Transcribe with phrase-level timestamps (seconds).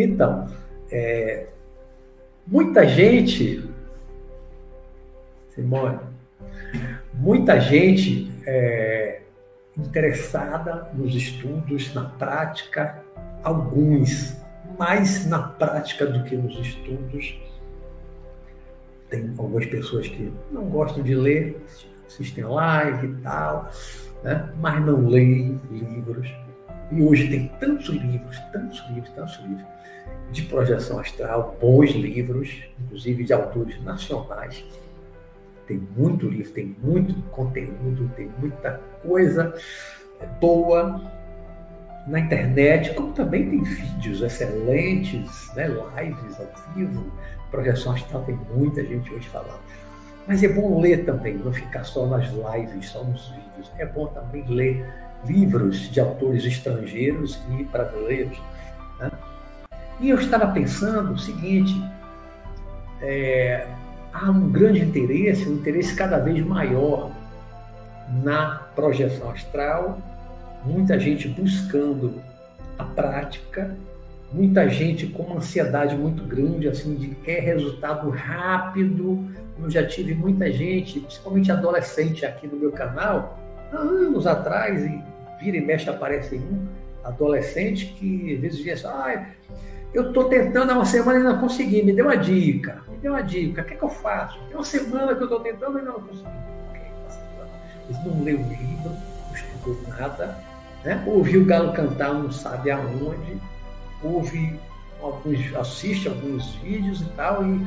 [0.00, 0.48] Então,
[0.92, 1.48] é,
[2.46, 3.68] muita gente,
[5.50, 5.98] Simone,
[7.12, 9.22] muita gente é,
[9.76, 13.02] interessada nos estudos, na prática,
[13.42, 14.36] alguns
[14.78, 17.36] mais na prática do que nos estudos.
[19.10, 21.60] Tem algumas pessoas que não gostam de ler,
[22.06, 23.70] assistem live e tal,
[24.22, 24.52] né?
[24.60, 26.28] mas não leem livros.
[26.90, 29.66] E hoje tem tantos livros, tantos livros, tantos livros
[30.32, 34.64] de projeção astral, bons livros, inclusive de autores nacionais.
[35.66, 39.54] Tem muito livro, tem muito conteúdo, tem muita coisa
[40.40, 41.00] boa
[42.06, 47.12] na internet, como também tem vídeos excelentes, né, lives ao vivo,
[47.50, 49.60] projeção astral, tem muita gente hoje falando.
[50.26, 53.72] Mas é bom ler também, não ficar só nas lives, só nos vídeos.
[53.78, 54.86] É bom também ler
[55.26, 58.38] livros de autores estrangeiros e brasileiros.
[59.00, 59.10] Né?
[60.00, 61.74] E eu estava pensando o seguinte:
[63.00, 63.66] é,
[64.12, 67.10] há um grande interesse, um interesse cada vez maior
[68.22, 69.98] na projeção astral,
[70.64, 72.20] muita gente buscando
[72.78, 73.76] a prática,
[74.32, 79.26] muita gente com uma ansiedade muito grande, assim, de quer resultado rápido.
[79.58, 83.38] Eu já tive muita gente, principalmente adolescente aqui no meu canal,
[83.72, 85.02] há anos atrás, e
[85.40, 86.66] vira e mexe aparece um
[87.04, 89.26] adolescente que às vezes assim, ah,
[89.94, 93.08] eu estou tentando há uma semana e não consegui, me dê uma dica, me dê
[93.08, 94.38] uma dica, o que é que eu faço?
[94.46, 96.28] Tem uma semana que eu estou tentando e não consegui.
[97.88, 100.36] Eles não leu livro, não estudou nada,
[100.84, 101.02] né?
[101.06, 103.40] ouviu o galo cantar, não sabe aonde,
[104.02, 104.58] ouve
[105.02, 107.66] alguns, assiste alguns vídeos e tal, e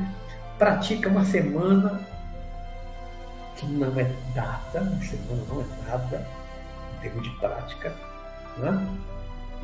[0.58, 2.00] pratica uma semana
[3.56, 6.26] que não é data, uma semana não é nada,
[6.96, 7.94] em termos de prática,
[8.58, 8.86] né?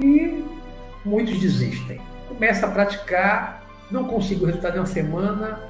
[0.01, 0.45] e
[1.05, 5.61] muitos desistem começa a praticar, não consigo o resultado em uma semana,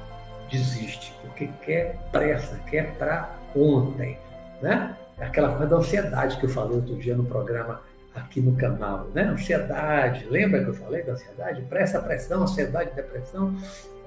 [0.51, 4.19] desiste, porque quer pressa, quer para ontem,
[4.61, 4.95] né?
[5.17, 7.81] É aquela coisa da ansiedade que eu falei outro dia no programa
[8.21, 9.23] aqui no canal, né?
[9.23, 11.61] Ansiedade, lembra que eu falei da ansiedade?
[11.63, 13.55] Pressa, pressão, ansiedade, depressão,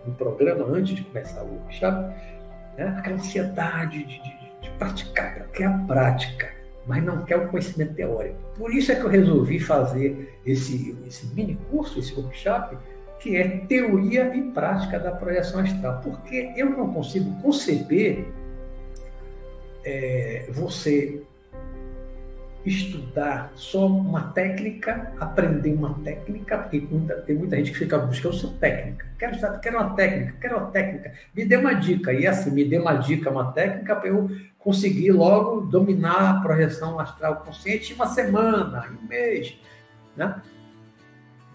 [0.07, 2.15] no programa antes de começar o workshop,
[2.77, 2.95] né?
[2.99, 8.37] Aquela ansiedade de, de, de praticar, quer a prática mas não quer o conhecimento teórico.
[8.57, 12.77] Por isso é que eu resolvi fazer esse, esse mini curso, esse workshop,
[13.21, 16.01] que é teoria e prática da projeção astral.
[16.03, 18.27] Porque eu não consigo conceber
[19.85, 21.23] é, você
[22.65, 28.35] estudar só uma técnica, aprender uma técnica, porque muita, tem muita gente que fica buscando
[28.35, 29.07] sua técnica.
[29.19, 31.13] Quero, quero uma técnica, quero uma técnica.
[31.35, 32.13] Me dê uma dica.
[32.13, 36.99] E assim, me dê uma dica, uma técnica para eu conseguir logo dominar a projeção
[37.01, 39.59] astral consciente em uma semana, em um mês.
[40.17, 40.41] Né?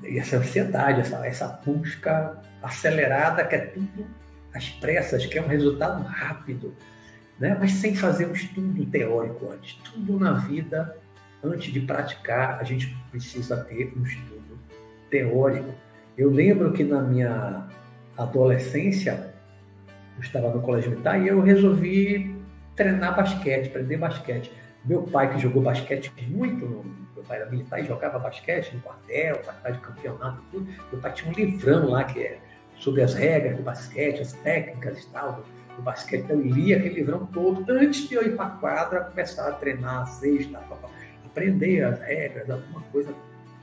[0.03, 4.05] E essa ansiedade, essa, essa busca acelerada, que é tudo
[4.53, 6.75] às pressas, que é um resultado rápido
[7.39, 7.55] né?
[7.59, 9.75] mas sem fazer um estudo teórico antes.
[9.83, 10.97] Tudo na vida,
[11.43, 14.59] antes de praticar, a gente precisa ter um estudo
[15.09, 15.73] teórico.
[16.17, 17.67] Eu lembro que na minha
[18.17, 19.33] adolescência,
[20.15, 22.35] eu estava no colégio militar e eu resolvi
[22.75, 24.51] treinar basquete, aprender basquete.
[24.83, 26.65] Meu pai, que jogou basquete muito,
[27.13, 30.67] meu pai era militar e jogava basquete no quartel, quartel de campeonato e tudo.
[30.91, 32.39] Meu pai tinha um livrão lá que é
[32.77, 35.43] sobre as regras do basquete, as técnicas e tal,
[35.77, 39.47] do basquete, eu lia aquele livrão todo antes de eu ir para a quadra, começar
[39.47, 40.59] a treinar a sexta,
[41.25, 43.13] aprender as regras, alguma coisa,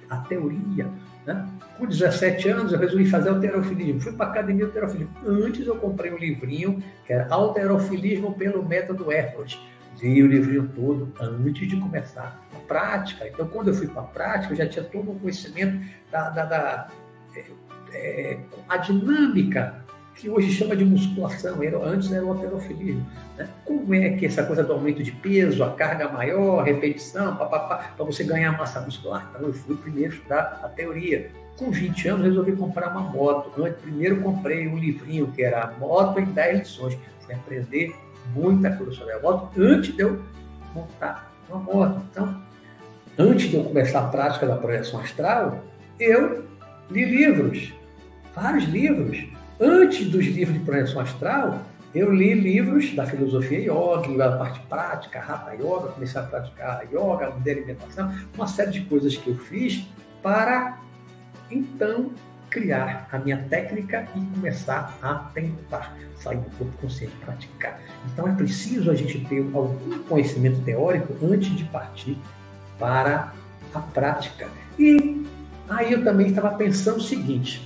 [0.09, 0.89] a teoria.
[1.27, 1.49] Né?
[1.77, 4.01] Com 17 anos, eu resolvi fazer alterofilismo.
[4.01, 5.13] Fui para a academia alterofilismo.
[5.27, 9.59] Antes, eu comprei um livrinho que era Alterofilismo pelo Método Hercules.
[10.01, 13.27] Li o livrinho todo antes de começar a prática.
[13.27, 16.45] Então, quando eu fui para a prática, eu já tinha todo o conhecimento da, da,
[16.45, 16.89] da
[17.35, 17.45] é,
[17.93, 18.39] é,
[18.69, 19.84] a dinâmica
[20.15, 23.07] que hoje chama de musculação, antes era o alterofilismo.
[23.37, 23.49] Né?
[23.65, 27.95] Como é que essa coisa do aumento de peso, a carga maior, a repetição, para
[27.99, 29.31] você ganhar massa muscular?
[29.31, 31.31] Então eu fui primeiro estudar a teoria.
[31.57, 33.51] Com 20 anos resolvi comprar uma moto.
[33.83, 36.99] Primeiro comprei um livrinho que era Moto em 10 lições.
[37.21, 37.95] Fui aprender
[38.35, 40.23] muita coisa sobre a moto antes de eu
[40.75, 42.03] montar uma moto.
[42.11, 42.43] Então,
[43.19, 45.63] antes de eu começar a prática da projeção astral,
[45.99, 46.45] eu
[46.91, 47.73] li livros,
[48.35, 49.25] vários livros,
[49.61, 51.63] Antes dos livros de projeção astral,
[51.95, 57.33] eu li livros da filosofia yoga, da parte prática, Hatha Yoga, comecei a praticar yoga,
[57.41, 59.87] de alimentação, uma série de coisas que eu fiz
[60.21, 60.79] para
[61.49, 62.11] então
[62.51, 67.81] criar a minha técnica e começar a tentar sair do corpo consciente, praticar.
[68.13, 72.19] Então é preciso a gente ter algum conhecimento teórico antes de partir
[72.79, 73.33] para
[73.73, 74.49] a prática.
[74.79, 75.25] E
[75.69, 77.64] aí eu também estava pensando o seguinte: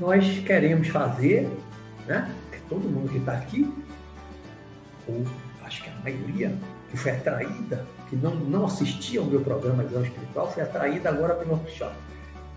[0.00, 1.48] nós queremos fazer,
[2.06, 2.30] né?
[2.68, 3.72] Todo mundo que está aqui,
[5.06, 5.24] ou
[5.64, 6.52] acho que a maioria
[6.90, 11.08] que foi atraída, que não, não assistia ao meu programa de Visão Espiritual, foi atraída
[11.08, 11.94] agora pelo workshop.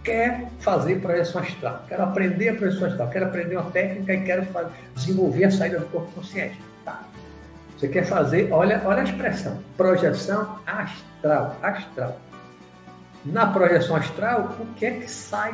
[0.03, 4.45] Quer fazer projeção astral, quero aprender a projeção astral, quero aprender uma técnica e quero
[4.47, 6.59] fazer, desenvolver a saída do corpo consciente.
[6.83, 7.03] Tá.
[7.77, 12.19] Você quer fazer, olha, olha a expressão, projeção astral, astral.
[13.25, 15.53] Na projeção astral, o que é que sai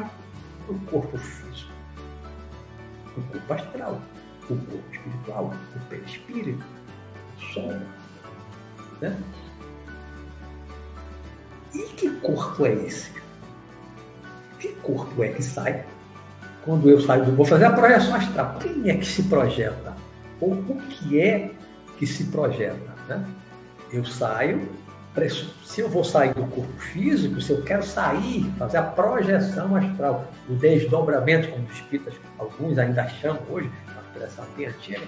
[0.68, 1.20] do corpo?
[3.18, 4.02] O corpo astral,
[4.44, 6.64] o corpo espiritual, o perispírito,
[7.38, 7.82] o som,
[9.02, 9.18] né?
[11.74, 13.12] E que corpo é esse?
[14.60, 15.86] Que corpo é que sai
[16.66, 18.58] quando eu saio do Vou fazer a projeção astral.
[18.60, 19.96] Quem é que se projeta?
[20.42, 21.52] Ou o que é
[21.98, 22.94] que se projeta?
[23.08, 23.24] Né?
[23.94, 24.68] Eu saio,
[25.64, 30.28] se eu vou sair do corpo físico, se eu quero sair, fazer a projeção astral,
[30.50, 35.08] o desdobramento, como os espíritas, alguns ainda chamam hoje, uma expressão bem antiga,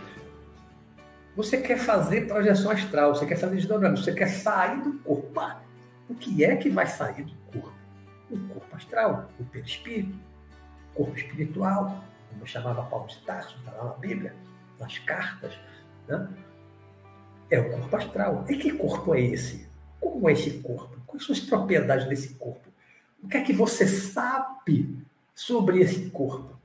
[1.36, 5.42] você quer fazer projeção astral, você quer fazer desdobramento, você quer sair do corpo.
[6.10, 7.78] O que é que vai sair do corpo?
[8.32, 10.18] O corpo astral, o perispírito,
[10.94, 14.34] o corpo espiritual, como chamava Paulo de Tarso, está lá na Bíblia,
[14.80, 15.54] nas cartas.
[16.08, 16.30] Né?
[17.52, 18.46] É o corpo astral.
[18.48, 19.68] E que corpo é esse?
[20.12, 20.98] Como é esse corpo?
[21.06, 22.68] Quais são as propriedades desse corpo?
[23.22, 24.98] O que é que você sabe
[25.36, 26.58] sobre esse corpo?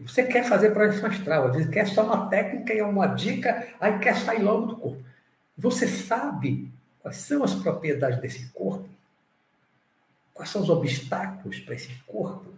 [0.00, 3.98] Você quer fazer projeção astral, às vezes quer só uma técnica e uma dica, aí
[3.98, 5.04] quer sair logo do corpo.
[5.56, 6.72] Você sabe
[7.02, 8.88] quais são as propriedades desse corpo?
[10.32, 12.54] Quais são os obstáculos para esse corpo?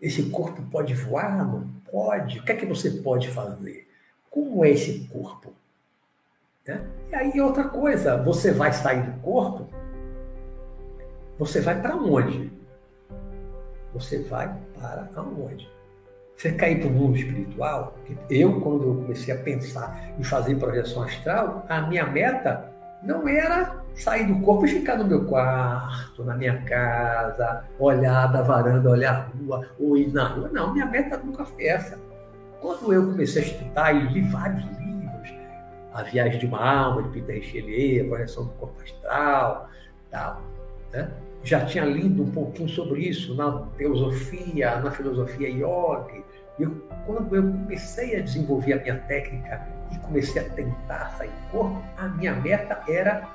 [0.00, 1.46] Esse corpo pode voar?
[1.46, 2.38] Não pode?
[2.38, 3.86] O que é que você pode fazer?
[4.30, 5.52] Como é esse corpo?
[6.68, 6.80] Né?
[7.10, 9.66] E aí, outra coisa, você vai sair do corpo,
[11.38, 12.52] você vai para onde?
[13.94, 15.68] Você vai para onde?
[16.36, 17.96] Você cair para o mundo espiritual,
[18.30, 22.70] eu, quando eu comecei a pensar em fazer projeção astral, a minha meta
[23.02, 28.42] não era sair do corpo e ficar no meu quarto, na minha casa, olhar da
[28.42, 30.48] varanda, olhar a rua, ou ir na rua.
[30.52, 31.98] Não, minha meta nunca foi essa.
[32.60, 34.97] Quando eu comecei a estudar e li vários livros,
[35.98, 39.68] A Viagem de uma Alma, de Peter Richelieu, A Projeção do Corpo Astral,
[40.12, 40.40] tal,
[40.92, 41.10] né?
[41.42, 46.22] já tinha lido um pouquinho sobre isso na teosofia, na filosofia yoga.
[46.56, 46.70] Eu,
[47.04, 51.82] quando eu comecei a desenvolver a minha técnica e comecei a tentar sair do corpo,
[51.96, 53.28] a minha meta era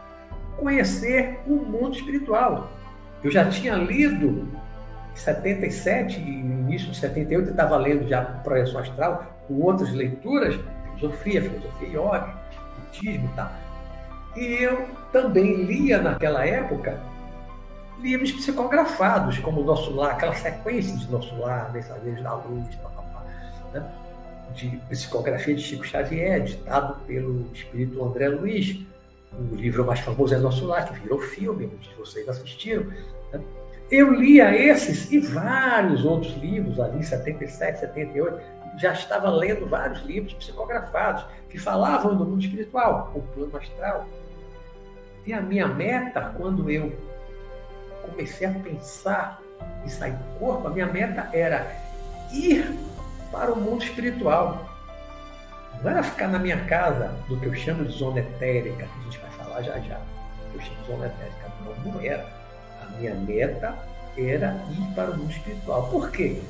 [0.55, 2.71] conhecer o mundo espiritual.
[3.21, 4.47] Eu já tinha lido
[5.11, 9.91] em 77 e no início de 78 eu estava lendo já Projeção Astral, com outras
[9.91, 10.57] leituras,
[10.95, 12.42] filosofia, filosofia yoga,
[12.93, 13.29] budismo
[14.35, 16.99] e eu também lia naquela época
[17.99, 23.23] livros psicografados, como o Nosso Lar, aquela sequência de Nosso Lar, Mensagens da Luz, papapá,
[23.71, 23.85] né?
[24.55, 28.79] de psicografia de Chico Xavier, ditado pelo espírito André Luiz.
[29.33, 32.85] O livro mais famoso é Nosso Lar, que virou filme, muitos de vocês assistiram.
[33.31, 33.39] Né?
[33.89, 38.39] Eu lia esses e vários outros livros ali, 77, 78,
[38.77, 44.07] já estava lendo vários livros psicografados que falavam do mundo espiritual, o plano astral.
[45.25, 46.91] E a minha meta, quando eu
[48.01, 49.39] comecei a pensar
[49.85, 51.65] em sair do corpo, a minha meta era
[52.31, 52.77] ir
[53.31, 54.69] para o mundo espiritual.
[55.81, 59.03] Não era ficar na minha casa, do que eu chamo de zona etérica, que a
[59.03, 59.99] gente vai falar já já.
[60.53, 61.51] Eu chamo de zona etérica.
[61.65, 62.27] Não, não era.
[62.81, 63.75] A minha meta
[64.17, 65.87] era ir para o mundo espiritual.
[65.89, 66.41] Por quê?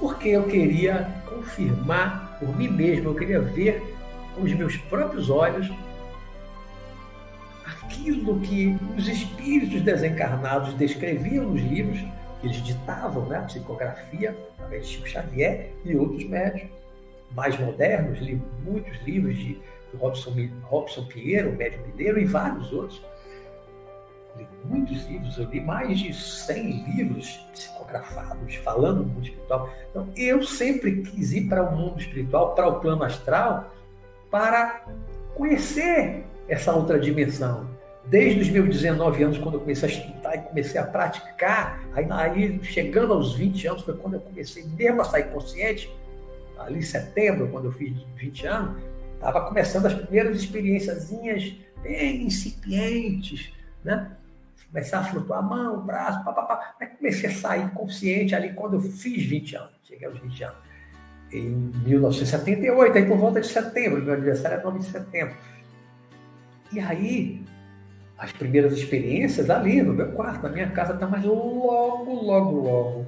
[0.00, 3.82] Porque eu queria confirmar por mim mesmo, eu queria ver
[4.34, 5.70] com os meus próprios olhos
[7.66, 11.98] aquilo que os espíritos desencarnados descreviam nos livros,
[12.40, 16.68] que eles ditavam, né, psicografia, através de Chico Xavier e outros médios
[17.32, 19.58] mais modernos, li muitos livros de
[19.98, 23.00] Robson, Robson Pinheiro, médium mineiro, e vários outros.
[24.40, 29.70] Li muitos livros, eu li mais de 100 livros psicografados falando do mundo espiritual.
[29.90, 33.72] Então, eu sempre quis ir para o mundo espiritual, para o plano astral,
[34.30, 34.86] para
[35.34, 37.68] conhecer essa outra dimensão,
[38.06, 42.06] Desde os meus 19 anos, quando eu comecei a estudar e comecei a praticar, aí,
[42.10, 45.94] aí chegando aos 20 anos foi quando eu comecei mesmo a sair consciente,
[46.58, 48.82] ali em setembro, quando eu fiz 20 anos,
[49.14, 51.10] estava começando as primeiras experiências
[51.82, 53.52] bem incipientes,
[53.84, 54.10] né?
[54.70, 56.74] Começar a flutuar a mão, o braço, papapá.
[56.80, 60.58] Aí comecei a sair consciente ali quando eu fiz 20 anos, cheguei aos 20 anos.
[61.32, 65.36] Em 1978, aí por volta de setembro, meu aniversário é 9 de setembro.
[66.72, 67.44] E aí,
[68.16, 73.06] as primeiras experiências ali no meu quarto, na minha casa, tá, mas logo, logo, logo,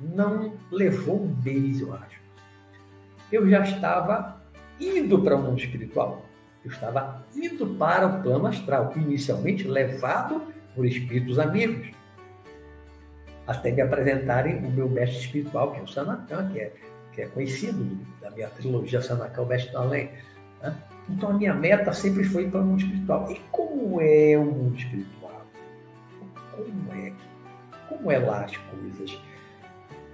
[0.00, 2.20] não levou um mês, eu acho.
[3.30, 4.40] Eu já estava
[4.80, 6.22] indo para o mundo espiritual.
[6.64, 10.42] Eu estava indo para o plano astral, inicialmente levado
[10.78, 11.90] por espíritos amigos,
[13.44, 16.72] até me apresentarem o meu mestre espiritual, que é o Sanatan, que é,
[17.12, 20.08] que é conhecido da minha trilogia Sanatan, o Mestre do Além.
[20.62, 20.76] Né?
[21.08, 23.28] Então a minha meta sempre foi para o mundo espiritual.
[23.28, 25.46] E como é o mundo espiritual?
[26.52, 27.12] Como é?
[27.88, 29.20] Como é lá as coisas?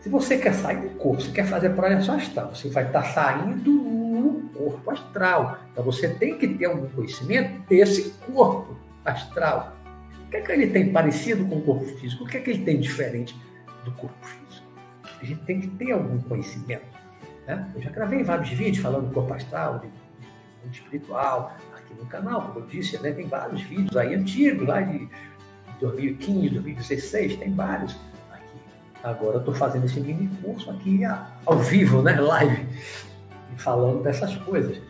[0.00, 3.70] Se você quer sair do corpo, você quer fazer projeção astral, você vai estar saindo
[3.70, 5.58] no corpo astral.
[5.72, 9.73] Então você tem que ter algum conhecimento desse corpo astral.
[10.34, 12.24] Que é que ele tem parecido com o corpo físico?
[12.24, 13.40] O que é que ele tem diferente
[13.84, 14.66] do corpo físico?
[15.22, 16.86] A gente tem que ter algum conhecimento.
[17.46, 17.70] Né?
[17.72, 22.48] Eu já gravei vários vídeos falando do corpo astral, de mundo espiritual, aqui no canal,
[22.48, 23.12] como eu disse, né?
[23.12, 25.08] tem vários vídeos aí antigos, lá de
[25.78, 27.96] 2015, 2016, tem vários
[29.04, 32.18] Agora eu estou fazendo esse mini curso aqui ao vivo, né?
[32.18, 32.66] Live,
[33.56, 34.80] falando dessas coisas.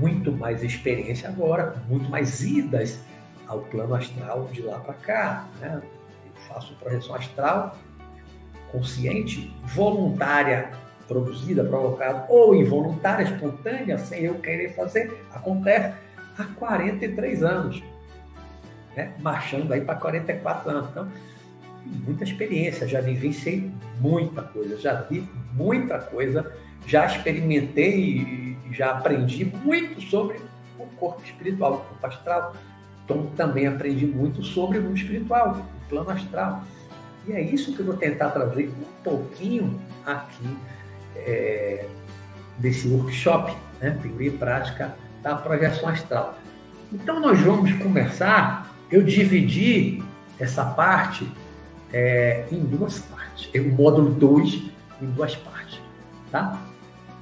[0.00, 2.98] Muito mais experiência agora, muito mais idas
[3.46, 5.48] ao plano astral de lá para cá.
[5.60, 5.80] Né?
[5.82, 7.76] Eu faço projeção astral
[8.70, 10.72] consciente, voluntária,
[11.06, 15.94] produzida, provocada ou involuntária, espontânea, sem eu querer fazer, acontece
[16.36, 17.82] há 43 anos,
[18.96, 19.14] né?
[19.20, 20.90] marchando aí para 44 anos.
[20.90, 21.08] Então,
[22.04, 26.52] muita experiência, já vivenciei muita coisa, já vi muita coisa,
[26.86, 30.40] já experimentei já aprendi muito sobre
[30.78, 32.54] o corpo espiritual, o corpo astral.
[33.06, 36.64] Então, também aprendi muito sobre o mundo espiritual, o plano astral.
[37.28, 40.58] E é isso que eu vou tentar trazer um pouquinho aqui
[41.14, 41.86] é,
[42.58, 43.96] desse workshop, né?
[44.02, 46.36] teoria e prática da projeção astral.
[46.92, 48.74] Então, nós vamos começar.
[48.90, 50.02] Eu dividi
[50.38, 51.28] essa parte
[51.92, 53.48] é, em duas partes.
[53.54, 54.62] É o módulo 2
[55.00, 55.80] em duas partes.
[56.32, 56.60] Tá?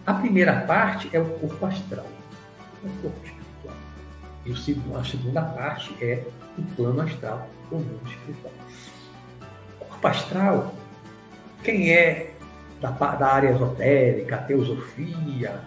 [0.07, 2.07] A primeira parte é o corpo astral,
[2.83, 3.34] o corpo espiritual.
[4.47, 6.23] E a segunda parte é
[6.59, 8.53] o plano astral, o mundo espiritual.
[9.79, 10.75] Corpo astral,
[11.63, 12.35] quem é
[12.81, 15.61] da, da área esotérica, teosofia,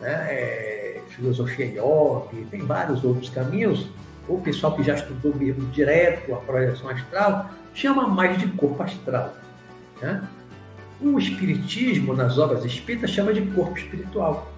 [0.00, 3.88] né, é, filosofia yoga, tem vários outros caminhos,
[4.26, 9.34] o pessoal que já estudou mesmo direto a projeção astral, chama mais de corpo astral.
[10.00, 10.22] Né?
[11.00, 14.50] O Espiritismo, nas obras espíritas, chama de corpo espiritual.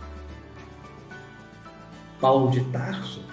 [2.20, 3.24] Paulo de Tarso,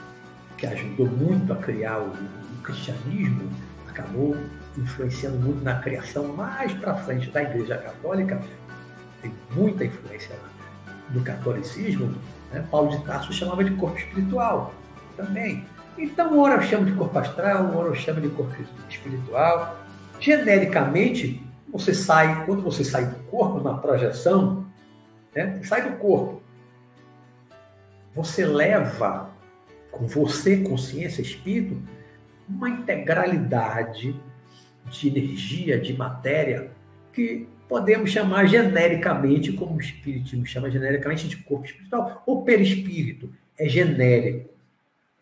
[0.57, 3.49] que ajudou muito a criar o, o cristianismo,
[3.87, 4.35] acabou
[4.77, 8.41] influenciando muito na criação mais para frente da Igreja Católica,
[9.21, 10.35] tem muita influência
[11.09, 12.13] no catolicismo.
[12.51, 12.65] Né?
[12.69, 14.73] Paulo de Tarso chamava de corpo espiritual
[15.15, 15.65] também.
[15.97, 18.53] Então, ora eu chamo de corpo astral, ora eu chamo de corpo
[18.87, 19.77] espiritual.
[20.19, 24.65] Genericamente, você sai, quando você sai do corpo na projeção,
[25.35, 26.41] né, sai do corpo,
[28.13, 29.29] você leva
[29.97, 31.81] com você, consciência, espírito,
[32.47, 34.15] uma integralidade
[34.89, 36.71] de energia, de matéria,
[37.11, 43.67] que podemos chamar genericamente, como o Espiritismo chama genericamente, de corpo espiritual, ou perispírito, é
[43.67, 44.49] genérico.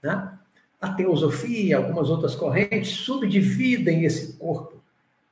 [0.04, 0.32] Né?
[0.80, 4.84] A teosofia, algumas outras correntes, subdividem esse corpo.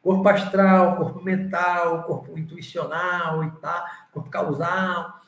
[0.01, 3.39] Corpo astral, corpo mental, corpo intuicional
[4.11, 5.22] corpo causal.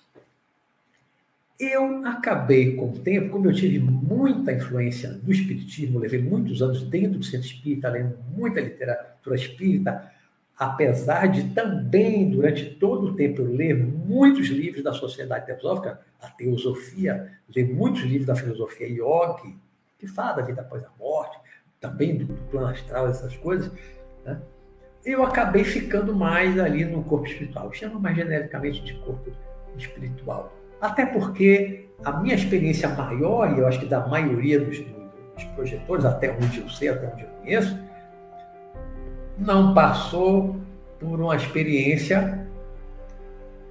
[1.57, 6.83] Eu acabei com o tempo, como eu tive muita influência do espiritismo, levei muitos anos
[6.83, 10.11] dentro do centro espírita, lendo muita literatura espírita,
[10.57, 16.29] apesar de também, durante todo o tempo, eu ler muitos livros da sociedade teosófica, a
[16.29, 19.55] teosofia, ler muitos livros da filosofia yogi,
[19.97, 21.39] que fala da vida após a morte,
[21.79, 23.71] também do, plano astral, essas coisas,
[24.25, 24.41] né?
[25.05, 27.71] eu acabei ficando mais ali no corpo espiritual.
[27.71, 29.31] Chama mais genericamente de corpo
[29.77, 30.51] espiritual.
[30.81, 36.05] Até porque a minha experiência maior, e eu acho que da maioria dos, dos projetores,
[36.05, 37.77] até onde eu sei, até onde eu conheço,
[39.37, 40.55] não passou
[40.99, 42.47] por uma experiência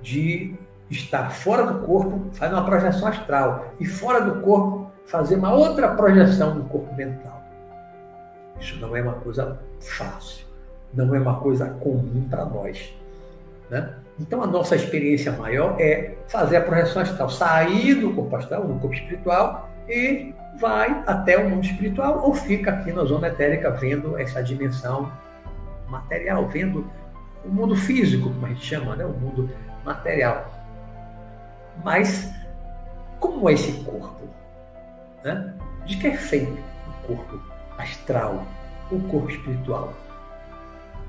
[0.02, 0.54] de
[0.90, 5.94] estar fora do corpo, fazer uma projeção astral, e fora do corpo fazer uma outra
[5.94, 7.42] projeção no corpo mental.
[8.60, 10.46] Isso não é uma coisa fácil,
[10.92, 12.94] não é uma coisa comum para nós.
[13.70, 13.94] Né?
[14.18, 18.78] Então, a nossa experiência maior é fazer a projeção astral, sair do corpo astral, do
[18.78, 24.16] corpo espiritual, e vai até o mundo espiritual ou fica aqui na zona etérica vendo
[24.18, 25.12] essa dimensão
[25.88, 26.88] material, vendo
[27.44, 29.04] o mundo físico, como a gente chama, né?
[29.04, 29.50] o mundo
[29.84, 30.50] material.
[31.84, 32.32] Mas
[33.18, 34.28] como é esse corpo?
[35.22, 35.54] Né?
[35.84, 36.52] De que é feito
[36.88, 37.40] o corpo
[37.76, 38.46] astral,
[38.90, 39.92] o corpo espiritual?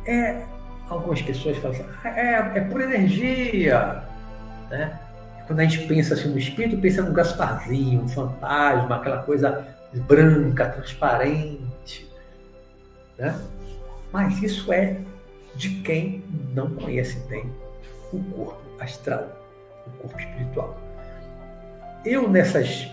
[0.05, 0.43] É,
[0.89, 4.04] algumas pessoas falam assim, ah, é, é por energia.
[4.70, 5.00] Né?
[5.48, 9.68] Quando a gente pensa assim no espírito, pensa no Gasparzinho, um fantasma, aquela coisa
[10.08, 12.10] branca, transparente.
[13.18, 13.39] Né?
[14.12, 14.98] Mas isso é
[15.56, 16.24] de quem
[16.54, 17.51] não conhece bem
[18.12, 19.27] o corpo astral,
[19.88, 20.80] o corpo espiritual.
[22.06, 22.88] Eu, nessas,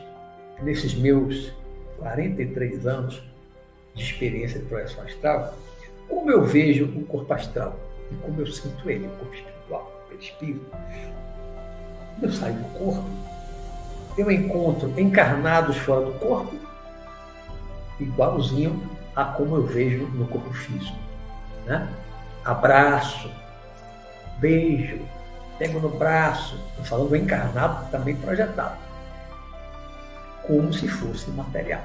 [0.63, 1.53] nesses meus
[1.99, 3.23] 43 anos
[3.95, 5.55] de experiência de projeção astral,
[6.12, 7.75] como eu vejo o corpo astral
[8.11, 10.66] e como eu sinto ele, o corpo espiritual, o espírito.
[12.21, 13.09] Eu saio do corpo,
[14.19, 16.54] eu encontro encarnados fora do corpo,
[17.99, 20.99] igualzinho a como eu vejo no corpo físico.
[21.64, 21.88] Né?
[22.45, 23.31] Abraço,
[24.38, 25.00] beijo,
[25.59, 28.76] pego no braço, estou falando encarnado também projetado,
[30.47, 31.83] como se fosse material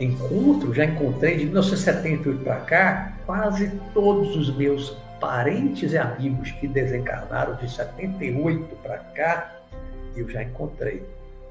[0.00, 6.66] encontro, já encontrei de 1978 para cá, quase todos os meus parentes e amigos que
[6.66, 9.56] desencarnaram de 78 para cá,
[10.16, 11.02] eu já encontrei.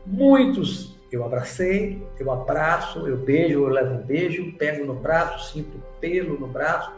[0.06, 5.82] Muitos eu abracei, eu abraço, eu beijo, eu levo um beijo, pego no braço, sinto
[6.00, 6.92] pelo no braço.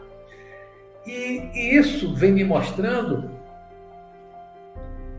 [1.06, 3.30] E, e isso vem me mostrando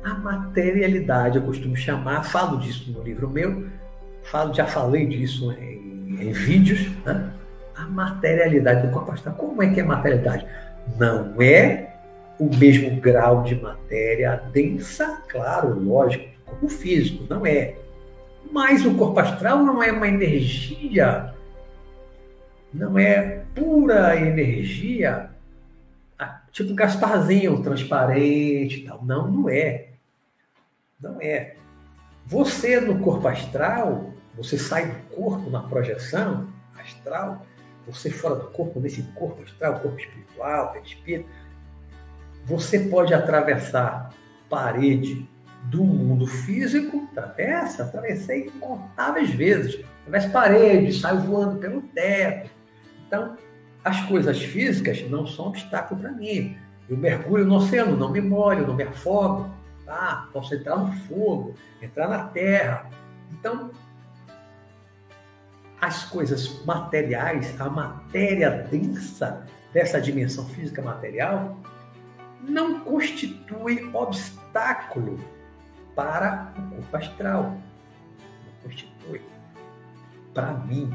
[0.04, 3.68] a materialidade, eu costumo chamar, falo disso no livro meu,
[4.24, 5.83] falo, já falei disso em
[6.20, 7.32] em vídeos, né?
[7.76, 9.36] a materialidade do corpo astral.
[9.36, 10.46] Como é que é a materialidade?
[10.98, 11.96] Não é
[12.40, 17.76] o mesmo grau de matéria densa, claro, lógico, como físico, não é.
[18.52, 21.34] Mas o corpo astral não é uma energia,
[22.74, 25.30] não é pura energia,
[26.54, 29.04] tipo Gasparzinho, transparente e tal.
[29.04, 29.88] Não, não é.
[31.02, 31.56] Não é.
[32.26, 36.48] Você no corpo astral, você sai do corpo na projeção
[36.80, 37.46] astral,
[37.86, 41.30] você fora do corpo, nesse corpo astral, corpo espiritual, espírito,
[42.46, 44.12] você pode atravessar
[44.50, 45.30] parede
[45.66, 52.50] do mundo físico, atravessa, atravessei incontáveis vezes, atravessa parede, saio voando pelo teto.
[53.08, 53.38] Então,
[53.84, 56.58] as coisas físicas não são obstáculo para mim.
[56.90, 59.50] Eu mergulho no oceano, não me molho, não me afogo.
[59.86, 60.28] Tá?
[60.32, 62.90] Posso entrar no fogo, entrar na terra.
[63.32, 63.72] Então,
[65.84, 71.58] as coisas materiais, a matéria densa dessa dimensão física material,
[72.42, 75.20] não constitui obstáculo
[75.94, 77.44] para o corpo astral.
[77.44, 79.22] Não constitui.
[80.34, 80.90] Para mim,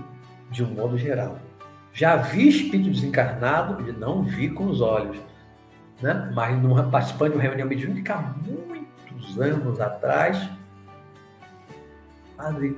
[0.51, 1.39] de um modo geral.
[1.93, 5.19] Já vi espírito desencarnado, não vi com os olhos,
[6.01, 6.31] né?
[6.35, 10.49] mas numa, participando de uma reunião mediúnica há muitos anos atrás,
[12.39, 12.75] padre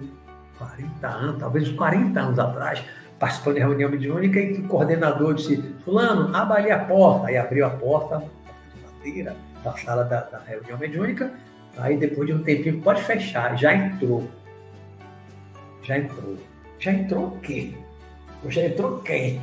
[0.61, 2.85] 40 anos, talvez 40 anos atrás,
[3.19, 7.29] participando de reunião mediúnica, e o coordenador disse, fulano, abra ali a porta.
[7.29, 8.23] Aí abriu a porta,
[8.75, 11.33] de madeira, da sala da, da reunião mediúnica,
[11.79, 14.29] aí depois de um tempinho, pode fechar, já entrou.
[15.83, 16.37] Já entrou.
[16.79, 17.75] Já entrou quê?
[18.49, 19.41] Já entrou quem?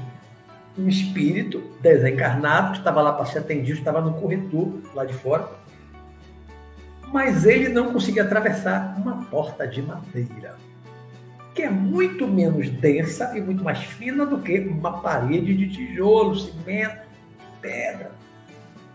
[0.77, 5.47] Um espírito desencarnado que estava lá para ser atendido, estava no corredor lá de fora,
[7.11, 10.66] mas ele não conseguia atravessar uma porta de madeira
[11.57, 16.35] que é muito menos densa e muito mais fina do que uma parede de tijolo,
[16.35, 16.99] cimento,
[17.59, 18.11] pedra.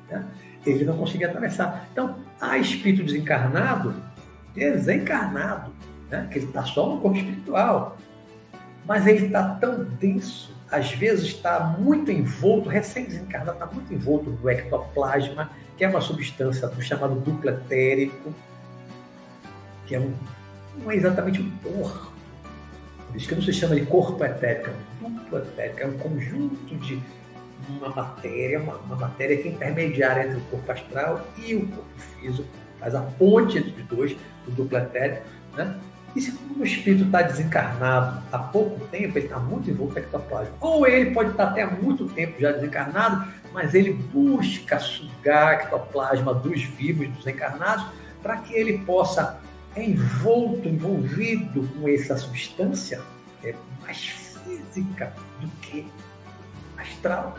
[0.08, 0.24] Né?
[0.64, 1.88] Ele não conseguia atravessar.
[1.90, 3.92] Então, há espírito desencarnado,
[4.54, 5.72] desencarnado,
[6.08, 6.28] né?
[6.30, 7.98] que ele está só no corpo espiritual,
[8.86, 14.48] mas ele está tão denso, às vezes está muito envolto, recém-desencarnado, está muito envolto no
[14.48, 18.32] ectoplasma, que é uma substância do chamado duplo etérico,
[19.84, 20.14] que é um,
[20.80, 22.11] não é exatamente um corpo,
[23.12, 25.98] por isso que não se chama de corpo etérico, é um duplo etérico, é um
[25.98, 26.98] conjunto de
[27.68, 32.00] uma matéria, uma, uma matéria que é intermediária entre o corpo astral e o corpo
[32.18, 32.48] físico,
[32.80, 34.16] faz a ponte entre os dois,
[34.48, 35.22] o duplo etérico,
[35.54, 35.78] né?
[36.16, 40.54] E se o espírito está desencarnado há pouco tempo, ele está muito envolto com ectoplasma.
[40.60, 46.34] Ou ele pode estar até há muito tempo já desencarnado, mas ele busca sugar ectoplasma
[46.34, 47.86] dos vivos, dos encarnados,
[48.22, 49.40] para que ele possa
[49.76, 53.00] envolto, envolvido com essa substância,
[53.40, 53.98] que é mais
[54.44, 55.86] física do que
[56.76, 57.36] astral,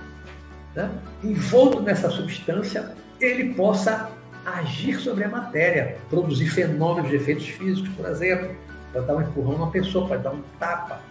[0.76, 0.90] né?
[1.24, 4.12] envolto nessa substância, ele possa
[4.46, 8.56] agir sobre a matéria, produzir fenômenos de efeitos físicos, por exemplo.
[8.92, 11.02] pode dar um empurrão numa pessoa, pode dar um tapa.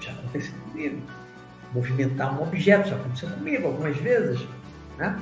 [0.00, 1.02] Já aconteceu comigo.
[1.74, 4.46] Movimentar um objeto, já aconteceu comigo algumas vezes.
[4.98, 5.20] Né?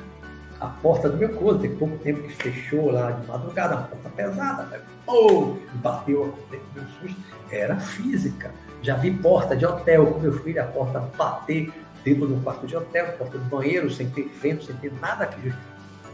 [0.60, 4.08] A porta do meu corpo, tem pouco tempo que fechou lá de madrugada, uma porta
[4.10, 4.80] pesada, né?
[5.06, 6.34] oh, bateu,
[6.74, 7.20] meu susto.
[7.50, 8.50] Era física.
[8.82, 11.72] Já vi porta de hotel com meu filho, a porta bater
[12.04, 15.50] dentro do quarto de hotel, porta do banheiro, sem ter vento, sem ter nada que,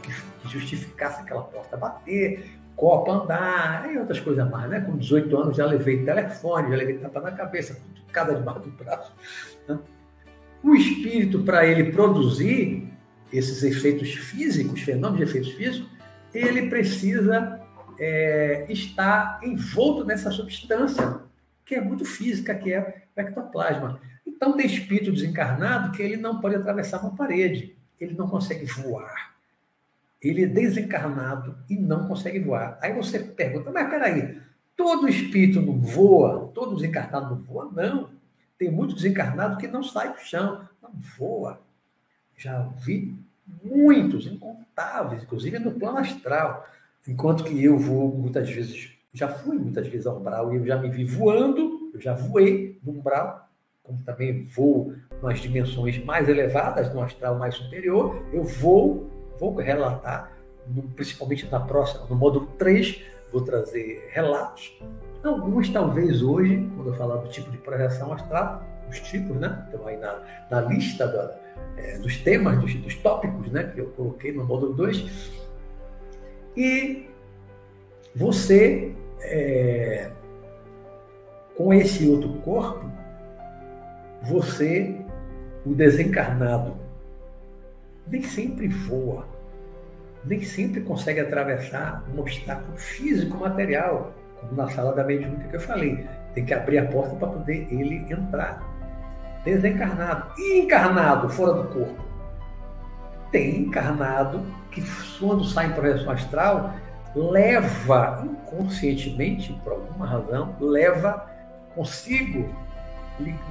[0.06, 4.80] que justificasse aquela porta bater, copa andar, e outras coisas mais, né?
[4.80, 7.76] Com 18 anos já levei telefone, já levei tapa na cabeça,
[8.12, 9.12] cada debaixo do braço.
[9.68, 9.78] Né?
[10.62, 12.88] O espírito, para ele produzir
[13.32, 15.88] esses efeitos físicos, fenômenos de efeitos físicos,
[16.34, 17.60] ele precisa
[17.98, 21.20] é, estar envolto nessa substância
[21.64, 24.00] que é muito física, que é o ectoplasma.
[24.26, 29.36] Então, tem espírito desencarnado que ele não pode atravessar uma parede, ele não consegue voar.
[30.20, 32.78] Ele é desencarnado e não consegue voar.
[32.82, 34.40] Aí você pergunta, mas peraí,
[34.76, 36.50] todo espírito não voa?
[36.54, 37.70] Todo desencarnado não voa?
[37.72, 38.10] Não.
[38.58, 41.60] Tem muito desencarnado que não sai do chão, não voa.
[42.40, 43.14] Já vi
[43.62, 46.66] muitos, incontáveis, inclusive no plano astral.
[47.06, 50.76] Enquanto que eu vou muitas vezes já fui muitas vezes ao umbral e eu já
[50.76, 53.48] me vi voando, eu já voei no umbral,
[53.82, 60.30] como também vou nas dimensões mais elevadas, no astral mais superior, eu vou, vou relatar,
[60.94, 64.72] principalmente na próxima, no módulo 3, vou trazer relatos.
[65.24, 69.64] Alguns, talvez hoje, quando eu falar do tipo de projeção astral, os tipos, né?
[69.66, 71.38] Estão aí na, na lista da,
[71.76, 73.70] é, dos temas, dos, dos tópicos, né?
[73.74, 75.30] Que eu coloquei no módulo 2.
[76.56, 77.06] E
[78.14, 78.92] você
[79.22, 80.10] é,
[81.56, 82.90] com esse outro corpo,
[84.22, 84.96] você,
[85.64, 86.74] o desencarnado,
[88.06, 89.26] nem sempre voa,
[90.24, 95.60] nem sempre consegue atravessar um obstáculo físico, material, como na sala da mediúnica que eu
[95.60, 96.06] falei.
[96.34, 98.62] Tem que abrir a porta para poder ele entrar.
[99.44, 100.32] Desencarnado.
[100.38, 102.04] E encarnado, fora do corpo?
[103.30, 104.82] Tem encarnado que,
[105.18, 106.74] quando sai em projeção astral,
[107.14, 111.26] leva inconscientemente, por alguma razão, leva
[111.74, 112.48] consigo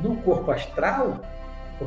[0.02, 1.20] no corpo astral,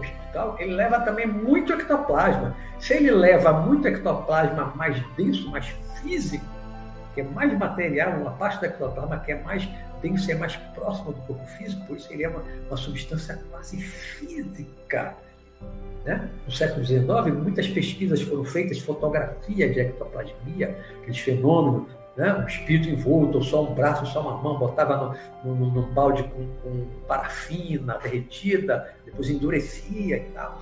[0.01, 2.55] espiritual, ele leva também muito ectoplasma.
[2.79, 5.67] Se ele leva muito ectoplasma mais denso, mais
[6.01, 6.45] físico,
[7.15, 9.69] que é mais material, uma parte do ectoplasma que é mais
[10.03, 13.81] denso, é mais próximo do corpo físico, por isso ele é uma, uma substância quase
[13.81, 15.17] física
[16.05, 16.29] né?
[16.47, 17.07] No século XIX,
[17.41, 22.35] muitas pesquisas foram feitas, fotografia de ectoplasmia, aqueles fenômenos, né?
[22.35, 26.25] um espírito envolto, ou só um braço, só uma mão, botava no, no, no balde
[26.25, 30.61] com, com, parafina derretida, depois endurecia e tal.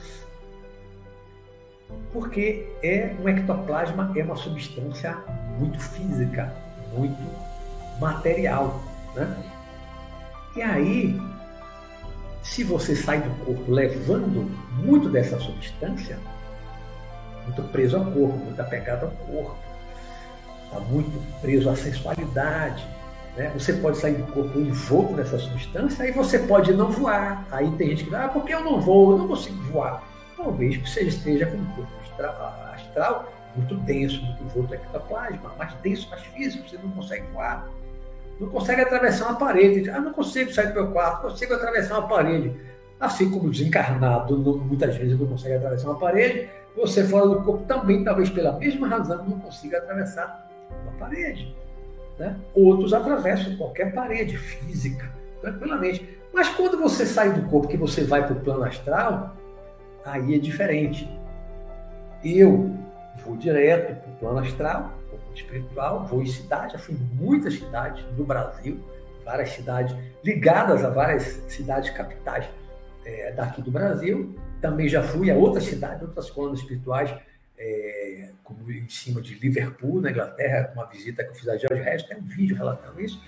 [2.12, 5.16] Porque é um ectoplasma é uma substância
[5.59, 6.55] muito física,
[6.94, 7.18] muito
[7.98, 8.81] material.
[9.14, 9.37] Né?
[10.57, 11.20] E aí,
[12.42, 16.18] se você sai do corpo levando muito dessa substância,
[17.44, 19.57] muito preso ao corpo, muito apegado ao corpo,
[20.64, 22.87] está muito preso à sensualidade,
[23.37, 23.51] né?
[23.55, 27.46] você pode sair do corpo envolto nessa substância, aí você pode não voar.
[27.51, 30.03] Aí tem gente que diz, ah, porque eu não vou, eu não consigo voar.
[30.37, 31.92] Talvez você esteja com o corpo
[32.75, 37.68] astral muito denso, muito envolto ectoplasma, mais denso, mais físico, você não consegue voar
[38.40, 39.90] não consegue atravessar uma parede.
[39.90, 42.57] Ah, não consigo sair do meu quarto, consigo atravessar uma parede.
[42.98, 47.42] Assim como o desencarnado não, muitas vezes não consegue atravessar uma parede, você fora do
[47.42, 50.48] corpo também, talvez pela mesma razão, não consiga atravessar
[50.83, 51.55] uma parede.
[52.18, 52.37] Né?
[52.55, 56.18] Outros atravessam qualquer parede física, tranquilamente.
[56.33, 59.37] Mas quando você sai do corpo, que você vai para o plano astral,
[60.05, 61.09] aí é diferente.
[62.24, 62.74] Eu
[63.24, 64.92] vou direto para o plano astral,
[65.35, 68.81] espiritual, vou em cidade, já fui em muitas cidades do Brasil,
[69.25, 72.49] várias cidades ligadas a várias cidades capitais
[73.05, 74.35] é, daqui do Brasil.
[74.61, 77.14] Também já fui a outras cidades, outras colônias espirituais,
[77.59, 81.83] é, como em cima de Liverpool, na Inglaterra, uma visita que eu fiz a George
[81.83, 83.23] Harris, tem um vídeo relatando isso.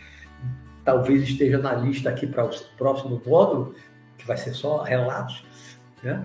[0.84, 3.74] Talvez esteja na lista aqui para o próximo módulo,
[4.18, 5.44] que vai ser só relatos,
[6.02, 6.24] né?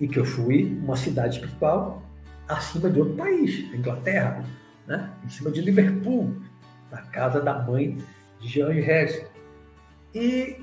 [0.00, 2.02] E que eu fui uma cidade espiritual
[2.50, 4.44] acima de outro país, Inglaterra,
[4.86, 5.10] né?
[5.24, 6.34] em cima de Liverpool,
[6.90, 7.98] na casa da mãe
[8.40, 9.26] de George Harrison.
[10.14, 10.56] E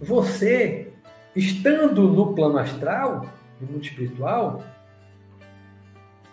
[0.00, 0.92] você,
[1.36, 3.26] estando no plano astral,
[3.60, 4.64] no mundo espiritual,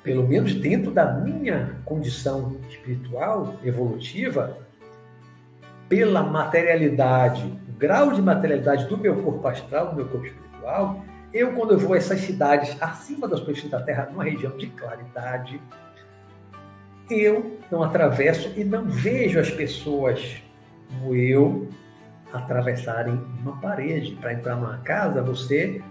[0.04, 4.58] pelo menos dentro da minha condição espiritual, evolutiva,
[5.90, 11.04] pela materialidade, o grau de materialidade do meu corpo astral, do meu corpo espiritual,
[11.38, 14.68] eu, quando eu vou a essas cidades acima das superfície da Terra, numa região de
[14.68, 15.62] claridade,
[17.10, 20.42] eu não atravesso e não vejo as pessoas
[20.90, 21.70] como eu
[22.34, 24.16] atravessarem uma parede.
[24.16, 25.82] Para entrar numa casa, você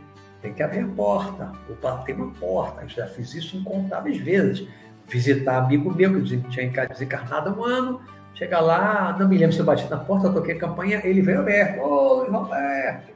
[0.42, 2.82] tem que abrir a porta, ou bater uma porta.
[2.82, 4.66] Eu já fiz isso incontáveis vezes.
[5.08, 8.00] Visitar amigo meu que tinha desencarnado há um ano,
[8.34, 11.40] chega lá, não me lembro se eu bati na porta, toquei a campanha, ele veio
[11.40, 11.80] aberto.
[11.80, 13.15] Oi, Roberto!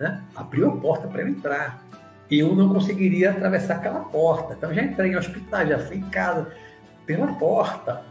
[0.00, 0.22] Né?
[0.34, 1.84] Abriu a porta para eu entrar.
[2.30, 4.54] Eu não conseguiria atravessar aquela porta.
[4.54, 6.50] Então já entrei em hospital, já fui em casa,
[7.04, 8.02] pela porta.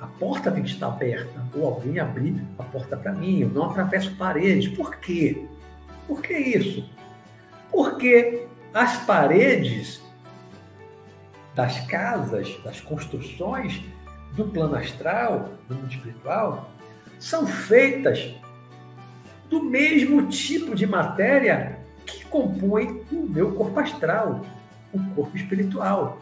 [0.00, 3.40] A porta tem que estar aberta, ou alguém abrir a porta para mim.
[3.40, 4.68] Eu não atravesso paredes.
[4.76, 5.46] Por quê?
[6.08, 6.90] Por que isso?
[7.70, 10.02] Porque as paredes
[11.54, 13.80] das casas, das construções
[14.32, 16.70] do plano astral, do mundo espiritual,
[17.18, 18.34] são feitas
[19.48, 24.44] do mesmo tipo de matéria que compõe o meu corpo astral,
[24.92, 26.18] o corpo espiritual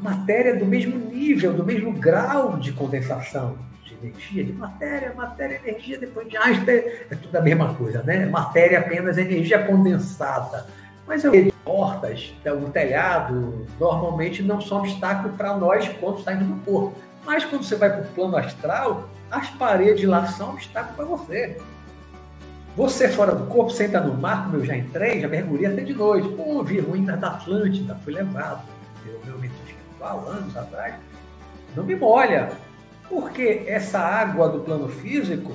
[0.00, 5.98] matéria do mesmo nível, do mesmo grau de condensação de energia, de matéria, matéria, energia,
[5.98, 8.26] depois de Einstein, é tudo a mesma coisa, né?
[8.26, 10.66] Matéria apenas energia condensada.
[11.06, 11.32] Mas eu
[11.64, 16.96] portas, o telhado, normalmente não são obstáculo para nós quando saímos do corpo.
[17.24, 21.58] Mas quando você vai para o plano astral, as paredes lá são obstáculo para você.
[22.80, 25.82] Você fora do corpo, você entra no mar, como eu já entrei, já mergulhei até
[25.82, 26.26] de noite.
[26.30, 28.66] Pô, vi ruínas da Atlântida, fui levado
[29.04, 30.94] pelo meu espiritual, anos atrás,
[31.76, 32.52] não me molha.
[33.06, 35.52] Porque essa água do plano físico,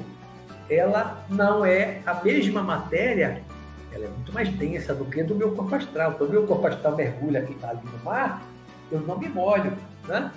[0.69, 3.41] ela não é a mesma matéria,
[3.91, 6.11] ela é muito mais densa do que do meu corpo astral.
[6.11, 8.43] Então, meu corpo astral mergulha aqui, tá ali no mar,
[8.91, 9.73] eu não me molho,
[10.07, 10.31] né?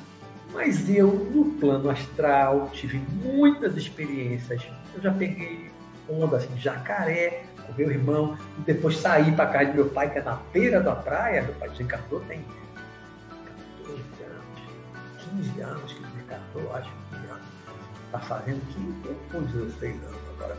[0.55, 4.67] Mas eu, no plano astral, tive muitas experiências.
[4.95, 5.71] Eu já peguei
[6.09, 10.19] onda assim, jacaré com meu irmão, e depois saí para casa do meu pai, que
[10.19, 11.43] é na beira da praia.
[11.43, 12.45] Meu pai desencarnou, tem
[15.37, 20.57] 15 anos que ele casou, acho que está fazendo 15 ou 16 anos agora.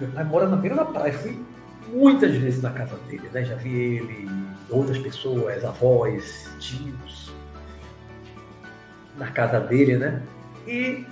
[0.00, 1.40] Meu pai mora na beira da praia, fui
[1.88, 3.44] muitas vezes na casa dele, né?
[3.44, 4.28] Já vi ele,
[4.68, 7.32] outras pessoas, avós, tios,
[9.16, 10.22] na casa dele, né?
[10.66, 11.06] E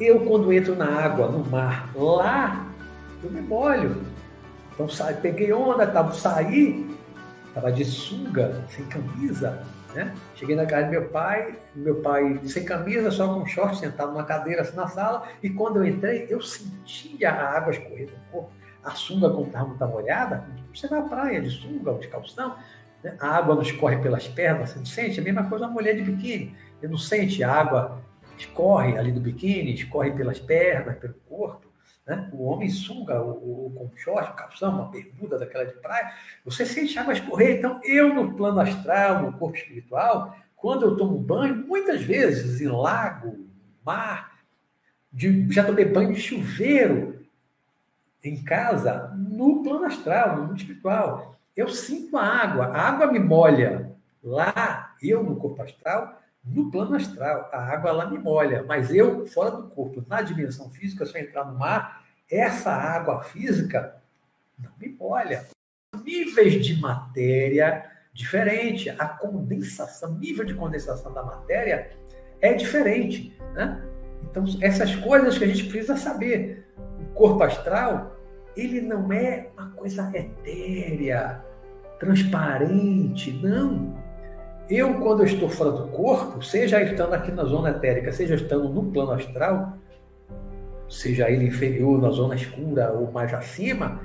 [0.00, 2.66] eu, quando entro na água, no mar, lá,
[3.22, 4.02] eu me molho.
[4.72, 4.86] Então,
[5.20, 6.88] peguei onda, tava, saí,
[7.54, 9.62] tava de sunga, sem camisa,
[9.94, 10.14] né?
[10.34, 14.24] Cheguei na casa do meu pai, meu pai sem camisa, só com short, sentado numa
[14.24, 18.50] cadeira assim na sala, e quando eu entrei, eu sentia a água escorrer do corpo.
[18.82, 22.56] A sunga, como estava muito molhada, você vai à praia de sunga ou de calção,
[23.04, 23.16] né?
[23.20, 25.20] a água não escorre pelas pernas, você não sente?
[25.20, 26.56] A mesma coisa a mulher de biquíni.
[26.80, 28.02] Você não sente a água
[28.42, 31.72] escorre ali do biquíni, escorre pelas pernas, pelo corpo.
[32.06, 32.28] Né?
[32.32, 36.12] O homem sunga o, o, com short, calção, uma bermuda daquela de praia,
[36.44, 37.58] você sente água escorrer.
[37.58, 42.68] Então, eu no plano astral, no corpo espiritual, quando eu tomo banho, muitas vezes em
[42.68, 43.46] lago,
[43.84, 44.32] mar,
[45.12, 47.24] de, já tomei banho de chuveiro
[48.24, 51.36] em casa, no plano astral, no mundo espiritual.
[51.56, 53.92] Eu sinto a água, a água me molha.
[54.22, 59.24] Lá, eu no corpo astral, no plano astral, a água lá me molha, mas eu,
[59.26, 64.02] fora do corpo, na dimensão física, se eu entrar no mar, essa água física
[64.58, 65.46] não me molha.
[66.04, 71.90] Níveis de matéria diferente, a condensação, nível de condensação da matéria
[72.40, 73.80] é diferente, né?
[74.24, 76.66] Então, essas coisas que a gente precisa saber.
[77.00, 78.16] O corpo astral,
[78.56, 81.44] ele não é uma coisa etérea,
[81.98, 84.01] transparente, não
[84.68, 88.68] eu, quando eu estou fora do corpo, seja estando aqui na zona etérica, seja estando
[88.68, 89.74] no plano astral,
[90.88, 94.00] seja ele inferior, na zona escura ou mais acima,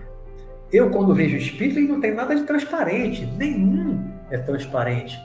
[0.72, 5.18] eu, quando vejo o espírito, ele não tem nada de transparente, nenhum é transparente.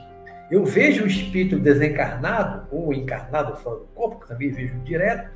[0.49, 5.29] Eu vejo o espírito desencarnado ou encarnado fora do corpo, que também vejo direto,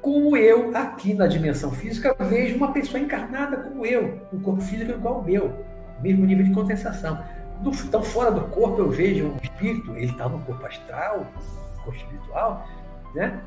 [0.00, 4.90] como eu, aqui na dimensão física, vejo uma pessoa encarnada como eu, um corpo físico
[4.90, 5.52] igual ao meu,
[6.02, 7.18] mesmo nível de condensação.
[7.60, 11.82] No, então, fora do corpo, eu vejo um espírito, ele está no corpo astral, no
[11.82, 12.66] corpo espiritual,
[13.14, 13.40] né?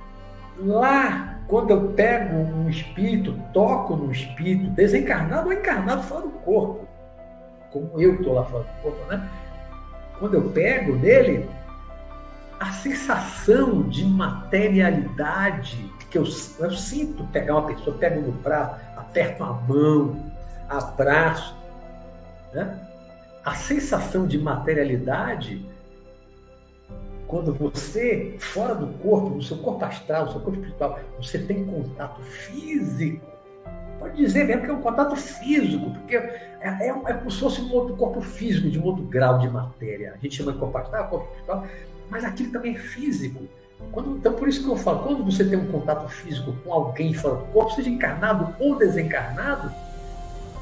[0.59, 6.87] Lá, quando eu pego um espírito, toco no espírito, desencarnado ou encarnado fora do corpo,
[7.71, 9.29] como eu estou lá fora do corpo, né?
[10.19, 11.47] Quando eu pego nele,
[12.59, 15.77] a sensação de materialidade
[16.09, 16.23] que eu,
[16.59, 20.31] eu sinto pegar uma pessoa, pego no braço, aperto a mão,
[20.67, 21.55] abraço,
[22.53, 22.86] né?
[23.47, 25.65] A sensação de materialidade,
[27.25, 31.63] quando você, fora do corpo, no seu corpo astral, no seu corpo espiritual, você tem
[31.63, 33.25] contato físico,
[33.99, 37.61] pode dizer mesmo que é um contato físico, porque é, é, é como se fosse
[37.61, 40.15] um outro corpo físico, de um outro grau de matéria.
[40.15, 41.65] A gente chama de corpo astral, corpo espiritual,
[42.09, 43.45] mas aquilo também é físico.
[43.93, 47.13] Quando, então, por isso que eu falo, quando você tem um contato físico com alguém
[47.13, 49.71] fora do corpo, seja encarnado ou desencarnado,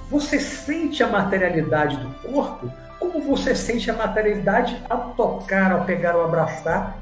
[0.09, 6.15] você sente a materialidade do corpo como você sente a materialidade ao tocar, ao pegar
[6.15, 6.97] ou abraçar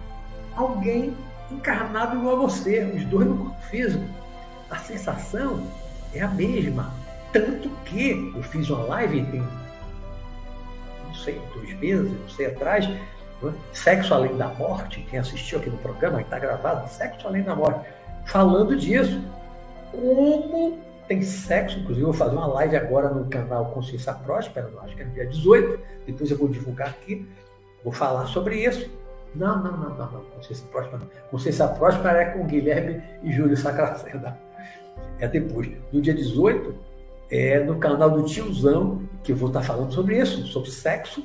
[0.55, 1.15] alguém
[1.51, 4.03] encarnado igual a você, os dois no corpo físico.
[4.69, 5.65] A sensação
[6.13, 6.91] é a mesma.
[7.31, 9.43] Tanto que eu fiz uma live tem,
[11.07, 12.99] não sei, dois meses, não sei, atrás, né?
[13.73, 17.81] Sexo Além da Morte, quem assistiu aqui no programa, está gravado, Sexo Além da Morte,
[18.25, 19.21] falando disso.
[19.91, 24.95] Como tem sexo, inclusive eu vou fazer uma live agora no canal Consciência Próspera, acho
[24.95, 27.27] que é no dia 18, depois eu vou divulgar aqui,
[27.83, 28.89] vou falar sobre isso.
[29.35, 30.21] Não, não, não, não, não.
[30.35, 31.07] Consciência Próspera não.
[31.29, 34.37] Consciência Próspera é com Guilherme e Júlio Sacracenda.
[35.19, 35.69] É depois.
[35.91, 36.75] No dia 18,
[37.31, 41.23] é no canal do Tiozão, que eu vou estar falando sobre isso, sobre sexo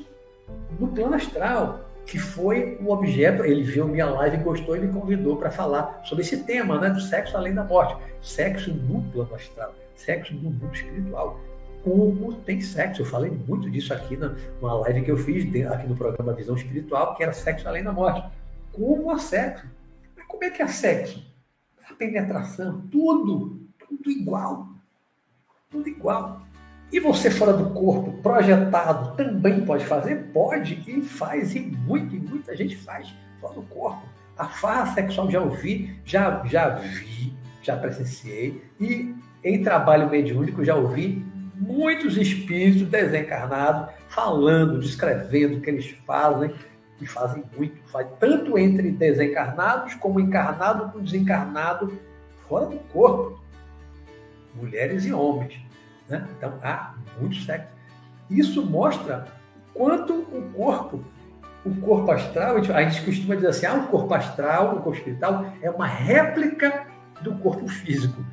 [0.79, 5.37] no plano astral que foi o objeto, ele viu minha live gostou e me convidou
[5.37, 8.73] para falar sobre esse tema, né, do sexo além da morte, sexo
[9.13, 11.39] plano astral, sexo no mundo espiritual.
[11.85, 13.03] Como tem sexo?
[13.03, 16.57] Eu falei muito disso aqui na, numa live que eu fiz aqui no programa Visão
[16.57, 18.27] Espiritual, que era sexo além da morte.
[18.73, 19.67] Como há sexo?
[20.17, 21.23] Mas como é que é sexo?
[21.91, 24.67] A penetração, tudo, tudo igual.
[25.71, 26.41] Tudo igual.
[26.91, 30.31] E você fora do corpo, projetado, também pode fazer?
[30.33, 34.03] Pode e faz, e muito, e muita gente faz fora do corpo.
[34.37, 40.75] A farra sexual já ouvi, já, já vi, já presenciei, e em trabalho mediúnico já
[40.75, 41.25] ouvi
[41.55, 46.55] muitos espíritos desencarnados falando, descrevendo o que eles fazem,
[47.01, 51.93] e fazem muito, faz tanto entre desencarnados como encarnado com desencarnado
[52.49, 53.39] fora do corpo,
[54.55, 55.68] mulheres e homens.
[56.09, 56.27] Né?
[56.37, 57.73] Então, há muito sexo.
[58.31, 59.27] Isso mostra
[59.75, 61.05] quanto o corpo,
[61.65, 65.53] o corpo astral, a gente costuma dizer assim, ah, o corpo astral, o corpo espiritual
[65.63, 66.87] é uma réplica
[67.21, 68.25] do corpo físico.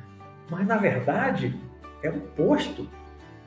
[0.50, 1.58] Mas, na verdade,
[2.02, 2.88] é o oposto.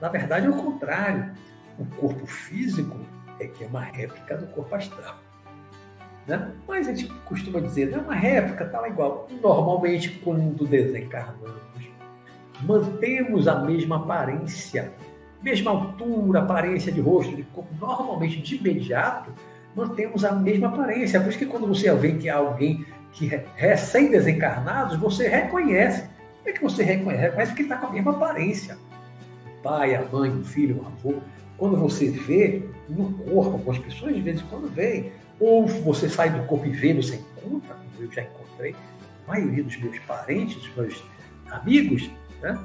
[0.01, 1.31] Na verdade, é o contrário.
[1.77, 2.99] O corpo físico
[3.39, 5.17] é que é uma réplica do corpo astral.
[6.27, 6.51] Né?
[6.67, 9.27] Mas a gente costuma dizer, é uma réplica, tal, igual.
[9.41, 11.88] Normalmente, quando desencarnamos,
[12.62, 14.91] mantemos a mesma aparência,
[15.41, 19.32] mesma altura, aparência de rosto, de corpo, normalmente de imediato,
[19.76, 21.19] mantemos a mesma aparência.
[21.19, 26.02] Por isso que quando você vê que há alguém que é recém-desencarnados, você reconhece.
[26.38, 27.24] Como é que você reconhece?
[27.24, 28.78] Reconhece que está com a mesma aparência.
[29.45, 31.19] O pai, a mãe, o filho, o avô.
[31.58, 36.30] Quando você vê no corpo, algumas pessoas de vez em quando veem, ou você sai
[36.30, 38.76] do corpo e vê, você encontra, como eu já encontrei,
[39.28, 41.04] a maioria dos meus parentes, dos meus
[41.50, 42.10] amigos,
[42.41, 42.58] né?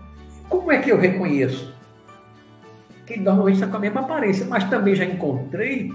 [0.48, 1.74] Como é que eu reconheço?
[3.06, 5.92] Que normalmente está com a mesma aparência, mas também já encontrei,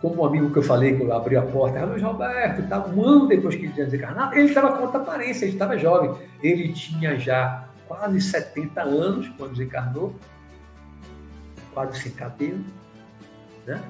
[0.00, 2.88] como um amigo que eu falei, que eu abri a porta, era Luiz Roberto, estava
[2.94, 6.14] um ano depois que ele tinha desencarnado, ele estava com outra aparência, ele estava jovem.
[6.42, 10.14] Ele tinha já quase 70 anos quando desencarnou,
[11.72, 12.64] quase sem cabelo.
[13.66, 13.80] Né?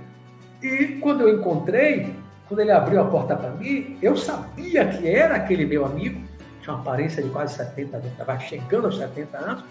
[0.62, 2.14] E quando eu encontrei,
[2.48, 6.20] quando ele abriu a porta para mim, eu sabia que era aquele meu amigo,
[6.64, 9.64] tinha uma aparência de quase 70 anos, estava chegando aos 70 anos,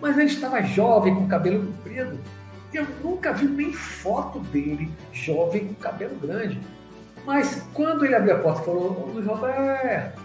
[0.00, 2.18] mas ele estava jovem, com cabelo comprido.
[2.74, 6.60] Eu nunca vi nem foto dele jovem com cabelo grande.
[7.24, 10.20] Mas quando ele abriu a porta e falou, Luiz Roberto,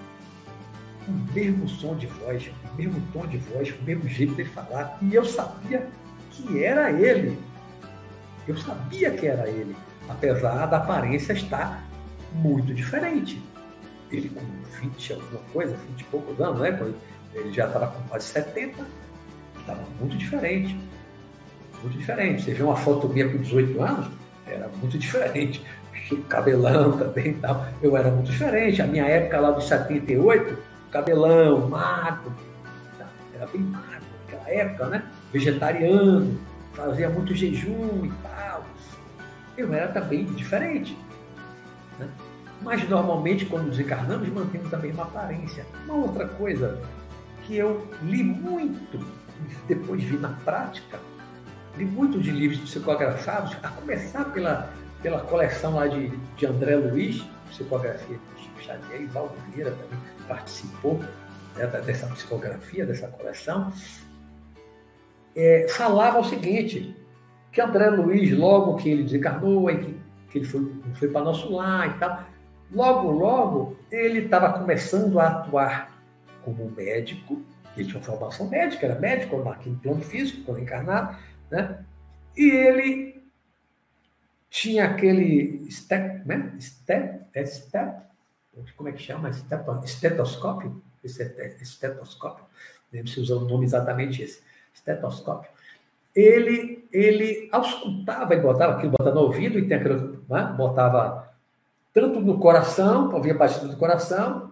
[1.08, 4.98] o mesmo som de voz, o mesmo tom de voz, o mesmo jeito de falar,
[5.02, 5.88] e eu sabia
[6.32, 7.38] que era ele.
[8.48, 9.76] Eu sabia que era ele,
[10.08, 11.84] apesar da aparência estar
[12.34, 13.42] muito diferente.
[14.16, 14.46] Ele com
[14.82, 16.94] 20 alguma coisa, 20 e poucos anos, né?
[17.34, 18.86] Ele já estava com quase 70,
[19.60, 20.80] estava muito diferente.
[21.82, 22.44] Muito diferente.
[22.44, 24.08] Você vê uma foto minha com 18 anos,
[24.48, 25.64] era muito diferente.
[26.30, 27.66] Cabelão também e tal.
[27.82, 28.82] Eu era muito diferente.
[28.82, 30.58] A minha época lá dos 78,
[30.92, 32.32] cabelão, magro.
[33.34, 35.04] Era bem magro naquela época, né?
[35.34, 36.40] Vegetariano,
[36.74, 38.66] fazia muito jejum e tal.
[39.58, 40.98] Eu era também diferente.
[42.00, 42.08] Né?
[42.66, 45.64] Mas normalmente, quando desencarnamos, mantemos a mesma aparência.
[45.86, 46.82] Uma outra coisa
[47.44, 49.00] que eu li muito,
[49.68, 51.00] depois vi na prática,
[51.78, 57.24] li muito de livros psicografados, a começar pela, pela coleção lá de, de André Luiz,
[57.52, 61.00] psicografia de Chico Xavier, e Valdo Vieira também participou
[61.56, 63.72] né, dessa psicografia, dessa coleção,
[65.36, 66.96] é, falava o seguinte,
[67.52, 70.00] que André Luiz, logo que ele desencarnou, que,
[70.32, 72.35] que ele foi, foi para nosso lar e tal,
[72.72, 75.96] Logo, logo, ele estava começando a atuar
[76.44, 77.42] como médico,
[77.76, 81.18] ele tinha uma formação médica, era médico aqui no plano físico, quando encarnado,
[81.50, 81.84] né?
[82.36, 83.24] E ele
[84.50, 86.54] tinha aquele step, né?
[86.60, 88.06] Step, é step,
[88.76, 89.30] como é que chama?
[89.30, 90.82] Estetoscópio?
[91.04, 92.46] Estetoscópio,
[92.92, 94.42] lembro se usou o nome exatamente esse,
[94.74, 95.52] estetoscópio.
[96.16, 100.54] Ele, ele auscultava e botava aquilo, botava no ouvido e tem aquilo, né?
[100.58, 101.35] botava
[101.96, 104.52] tanto no coração, para ouvir a batida do coração,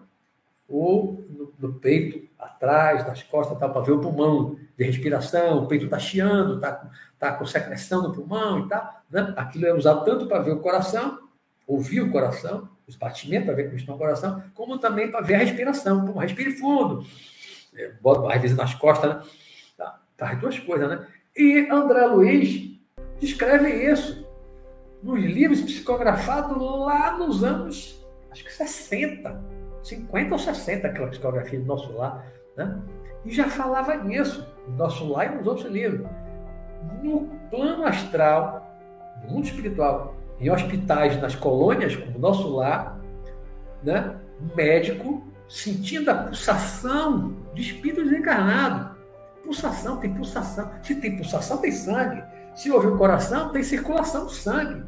[0.66, 5.84] ou no, no, peito, atrás, nas costas, para ver o pulmão de respiração, o peito
[5.84, 6.90] está chiando, está
[7.20, 9.02] tá com secreção no pulmão e tal.
[9.12, 9.34] Né?
[9.36, 11.20] Aquilo é usado tanto para ver o coração,
[11.68, 15.36] ouvir o coração, os batimentos, para ver como está o coração, como também para ver
[15.36, 16.06] a respiração.
[16.06, 17.06] Pô, respire fundo.
[17.76, 19.22] É, bota às vezes nas costas, né?
[19.76, 21.06] Tá, faz duas coisas, né?
[21.36, 22.80] E André Luiz
[23.20, 24.23] descreve isso
[25.04, 29.44] nos livros psicografados lá nos anos, acho que 60,
[29.84, 32.26] 50 ou 60, aquela psicografia do nosso lar,
[32.56, 32.80] né?
[33.26, 36.08] E já falava nisso, no nosso lar e nos outros livros.
[37.02, 38.66] No plano astral,
[39.24, 43.00] no mundo espiritual, em hospitais, nas colônias, como nosso lar,
[43.84, 44.16] né?
[44.56, 48.94] médico sentindo a pulsação de espírito desencarnado.
[49.44, 50.72] Pulsação, tem pulsação.
[50.82, 52.24] Se tem pulsação, tem sangue.
[52.56, 54.84] Se houve o coração, tem circulação do sangue.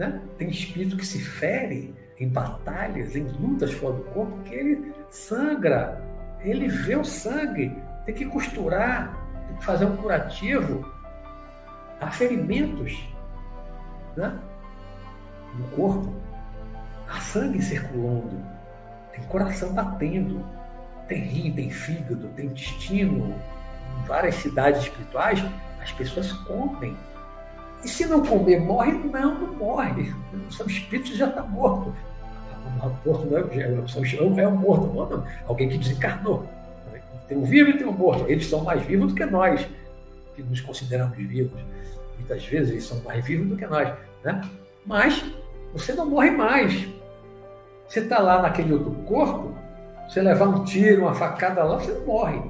[0.00, 0.18] Né?
[0.38, 6.02] Tem espírito que se fere em batalhas, em lutas fora do corpo, que ele sangra,
[6.40, 7.76] ele vê o sangue,
[8.06, 9.14] tem que costurar,
[9.46, 10.90] tem que fazer um curativo.
[12.00, 12.98] Há ferimentos
[14.16, 14.38] né?
[15.58, 16.14] no corpo,
[17.06, 18.42] há sangue circulando,
[19.12, 20.42] tem coração batendo,
[21.08, 23.34] tem rim, tem fígado, tem intestino.
[23.98, 25.44] Em várias cidades espirituais,
[25.78, 26.96] as pessoas comem.
[27.84, 28.92] E se não comer, morre?
[28.92, 30.12] Não, não morre.
[30.48, 31.94] O seu espírito já está morto.
[33.04, 36.46] Morto não é, é, é um morto, morto, alguém que desencarnou.
[37.26, 38.28] Tem um vivo e tem um morto.
[38.28, 39.66] Eles são mais vivos do que nós,
[40.34, 41.60] que nos consideramos vivos.
[42.18, 43.92] Muitas vezes eles são mais vivos do que nós.
[44.24, 44.40] Né?
[44.84, 45.24] Mas
[45.72, 46.88] você não morre mais.
[47.88, 49.54] Você está lá naquele outro corpo,
[50.08, 52.40] você levar um tiro, uma facada lá, você não morre.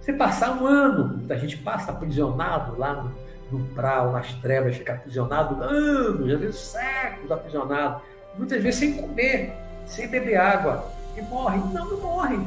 [0.00, 3.14] Você passar um ano, a gente passa aprisionado lá no,
[3.50, 8.02] no pral, nas trevas, fica aprisionado anos, às vezes séculos aprisionado,
[8.36, 9.52] muitas vezes sem comer,
[9.86, 11.58] sem beber água, e morre.
[11.72, 12.38] Não, não morre.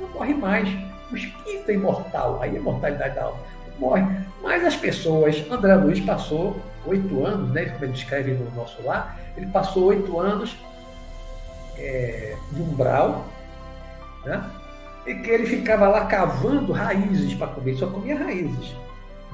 [0.00, 0.68] Não morre mais.
[1.10, 3.38] O espírito é imortal, aí a imortalidade da alma.
[3.78, 4.02] Morre.
[4.42, 6.56] Mas as pessoas, André Luiz passou
[6.86, 10.56] oito anos, né, como ele descreve no nosso lar, ele passou oito anos
[11.76, 13.24] é, de umbral,
[14.24, 14.44] né?
[15.06, 18.74] E que ele ficava lá cavando raízes para comer, só comia raízes.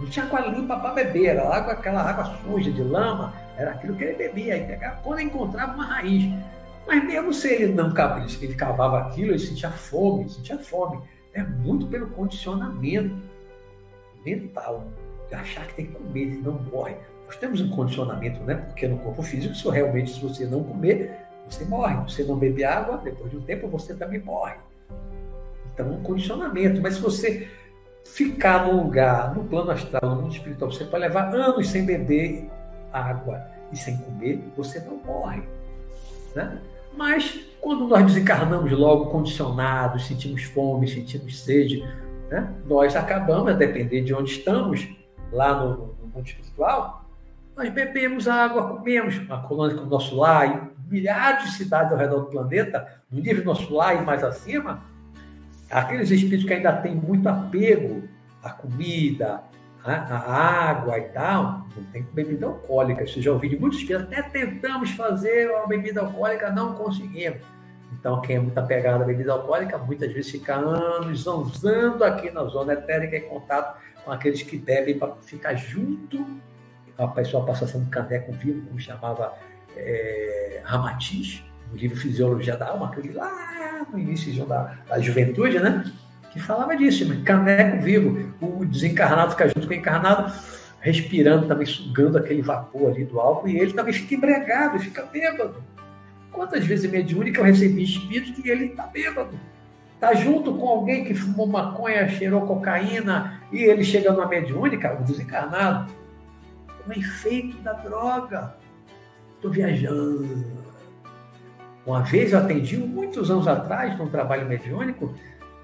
[0.01, 3.96] Não tinha água limpa para beber, era água, aquela água suja de lama, era aquilo
[3.96, 4.55] que ele bebia.
[4.55, 6.32] Aí pegava, quando encontrava uma raiz.
[6.86, 11.01] Mas mesmo se ele não cavava, ele cavava aquilo, ele sentia fome, sentia fome.
[11.34, 13.14] É muito pelo condicionamento
[14.24, 14.84] mental,
[15.28, 16.96] de achar que tem que comer, senão morre.
[17.26, 18.55] Nós temos um condicionamento, né?
[18.55, 21.14] Porque no corpo físico, se realmente se você não comer,
[21.49, 21.94] você morre.
[22.09, 24.55] Você não bebe água, depois de um tempo você também morre.
[25.74, 26.80] Então, um condicionamento.
[26.80, 27.49] Mas se você
[28.14, 32.50] ficar num lugar, no plano astral, no mundo espiritual, você pode levar anos sem beber
[32.92, 33.42] água
[33.72, 35.42] e sem comer, você não morre.
[36.34, 36.59] Né?
[36.96, 41.82] Mas quando nós desencarnamos logo condicionados, sentimos fome, sentimos sede,
[42.30, 42.52] né?
[42.66, 44.88] nós acabamos, a depender de onde estamos,
[45.32, 47.04] lá no, no mundo espiritual,
[47.56, 52.26] nós bebemos água, comemos uma colônia como nosso lar, milhares de cidades ao redor do
[52.26, 54.82] planeta, no nível nosso lar e mais acima,
[55.70, 58.08] aqueles espíritos que ainda têm muito apego
[58.42, 59.42] à comida,
[59.84, 63.04] à, à água e tal, não tem bebida alcoólica.
[63.04, 67.40] Isso já ouvi de muitos espíritos, até tentamos fazer uma bebida alcoólica, não conseguimos.
[67.92, 72.44] Então, quem é muito apegado à bebida alcoólica, muitas vezes fica anos zanzando aqui na
[72.44, 76.24] zona etérica em contato com aqueles que bebem para ficar junto.
[76.96, 79.32] A pessoa passa sendo caneco vivo, como chamava
[79.76, 85.84] é, Ramatiz, no livro Fisiologia da Alma, li lá no início da, da juventude, né?
[86.30, 90.32] Que falava disso, mas caneco vivo, o desencarnado fica junto com o encarnado,
[90.80, 95.02] respirando, também sugando aquele vapor ali do álcool, e ele também fica embregado, e fica
[95.04, 95.62] bêbado.
[96.30, 99.38] Quantas vezes mediúnica eu recebi espírito que ele está bêbado?
[99.94, 105.04] Está junto com alguém que fumou maconha, cheirou cocaína, e ele chega numa mediúnica, o
[105.04, 105.92] desencarnado,
[106.84, 108.54] com efeito da droga
[109.38, 110.44] Estou viajando.
[111.89, 115.14] Uma vez eu atendi, muitos anos atrás, num trabalho mediúnico,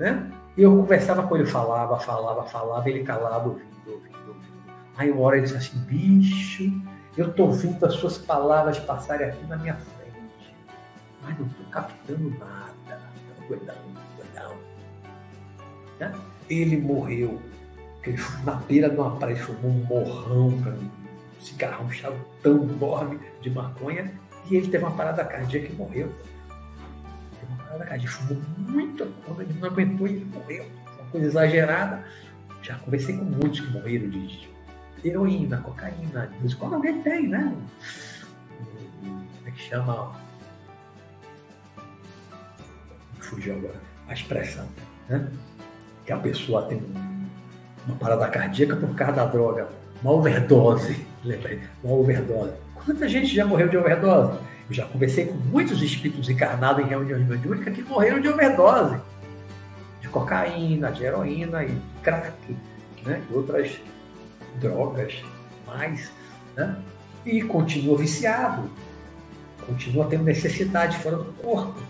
[0.00, 0.26] né?
[0.56, 4.74] E eu conversava com ele, falava, falava, falava, ele calado, ouvindo, ouvindo, ouvindo.
[4.96, 6.72] Aí uma hora ele disse assim, bicho,
[7.14, 10.56] eu estou ouvindo as suas palavras passarem aqui na minha frente,
[11.22, 13.02] mas não estou captando nada.
[13.46, 13.78] Cuidado,
[14.16, 14.54] cuidado.
[16.00, 16.12] Né?
[16.48, 17.38] Ele morreu,
[18.02, 20.90] ele na beira de uma praia, fumou um morrão para mim
[21.38, 24.10] cigarro, um chavão enorme de maconha
[24.50, 26.12] E ele teve uma parada cardíaca e morreu.
[27.40, 30.66] Teve uma parada cardíaca, fumou muito, quando ele não aguentou, ele morreu.
[30.98, 32.04] Uma coisa exagerada.
[32.62, 34.48] Já conversei com muitos que morreram de
[35.04, 37.54] heroína, cocaína, de quando alguém tem, né?
[39.00, 40.12] Como é que chama?
[43.20, 43.80] Fugiu agora.
[44.08, 44.68] A expressão,
[45.08, 45.30] né?
[46.06, 46.82] Que a pessoa tem
[47.86, 49.68] uma parada cardíaca por causa da droga,
[50.02, 52.63] uma overdose, lembrei, uma overdose.
[52.84, 54.38] Quanta gente já morreu de overdose?
[54.68, 59.00] Eu já conversei com muitos espíritos encarnados em reuniões mediúnicas que morreram de overdose,
[60.02, 62.34] de cocaína, de heroína e crack,
[63.06, 63.22] né?
[63.30, 63.78] e outras
[64.60, 65.14] drogas
[65.66, 66.12] mais,
[66.54, 66.76] né?
[67.24, 68.70] e continua viciado,
[69.66, 71.80] continua tendo necessidade fora do corpo.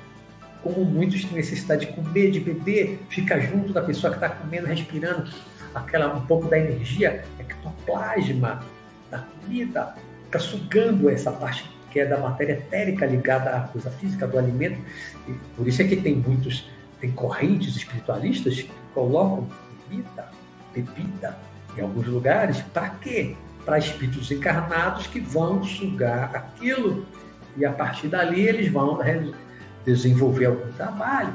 [0.63, 4.67] Como muitos têm necessidade de comer, de beber, fica junto da pessoa que está comendo,
[4.69, 5.29] respirando,
[5.75, 8.65] aquela um pouco da energia ectoplasma
[9.11, 9.95] da comida,
[10.35, 14.81] fica sugando essa parte que é da matéria etérica ligada à coisa física do alimento.
[15.29, 16.69] E por isso é que tem muitos,
[17.01, 19.49] tem correntes espiritualistas que colocam
[19.89, 20.29] comida,
[20.75, 21.39] bebida
[21.77, 23.37] em alguns lugares, para quê?
[23.65, 27.07] Para espíritos encarnados que vão sugar aquilo
[27.57, 28.99] e a partir dali eles vão
[29.85, 31.35] desenvolver algum trabalho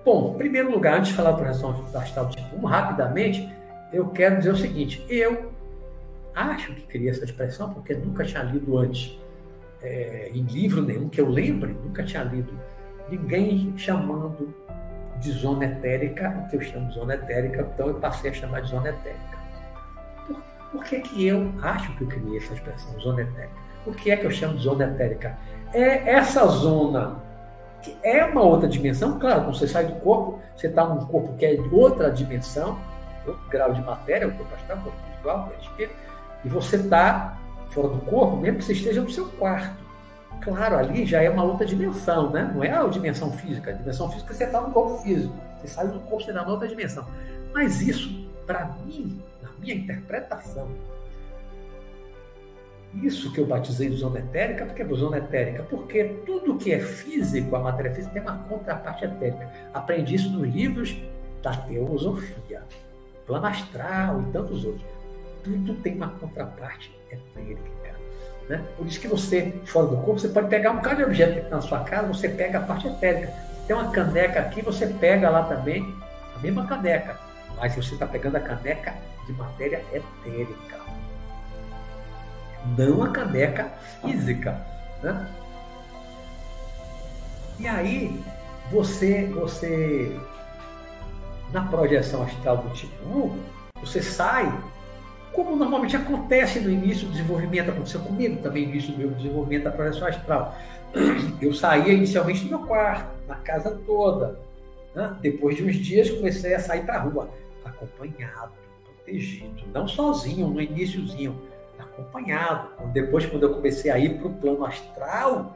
[0.05, 3.49] Bom, em primeiro lugar, antes de falar da projeção astral do tipo 1, rapidamente,
[3.93, 5.53] eu quero dizer o seguinte: eu
[6.35, 9.17] acho que criei essa expressão porque nunca tinha lido antes
[9.83, 12.53] é, em livro nenhum que eu lembre, nunca tinha lido
[13.09, 14.55] ninguém chamando
[15.19, 18.61] de zona etérica, o que eu chamo de zona etérica, então eu passei a chamar
[18.61, 19.39] de zona etérica.
[20.27, 20.43] Por,
[20.73, 23.57] por que, que eu acho que eu criei essa expressão, zona etérica?
[23.87, 25.39] O que é que eu chamo de zona etérica?
[25.73, 27.23] É essa zona
[27.83, 31.35] que é uma outra dimensão, claro, quando você sai do corpo, você está num corpo
[31.37, 32.79] que é de outra dimensão,
[33.27, 35.53] outro grau de matéria, o corpo astral, o corpo espiritual,
[36.45, 37.39] e você está
[37.69, 39.86] fora do corpo, mesmo que você esteja no seu quarto.
[40.41, 42.51] Claro, ali já é uma outra dimensão, né?
[42.55, 43.71] Não é a dimensão física.
[43.71, 45.35] A dimensão física você está no corpo físico.
[45.61, 47.07] Você sai do corpo, você está na outra dimensão.
[47.53, 50.69] Mas isso, para mim, na minha interpretação,
[53.03, 55.63] isso que eu batizei de zona etérica, porque é zona etérica?
[55.65, 59.51] Porque tudo que é físico, a matéria física, tem uma contraparte etérica.
[59.75, 60.97] Aprendi isso nos livros
[61.43, 62.63] da teosofia,
[63.27, 64.85] plano astral e tantos outros.
[65.43, 67.76] Tudo tem uma contraparte etérica.
[68.49, 68.65] Né?
[68.77, 71.57] Por isso que você, fora do corpo, você pode pegar um cada objeto que está
[71.57, 73.33] na sua casa, você pega a parte etérica.
[73.67, 75.83] Tem uma caneca aqui, você pega lá também
[76.37, 77.19] a mesma caneca,
[77.57, 78.95] mas você está pegando a caneca
[79.27, 80.77] de matéria etérica.
[82.79, 83.65] Não a caneca
[84.01, 84.61] física.
[85.03, 85.27] Né?
[87.59, 88.23] E aí,
[88.71, 90.21] você, você,
[91.53, 93.43] na projeção astral do tipo 1,
[93.81, 94.53] você sai
[95.37, 99.65] como normalmente acontece no início do desenvolvimento, aconteceu comigo também no início do meu desenvolvimento
[99.65, 100.57] da projeção astral.
[101.43, 104.41] Eu saía inicialmente do meu quarto, na casa toda.
[104.95, 105.15] Né?
[105.21, 107.29] Depois de uns dias comecei a sair para a rua,
[107.67, 111.39] acompanhado, protegido, não sozinho no iníciozinho,
[111.79, 112.71] acompanhado.
[112.95, 115.55] Depois, quando eu comecei a ir para o plano astral,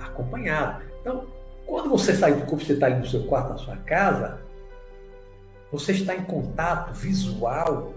[0.00, 0.82] acompanhado.
[1.00, 1.28] Então,
[1.64, 4.40] quando você sai do corpo, você está ali no seu quarto, na sua casa,
[5.70, 7.94] você está em contato visual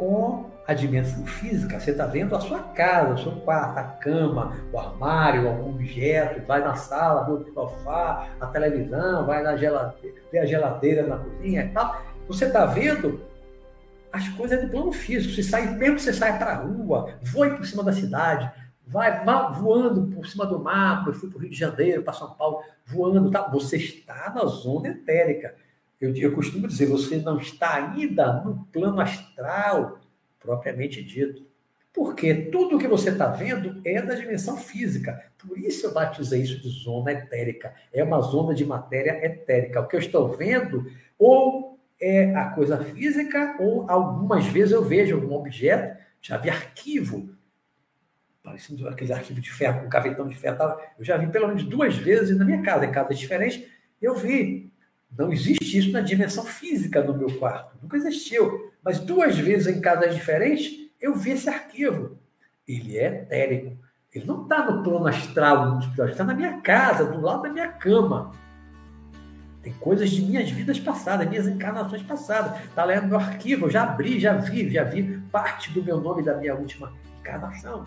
[0.00, 1.78] com a dimensão física.
[1.78, 6.46] Você está vendo a sua casa, o seu quarto, a cama, o armário, algum objeto,
[6.46, 11.18] vai na sala, vê o sofá, a televisão, vai na geladeira, vê a geladeira na
[11.18, 12.02] cozinha e tal.
[12.26, 13.20] Você está vendo
[14.10, 15.34] as coisas do plano físico.
[15.34, 18.50] Você sai, mesmo que você saia para a rua, voe por cima da cidade,
[18.86, 22.14] vai, vai voando por cima do mar, eu fui para o Rio de Janeiro, para
[22.14, 23.42] São Paulo, voando, tá?
[23.42, 25.54] você está na zona etérica.
[26.00, 30.00] Eu, eu costumo dizer, você não está ainda no plano astral,
[30.38, 31.44] propriamente dito.
[31.92, 35.22] Porque tudo que você está vendo é da dimensão física.
[35.36, 37.74] Por isso eu batizei isso de zona etérica.
[37.92, 39.80] É uma zona de matéria etérica.
[39.80, 45.16] O que eu estou vendo, ou é a coisa física, ou algumas vezes eu vejo
[45.16, 47.30] algum objeto, já vi arquivo,
[48.42, 50.56] parecendo aquele arquivo de ferro, com um gavetão de ferro.
[50.98, 53.68] Eu já vi pelo menos duas vezes na minha casa, em casas diferentes,
[54.00, 54.72] eu vi.
[55.16, 57.76] Não existe isso na dimensão física do meu quarto.
[57.82, 58.72] Nunca existiu.
[58.82, 62.18] Mas duas vezes em casas diferentes, eu vi esse arquivo.
[62.66, 63.76] Ele é etérico.
[64.12, 68.32] Ele não está no plano astral, está na minha casa, do lado da minha cama.
[69.62, 72.64] Tem coisas de minhas vidas passadas, minhas encarnações passadas.
[72.64, 76.00] Está lá no meu arquivo, eu já abri, já vi, já vi parte do meu
[76.00, 77.84] nome da minha última encarnação.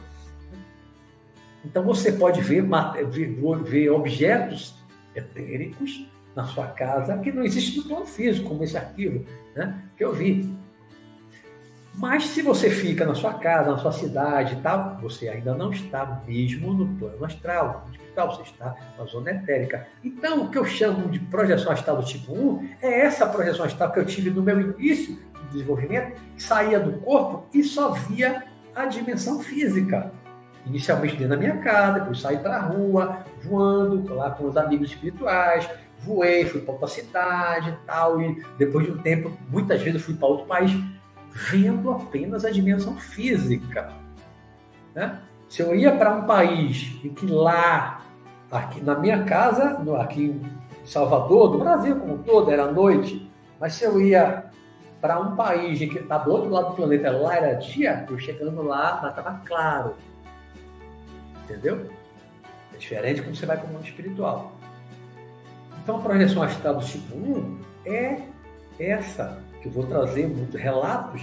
[1.65, 2.63] Então você pode ver,
[3.09, 4.75] ver, ver objetos
[5.15, 6.05] etéricos
[6.35, 9.25] na sua casa que não existem no plano físico, como esse arquivo
[9.55, 10.51] né, que eu vi.
[11.95, 15.71] Mas se você fica na sua casa, na sua cidade e tal, você ainda não
[15.71, 19.87] está mesmo no plano astral, no você está na zona etérica.
[20.03, 23.91] Então, o que eu chamo de projeção astral do tipo 1 é essa projeção astral
[23.91, 28.43] que eu tive no meu início do desenvolvimento, que saía do corpo e só via
[28.75, 30.11] a dimensão física.
[30.65, 34.89] Inicialmente dentro da minha casa, depois saí para a rua, voando lá com os amigos
[34.89, 35.69] espirituais,
[36.03, 40.13] voei, fui para outra cidade e tal, e depois de um tempo, muitas vezes fui
[40.15, 40.71] para outro país
[41.31, 43.91] vendo apenas a dimensão física.
[44.93, 45.19] Né?
[45.47, 48.01] Se eu ia para um país em que lá,
[48.51, 50.41] aqui na minha casa, aqui em
[50.85, 53.29] Salvador, do Brasil como um todo, era noite,
[53.59, 54.45] mas se eu ia
[55.01, 58.61] para um país que está do outro lado do planeta, lá era dia, eu chegando
[58.61, 59.95] lá, lá estava claro.
[61.43, 61.89] Entendeu?
[62.73, 64.52] É diferente quando você vai para o mundo espiritual.
[65.83, 68.21] Então a projeção astral do tipo 1 é
[68.79, 71.21] essa que eu vou trazer relatos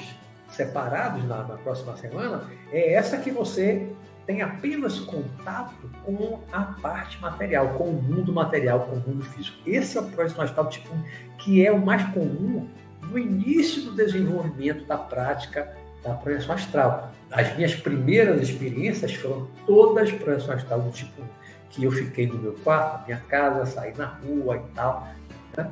[0.51, 3.89] separados na, na, próxima semana, é essa que você
[4.27, 9.57] tem apenas contato com a parte material, com o mundo material, com o mundo físico.
[9.67, 11.03] Esse é o projeto astral tipo 1,
[11.39, 12.69] que é o mais comum
[13.03, 17.13] no início do desenvolvimento da prática da projeção astral.
[17.31, 21.25] As minhas primeiras experiências foram todas projeção astral do tipo 1,
[21.71, 25.09] que eu fiquei no meu quarto, na minha casa, saí na rua e tal.
[25.57, 25.71] Né?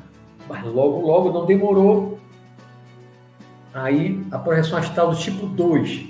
[0.49, 2.19] Mas logo, logo, não demorou
[3.75, 6.07] Aí a projeção astral do tipo 2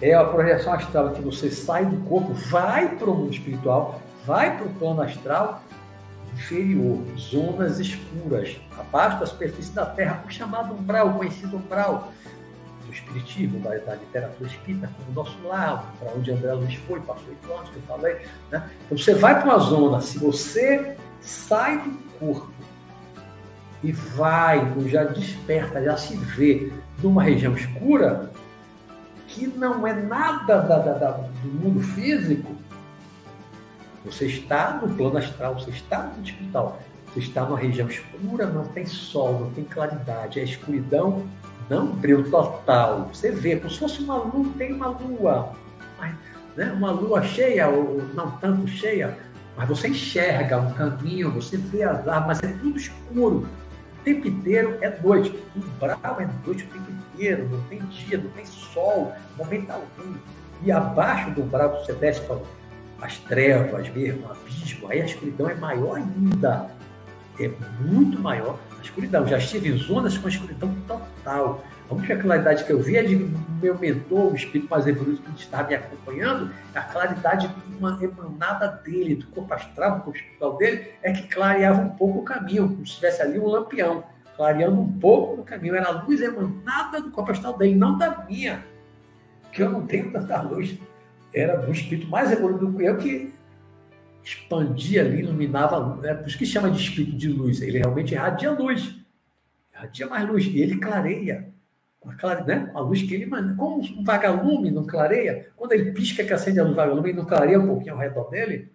[0.00, 4.56] é a projeção astral que você sai do corpo, vai para o mundo espiritual, vai
[4.56, 5.62] para o plano astral
[6.32, 12.10] inferior, zonas escuras, abaixo da superfície da Terra, o chamado umbral, o conhecido umbral
[12.92, 17.28] espiritismo, da, da literatura espírita, como o nosso lado, para onde André Luiz foi, passou
[17.28, 18.14] oito anos que eu falei.
[18.50, 18.70] Né?
[18.86, 22.52] Então você vai para uma zona, se você sai do corpo
[23.82, 26.72] e vai, já desperta, já se vê
[27.02, 28.30] numa região escura,
[29.26, 32.54] que não é nada da, da, da, do mundo físico,
[34.04, 38.64] você está no plano astral, você está no hospital, você está numa região escura, não
[38.64, 41.26] tem sol, não tem claridade, é escuridão,
[41.74, 43.08] não brilho total.
[43.12, 45.52] Você vê, como se fosse uma lua, tem uma lua,
[46.56, 46.72] né?
[46.72, 49.16] uma lua cheia ou não tanto cheia,
[49.56, 53.48] mas você enxerga um caminho, você vê as árvores, mas é tudo escuro
[54.02, 55.30] o tempo inteiro é noite.
[55.54, 60.14] O bravo é noite o tempo inteiro, não tem dia, não tem sol, momento algum.
[60.64, 61.42] E abaixo do
[62.00, 62.38] desce para
[63.00, 66.68] as trevas mesmo, o abismo, aí a escuridão é maior ainda.
[67.38, 67.48] É
[67.80, 69.26] muito maior escuridão.
[69.26, 71.64] Já estive em zonas com escuridão total.
[71.90, 73.16] A única claridade que eu vi é de
[73.60, 78.68] meu mentor, o espírito mais evoluído que está me acompanhando, a claridade de uma emanada
[78.68, 82.68] dele, do corpo astral, do corpo espiritual dele, é que clareava um pouco o caminho,
[82.68, 84.04] como se tivesse ali um lampião,
[84.36, 85.76] clareando um pouco o caminho.
[85.76, 88.64] Era a luz emanada do corpo astral dele, não da minha,
[89.52, 90.78] que eu não tenho tanta luz.
[91.34, 93.31] Era do espírito mais evoluído que eu que
[94.24, 96.06] expandia ali, iluminava.
[96.06, 97.60] É por isso que chama de espírito de luz.
[97.60, 98.96] Ele realmente irradia luz,
[99.72, 101.48] irradia mais luz, e ele clareia
[102.04, 102.70] a, clare, né?
[102.74, 103.54] a luz que ele manda.
[103.54, 107.26] Como um vagalume não clareia, quando ele pisca que acende a luz vagalume, ele não
[107.26, 108.70] clareia um pouquinho ao redor dele.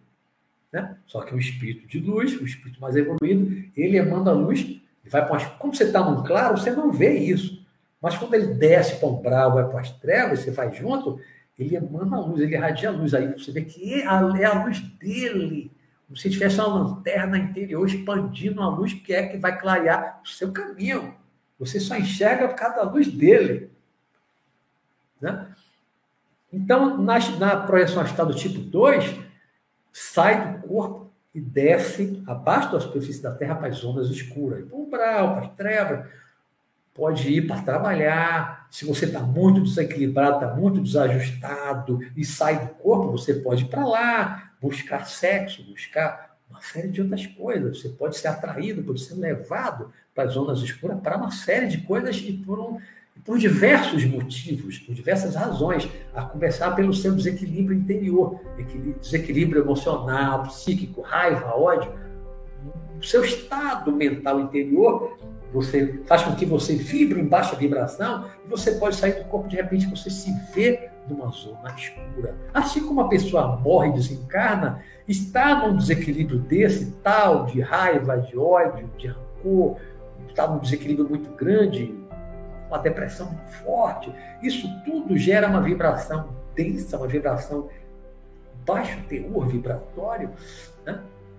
[0.71, 0.97] Né?
[1.05, 5.09] Só que o espírito de luz, o espírito mais evoluído, ele emana a luz e
[5.09, 7.65] vai para Como você está num claro, você não vê isso.
[8.01, 11.19] Mas quando ele desce para um bravo, vai para as trevas, você vai junto,
[11.57, 13.13] ele emana a luz, ele irradia luz.
[13.13, 15.71] Aí você vê que é a luz dele.
[16.05, 20.27] Como se tivesse uma lanterna interior expandindo a luz que é que vai clarear o
[20.27, 21.15] seu caminho.
[21.59, 23.71] Você só enxerga por causa da luz dele.
[25.19, 25.47] Né?
[26.53, 29.15] Então, na, na projeção astral do tipo 2,
[29.91, 34.77] sai do corpo e desce abaixo da superfície da Terra para as zonas escuras, para
[34.77, 36.09] o umbral, para as trevas.
[36.97, 38.67] Pode ir para trabalhar.
[38.71, 43.67] Se você está muito desequilibrado, está muito desajustado e sai do corpo, você pode ir
[43.67, 47.79] para lá, buscar sexo, buscar uma série de outras coisas.
[47.79, 51.77] Você pode ser atraído, pode ser levado para as zonas escuras para uma série de
[51.81, 52.79] coisas e por, um,
[53.23, 58.41] por diversos motivos, por diversas razões, a começar pelo seu desequilíbrio interior,
[58.99, 61.93] desequilíbrio emocional, psíquico, raiva, ódio.
[62.99, 65.15] O seu estado mental interior
[65.53, 69.47] você faz com que você vibre em baixa vibração e você pode sair do corpo
[69.47, 72.35] de repente você se vê numa zona escura.
[72.53, 78.37] Assim como a pessoa morre e desencarna, está num desequilíbrio desse tal de raiva, de
[78.37, 79.77] ódio, de rancor,
[80.27, 81.95] está num desequilíbrio muito grande,
[82.67, 84.13] uma depressão muito forte.
[84.41, 87.69] Isso tudo gera uma vibração densa, uma vibração
[88.65, 90.29] baixo teor vibratório?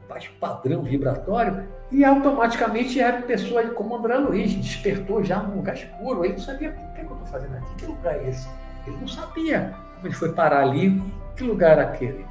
[0.08, 6.24] Baixo padrão vibratório, e automaticamente a pessoa, como André Luiz, despertou já num lugar escuro.
[6.24, 8.48] Ele não sabia o que, é eu estou fazendo aqui, que lugar é esse?
[8.86, 11.02] Ele não sabia como ele foi parar ali,
[11.36, 12.24] que lugar era aquele.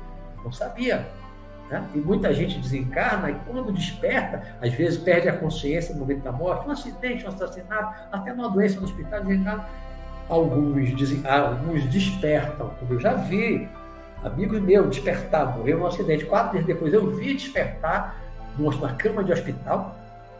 [0.43, 1.07] Não sabia.
[1.69, 1.83] Né?
[1.93, 6.31] E muita gente desencarna e quando desperta, às vezes perde a consciência no momento da
[6.31, 9.65] morte, um acidente, um assassinato, até uma doença no hospital, desencarna.
[10.29, 10.89] Alguns,
[11.25, 13.69] alguns despertam, como eu já vi,
[14.27, 16.25] amigo meu despertar, morreu num acidente.
[16.25, 18.21] Quatro dias depois eu vi despertar
[18.57, 19.95] numa cama de hospital,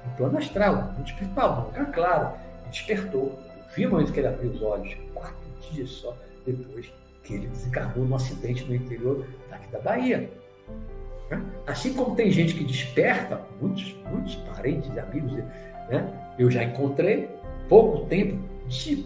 [0.06, 2.32] no plano astral, no espiritual, não claro.
[2.70, 3.40] Despertou.
[3.76, 5.36] Vi o momento que ele abriu os olhos, quatro
[5.72, 6.16] dias só
[6.46, 6.92] depois
[7.24, 10.30] que ele desencarnou num acidente no interior daqui da Bahia.
[11.30, 11.42] Né?
[11.66, 15.34] Assim como tem gente que desperta, muitos, muitos parentes e amigos,
[15.90, 16.34] né?
[16.40, 17.30] eu já encontrei,
[17.68, 18.40] pouco tempo,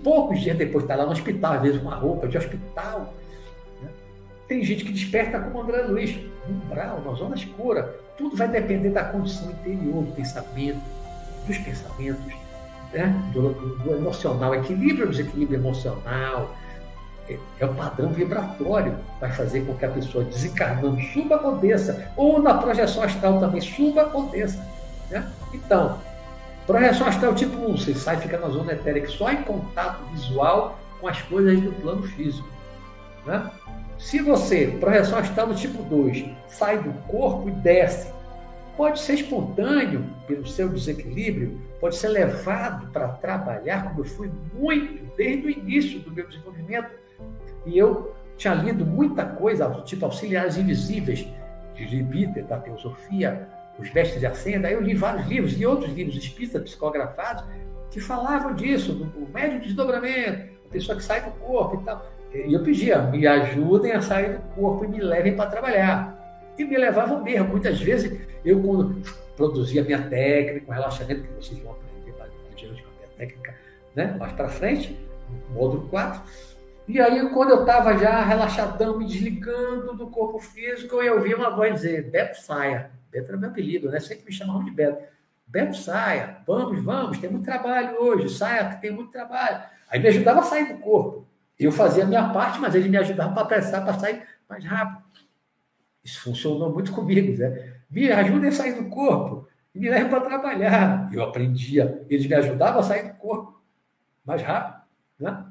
[0.04, 3.14] poucos dias depois, está lá no hospital, às vezes com uma roupa de hospital.
[4.52, 7.96] Tem gente que desperta como André Luiz, umbral, na zona escura.
[8.18, 10.82] Tudo vai depender da condição interior, do pensamento,
[11.48, 12.34] dos pensamentos,
[12.92, 13.16] né?
[13.32, 16.54] do, do, do emocional, equilíbrio ou desequilíbrio emocional,
[17.62, 22.42] é o padrão vibratório, vai fazer com que a pessoa desencarnando suba ou desça, ou
[22.42, 24.62] na projeção astral também suba ou desça.
[25.10, 25.32] Né?
[25.54, 25.98] Então,
[26.68, 31.08] projeção astral tipo 1, você sai fica na zona etérica só em contato visual com
[31.08, 32.50] as coisas do plano físico.
[33.26, 33.50] Né?
[34.02, 38.12] Se você, projeção astral do tipo 2, sai do corpo e desce,
[38.76, 45.16] pode ser espontâneo pelo seu desequilíbrio, pode ser levado para trabalhar, como eu fui muito
[45.16, 46.90] desde o início do meu desenvolvimento,
[47.64, 51.28] e eu tinha lido muita coisa, tipo Auxiliares Invisíveis,
[51.76, 53.48] de Libiter, da Teosofia,
[53.78, 54.68] Os Vestes de Ascenda.
[54.68, 57.44] Aí eu li vários livros e outros livros espíritas psicografados
[57.92, 62.11] que falavam disso, do médio desdobramento, a pessoa que sai do corpo e tal.
[62.34, 66.18] E eu pedia, me ajudem a sair do corpo e me levem para trabalhar.
[66.58, 67.50] E me levavam mesmo.
[67.50, 69.02] Muitas vezes, eu, quando
[69.36, 72.32] produzia minha técnica, o relaxamento, que vocês vão aprender mais
[72.82, 73.56] com a minha técnica
[73.96, 74.98] né, mais para frente,
[75.54, 76.22] módulo 4,
[76.88, 81.50] e aí, quando eu estava já relaxadão, me desligando do corpo físico, eu ouvi uma
[81.50, 82.92] voz dizer: Beto Saia.
[83.10, 84.00] Beto era meu apelido, né?
[84.00, 85.02] Sempre me chamavam de Beto.
[85.48, 88.30] Beto Saia, vamos, vamos, tem muito trabalho hoje.
[88.30, 89.64] Saia, tem muito trabalho.
[89.90, 91.26] Aí me ajudava a sair do corpo.
[91.64, 95.04] Eu fazia a minha parte, mas ele me ajudava para apressar, para sair mais rápido.
[96.04, 97.76] Isso funcionou muito comigo, né?
[97.90, 101.10] Me ajuda a sair do corpo me leva para trabalhar.
[101.14, 103.62] Eu aprendia, eles me ajudavam a sair do corpo
[104.26, 104.84] mais rápido,
[105.20, 105.46] né?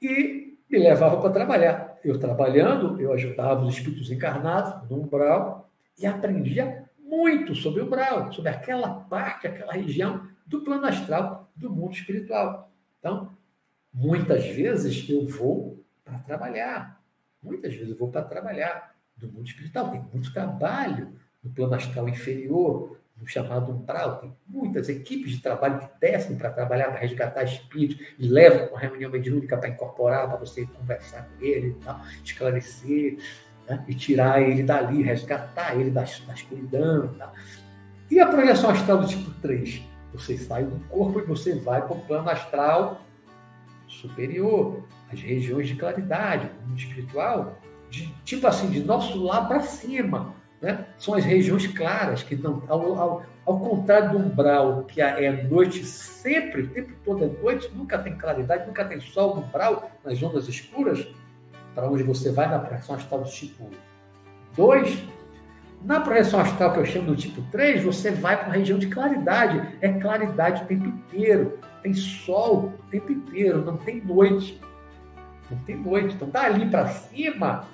[0.00, 1.98] e me levava para trabalhar.
[2.04, 8.32] Eu trabalhando, eu ajudava os espíritos encarnados no umbral e aprendia muito sobre o umbral,
[8.32, 12.70] sobre aquela parte, aquela região do plano astral do mundo espiritual.
[12.98, 13.30] Então,
[13.92, 17.00] muitas vezes eu vou para trabalhar.
[17.42, 19.90] Muitas vezes eu vou para trabalhar do mundo espiritual.
[19.90, 21.12] Tem muito trabalho
[21.42, 24.18] no plano astral inferior, no chamado umbral.
[24.18, 28.70] Tem muitas equipes de trabalho que descem para trabalhar, para resgatar espíritos e levam para
[28.70, 33.18] uma reunião mediúnica para incorporar, para você conversar com ele tal, esclarecer
[33.68, 33.84] né?
[33.88, 37.14] e tirar ele dali, resgatar ele da, escuridão.
[38.10, 39.82] E a projeção astral do tipo 3?
[40.14, 43.02] Você sai do corpo e você vai para o plano astral
[43.88, 47.58] superior, as regiões de claridade, o mundo espiritual,
[47.90, 50.34] de, tipo assim, de nosso lá para cima.
[50.60, 50.86] Né?
[50.96, 55.84] São as regiões claras, que não, ao, ao, ao contrário do umbral, que é noite
[55.84, 60.22] sempre, o tempo todo é noite, nunca tem claridade, nunca tem sol no umbral, nas
[60.22, 61.06] ondas escuras,
[61.74, 63.70] para onde você vai na projeção astral do tipo
[64.56, 65.04] 2.
[65.82, 68.88] Na projeção astral que eu chamo do tipo 3, você vai para uma região de
[68.88, 69.76] claridade.
[69.80, 71.60] É claridade o tempo inteiro.
[71.82, 74.60] Tem sol o tempo inteiro, não tem noite.
[75.50, 76.14] Não tem noite.
[76.14, 77.64] Então, dali para cima,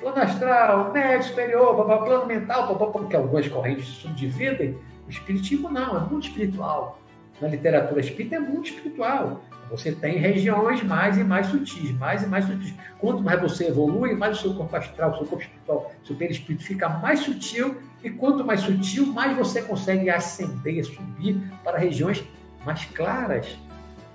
[0.00, 2.76] plano astral, médio, superior, plano mental,
[3.08, 4.76] que algumas correntes subdividem.
[5.06, 7.00] O espiritismo não, é muito espiritual.
[7.40, 9.42] Na literatura espírita é muito espiritual.
[9.70, 12.74] Você tem regiões mais e mais sutis, mais e mais sutis.
[12.98, 16.16] Quanto mais você evolui, mais o seu corpo astral, o seu corpo espiritual, o seu
[16.16, 22.24] perispírito fica mais sutil, e quanto mais sutil, mais você consegue ascender, subir para regiões
[22.68, 23.58] mais claras.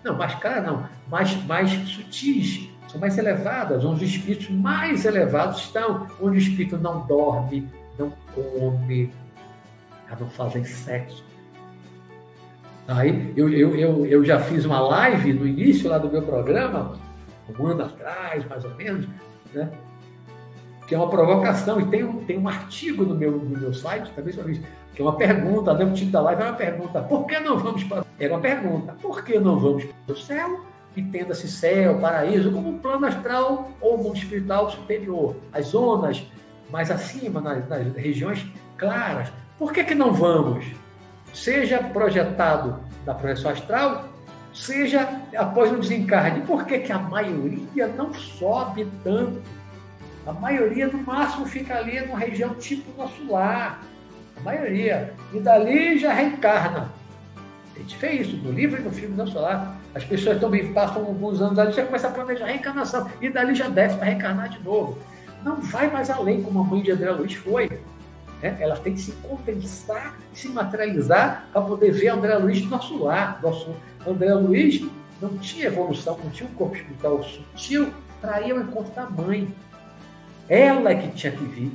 [0.03, 5.61] Não, mais claras não, mais, mais sutis, são mais elevadas, onde os espíritos mais elevados
[5.61, 9.11] estão, onde o espírito não dorme, não come,
[10.19, 11.25] não fazem sexo.
[12.87, 16.99] Aí eu, eu, eu, eu já fiz uma live no início lá do meu programa,
[17.57, 19.07] um ano atrás, mais ou menos,
[19.53, 19.71] né?
[20.93, 24.11] Que é uma provocação, e tem um, tem um artigo no meu, no meu site
[24.15, 24.61] também sobre isso,
[24.93, 25.83] que é uma pergunta, né?
[25.85, 28.05] o título da live é uma pergunta, por que não vamos para...
[28.19, 30.63] É uma pergunta, por que não vamos para o céu?
[30.95, 35.35] Entenda-se céu, paraíso, como um plano astral ou mundo espiritual superior.
[35.51, 36.27] As zonas
[36.69, 38.45] mais acima, nas, nas regiões
[38.77, 39.33] claras.
[39.57, 40.63] Por que, que não vamos?
[41.33, 44.09] Seja projetado na projeção astral,
[44.53, 46.41] seja após o desencarne.
[46.41, 49.41] Por que, que a maioria não sobe tanto?
[50.25, 53.83] A maioria, no máximo, fica ali numa região tipo nosso lar.
[54.37, 55.13] A maioria.
[55.33, 56.91] E dali já reencarna.
[57.75, 59.77] A gente vê isso no livro e no filme Nosso Lar.
[59.95, 63.09] As pessoas também passam alguns anos ali, já começa a planejar a reencarnação.
[63.19, 64.99] E dali já desce para reencarnar de novo.
[65.43, 67.67] Não vai mais além, como a mãe de André Luiz foi.
[68.41, 68.55] Né?
[68.59, 73.39] Ela tem que se condensar, se materializar para poder ver André Luiz do nosso lar.
[73.41, 74.85] Nosso André Luiz
[75.19, 79.53] não tinha evolução, não tinha um corpo espiritual sutil para ir ao encontro da mãe.
[80.49, 81.71] Ela que tinha que vir,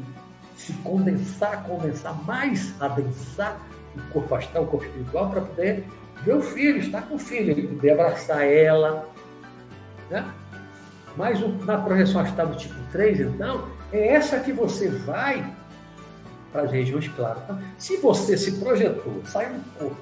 [0.56, 3.58] se condensar, condensar mais, adensar
[3.96, 5.84] o corpo astral, o corpo espiritual, para poder
[6.24, 9.08] ver o filho, estar com o filho, ele poder abraçar ela.
[10.10, 10.24] Né?
[11.16, 15.44] Mas na projeção astral do tipo 3, então, é essa que você vai
[16.52, 17.42] para as regiões claras.
[17.44, 19.96] Então, se você se projetou, saiu do corpo,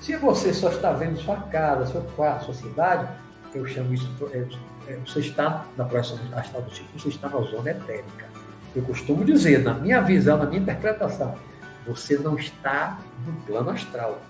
[0.00, 3.08] se você só está vendo sua casa, seu quarto, sua cidade,
[3.54, 4.44] eu chamo isso, é,
[5.04, 8.26] você está na projeção astral do tipo, você está na zona etérica.
[8.74, 11.34] Eu costumo dizer, na minha visão, na minha interpretação,
[11.86, 14.20] você não está no plano astral.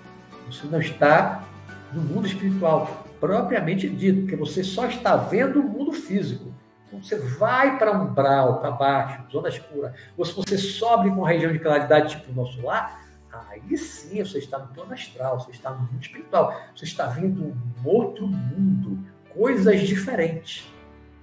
[0.47, 1.45] Você não está
[1.93, 6.55] no mundo espiritual, propriamente dito, porque você só está vendo o mundo físico.
[6.87, 11.29] Então, você vai para umbral, para baixo, zona escura, ou se você sobe com uma
[11.29, 13.05] região de claridade tipo o nosso lar,
[13.51, 17.45] aí sim você está no plano astral, você está no mundo espiritual, você está vendo
[17.45, 18.99] um outro mundo,
[19.37, 20.67] coisas diferentes.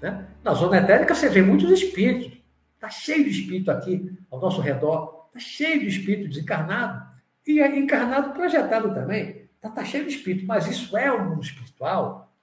[0.02, 0.28] Né?
[0.44, 2.38] Na zona etérica você vê muitos espíritos,
[2.76, 7.14] está cheio de espírito aqui ao nosso redor, está cheio de espírito desencarnado,
[7.46, 9.50] e é encarnado projetado também.
[9.56, 12.34] Está tá cheio de espírito, mas isso é o mundo espiritual?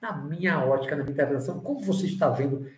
[0.00, 2.70] Na minha ótica, na minha interpretação, como você está vendo,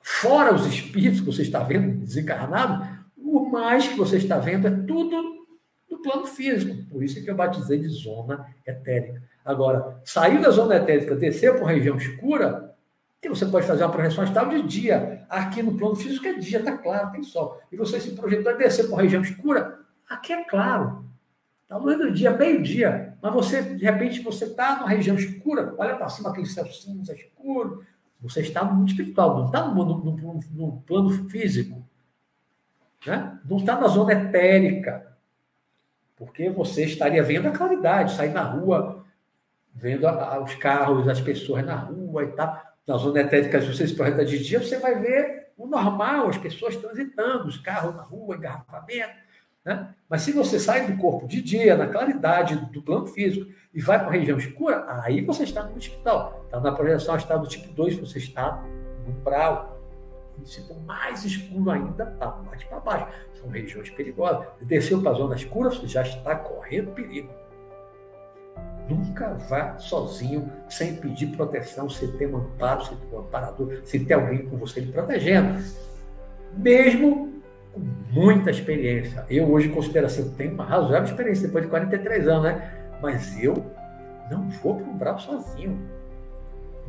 [0.00, 4.70] fora os espíritos que você está vendo desencarnado, o mais que você está vendo é
[4.70, 5.46] tudo
[5.88, 6.84] do plano físico.
[6.90, 9.22] Por isso que eu batizei de zona etérica.
[9.44, 12.74] Agora, sair da zona etérica, descer para uma região escura,
[13.20, 15.24] que você pode fazer uma projeção astral de dia.
[15.28, 17.60] Aqui no plano físico é dia, está claro, tem sol.
[17.72, 21.04] E você se projetou a descer para uma região escura, aqui é claro.
[21.62, 23.16] Está luz do dia, meio-dia.
[23.20, 27.12] Mas você, de repente, você está numa região escura, olha para cima aquele céu cinza
[27.12, 27.84] escuro.
[28.20, 31.84] Você está no mundo espiritual, não está no, no, no, no plano físico.
[33.06, 33.38] Né?
[33.48, 35.07] Não está na zona etérica.
[36.18, 39.04] Porque você estaria vendo a claridade, sair na rua,
[39.74, 42.60] vendo a, a, os carros, as pessoas na rua e tal.
[42.86, 46.38] Na zona etérica, se você se projeta de dia, você vai ver o normal, as
[46.38, 49.28] pessoas transitando, os carros na rua, engarrafamento
[49.68, 49.94] né?
[50.08, 53.98] Mas se você sai do corpo de dia, na claridade do plano físico, e vai
[53.98, 56.42] para a região escura, aí você está no hospital.
[56.46, 58.64] Está na projeção astral do tipo 2, você está
[59.04, 59.77] no umbral.
[60.44, 63.06] Se for mais escuro ainda, está mais para baixo.
[63.34, 64.46] São regiões perigosas.
[64.62, 67.28] Desceu para a zona escura, você já está correndo perigo.
[68.88, 74.04] Nunca vá sozinho, sem pedir proteção, sem ter um amparo, sem ter um amparador, sem
[74.04, 75.62] ter alguém com você lhe protegendo.
[76.56, 77.80] Mesmo com
[78.10, 79.26] muita experiência.
[79.28, 82.94] Eu hoje considero assim, tenho uma razoável experiência depois de 43 anos, né?
[83.02, 83.54] Mas eu
[84.30, 85.78] não vou para o umbral sozinho.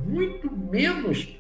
[0.06, 1.39] Muito menos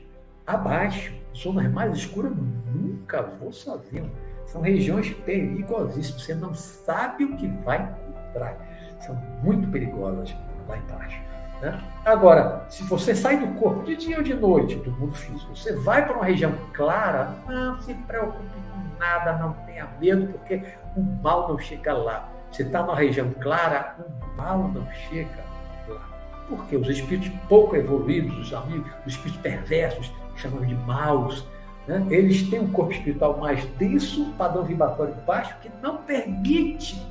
[0.53, 1.13] abaixo.
[1.35, 2.31] Zonas mais escuras,
[2.73, 4.11] nunca vou sozinho.
[4.45, 6.23] São regiões perigosíssimas.
[6.23, 8.57] Você não sabe o que vai encontrar.
[8.99, 10.35] São muito perigosas
[10.67, 11.21] lá embaixo.
[11.61, 11.79] Né?
[12.05, 15.75] Agora, se você sai do corpo de dia ou de noite, do mundo físico, você
[15.75, 20.63] vai para uma região clara, não se preocupe com nada, não tenha medo, porque
[20.95, 22.29] o mal não chega lá.
[22.49, 25.43] Você está numa região clara, o mal não chega
[25.87, 26.09] lá.
[26.47, 30.11] Porque os espíritos pouco evoluídos, os amigos, os espíritos perversos,
[30.41, 31.45] chamamos de maus,
[31.87, 32.05] né?
[32.09, 37.01] eles têm um corpo espiritual mais denso, um padrão vibratório baixo, que não permite.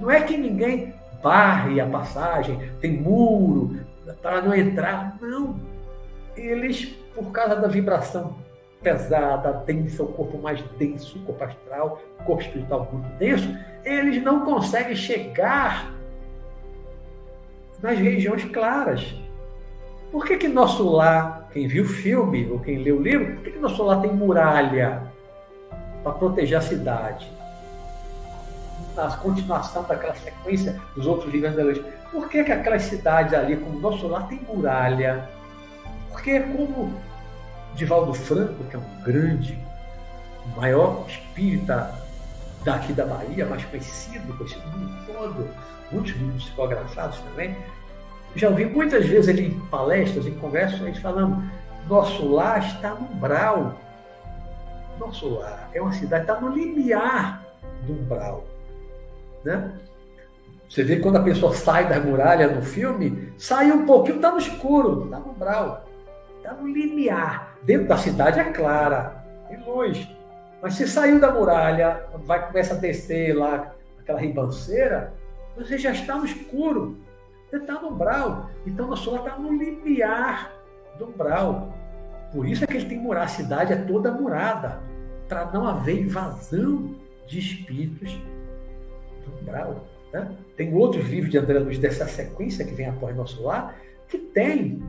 [0.00, 3.78] Não é que ninguém barre a passagem, tem muro
[4.22, 5.16] para não entrar.
[5.20, 5.56] Não.
[6.36, 8.36] Eles, por causa da vibração
[8.82, 14.22] pesada, densa, o corpo mais denso, o corpo astral, o corpo espiritual muito denso, eles
[14.22, 15.94] não conseguem chegar
[17.80, 19.14] nas regiões claras.
[20.14, 23.42] Por que, que nosso lar, quem viu o filme ou quem leu o livro, por
[23.42, 25.02] que, que nosso lar tem muralha
[26.04, 27.28] para proteger a cidade?
[28.94, 31.84] Na continuação daquela sequência dos outros livros da lei.
[32.12, 35.28] Por que, que aquelas cidades ali, como nosso lar, tem muralha?
[36.12, 36.94] Porque como
[37.74, 39.58] Divaldo Franco, que é um grande,
[40.56, 41.92] maior espírita
[42.64, 45.50] daqui da Bahia, mais conhecido, conhecido no mundo todo,
[45.90, 47.56] muitos livros psicografados também,
[48.36, 51.42] já ouvi muitas vezes ele em palestras, em conversas, ele falando:
[51.88, 53.74] nosso lar está no umbral.
[54.98, 57.44] Nosso lar é uma cidade, está no limiar
[57.86, 58.44] do umbral.
[59.44, 59.72] Né?
[60.68, 64.38] Você vê quando a pessoa sai da muralha no filme, sai um pouquinho, está no
[64.38, 65.84] escuro, está no umbral,
[66.38, 67.56] está no limiar.
[67.62, 70.08] Dentro da cidade é clara, tem luz.
[70.60, 75.12] Mas se saiu da muralha, vai começa a descer lá aquela ribanceira,
[75.56, 76.96] você já está no escuro.
[77.54, 78.50] Você está no umbral.
[78.66, 80.52] Então a sua está no limiar
[80.98, 81.72] do umbral.
[82.32, 83.22] Por isso é que ele tem murar.
[83.22, 84.82] A cidade é toda murada.
[85.28, 86.96] Para não haver invasão
[87.28, 88.18] de espíritos
[89.24, 89.86] do umbral.
[90.12, 90.36] Né?
[90.56, 93.76] Tem outros livros de André Luiz dessa sequência que vem após nosso lar,
[94.08, 94.82] que tem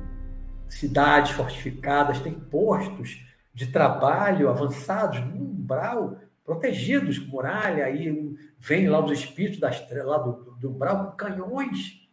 [0.67, 9.03] cidades fortificadas, tem postos de trabalho avançados no umbral, protegidos com muralha, aí vem lá
[9.05, 12.04] os espíritos das, lá do, do umbral com canhões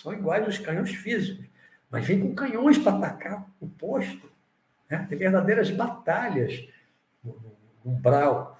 [0.00, 1.44] são iguais aos canhões físicos,
[1.90, 4.30] mas vem com canhões para atacar o posto.
[4.88, 5.06] Né?
[5.08, 6.66] Tem verdadeiras batalhas
[7.22, 8.58] no, no umbral.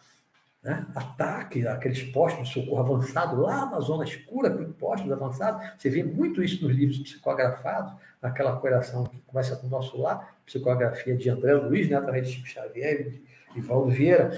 [0.63, 0.87] Né?
[0.95, 5.67] Ataque aqueles postos de socorro avançado lá na zona escura, tem postos avançados.
[5.79, 10.37] Você vê muito isso nos livros psicografados, naquela coração que começa com o nosso lar,
[10.45, 11.97] psicografia de André Luiz, né?
[11.97, 13.21] através de Chico Xavier
[13.55, 14.37] e Valdo Vieira.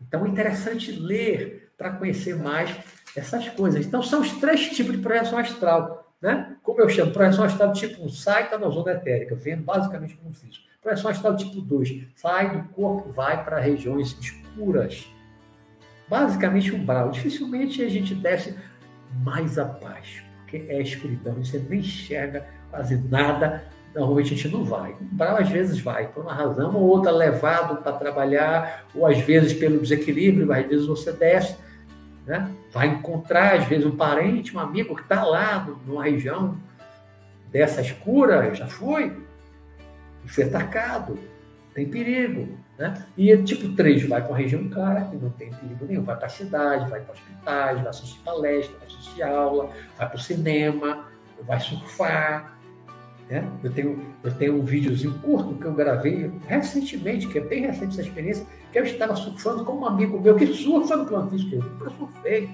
[0.00, 2.76] Então é interessante ler para conhecer mais
[3.16, 3.86] essas coisas.
[3.86, 5.99] Então, são os três tipos de projeção astral.
[6.62, 10.32] Como eu chamo, projeção astral tipo 1, sai, está na zona etérica, vendo basicamente como
[10.32, 10.64] físico.
[10.82, 15.08] Projeção astral tipo 2, sai do corpo, vai para regiões escuras.
[16.08, 17.10] Basicamente umbral.
[17.10, 18.56] Dificilmente a gente desce
[19.22, 23.64] mais abaixo, porque é escuridão, você nem enxerga quase nada.
[23.94, 24.94] Normalmente a gente não vai.
[25.00, 29.52] Umbral às vezes vai, por uma razão ou outra, levado para trabalhar, ou às vezes
[29.52, 31.56] pelo desequilíbrio, às vezes você desce
[32.30, 32.48] né?
[32.70, 36.56] vai encontrar, às vezes, um parente, um amigo que está lá numa região
[37.50, 39.20] dessa escura, já foi,
[40.38, 41.18] e atacado,
[41.74, 42.56] tem perigo.
[42.78, 43.04] Né?
[43.18, 46.26] E tipo 3 vai para uma região clara, que não tem perigo nenhum, vai para
[46.26, 51.06] a cidade, vai para hospitais, vai assistir palestra, vai assistir aula, vai para o cinema,
[51.44, 52.59] vai surfar.
[53.30, 53.48] Né?
[53.62, 57.92] Eu, tenho, eu tenho um videozinho curto que eu gravei recentemente, que é bem recente
[57.92, 61.54] essa experiência, que eu estava surfando com um amigo meu que surfa no plano físico.
[61.54, 62.50] Eu nunca surfei.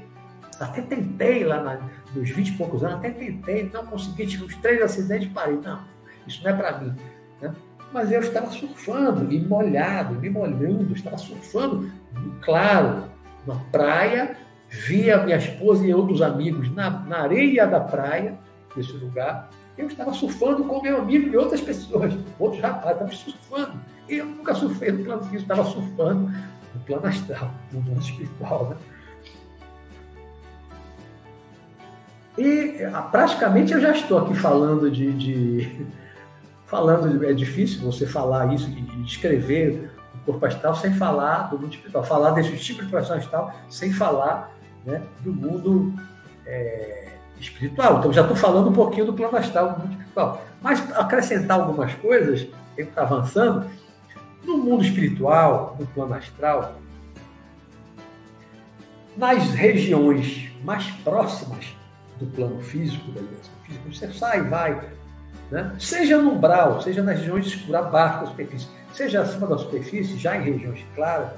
[0.60, 1.80] Até tentei lá na,
[2.14, 5.56] nos 20 e poucos anos, até tentei, não consegui, tive uns três acidentes e parei.
[5.56, 5.80] Não,
[6.26, 6.94] isso não é para mim.
[7.40, 7.54] Né?
[7.92, 11.90] Mas eu estava surfando, e molhado, me molhando, estava surfando,
[12.42, 13.04] claro,
[13.46, 14.36] na praia,
[14.68, 18.38] via minha esposa e outros amigos na, na areia da praia,
[18.74, 19.50] nesse lugar.
[19.76, 23.80] Eu estava surfando com meu amigo e outras pessoas, outros rapazes, estavam surfando.
[24.08, 26.30] Eu nunca surfei no plano físico, estava surfando
[26.74, 28.70] no plano astral, no mundo espiritual.
[28.70, 28.76] Né?
[32.38, 35.86] E ah, praticamente eu já estou aqui falando de, de,
[36.66, 41.58] falando de, é difícil você falar isso e descrever o corpo astral sem falar do
[41.58, 44.54] mundo espiritual, falar desse tipo de projeção astral sem falar
[44.84, 45.94] né, do mundo
[46.46, 47.05] é,
[47.40, 47.98] espiritual.
[47.98, 50.42] Então já estou falando um pouquinho do plano astral, do mundo espiritual.
[50.62, 53.66] Mas acrescentar algumas coisas, tempo está avançando,
[54.44, 56.76] no mundo espiritual, no plano astral,
[59.16, 61.66] nas regiões mais próximas
[62.18, 64.80] do plano físico, da dimensão física, você sai vai,
[65.50, 65.74] né?
[65.78, 70.36] seja no umbral, seja nas regiões escuras, abaixo da superfície, seja acima da superfície, já
[70.36, 71.30] em regiões claras,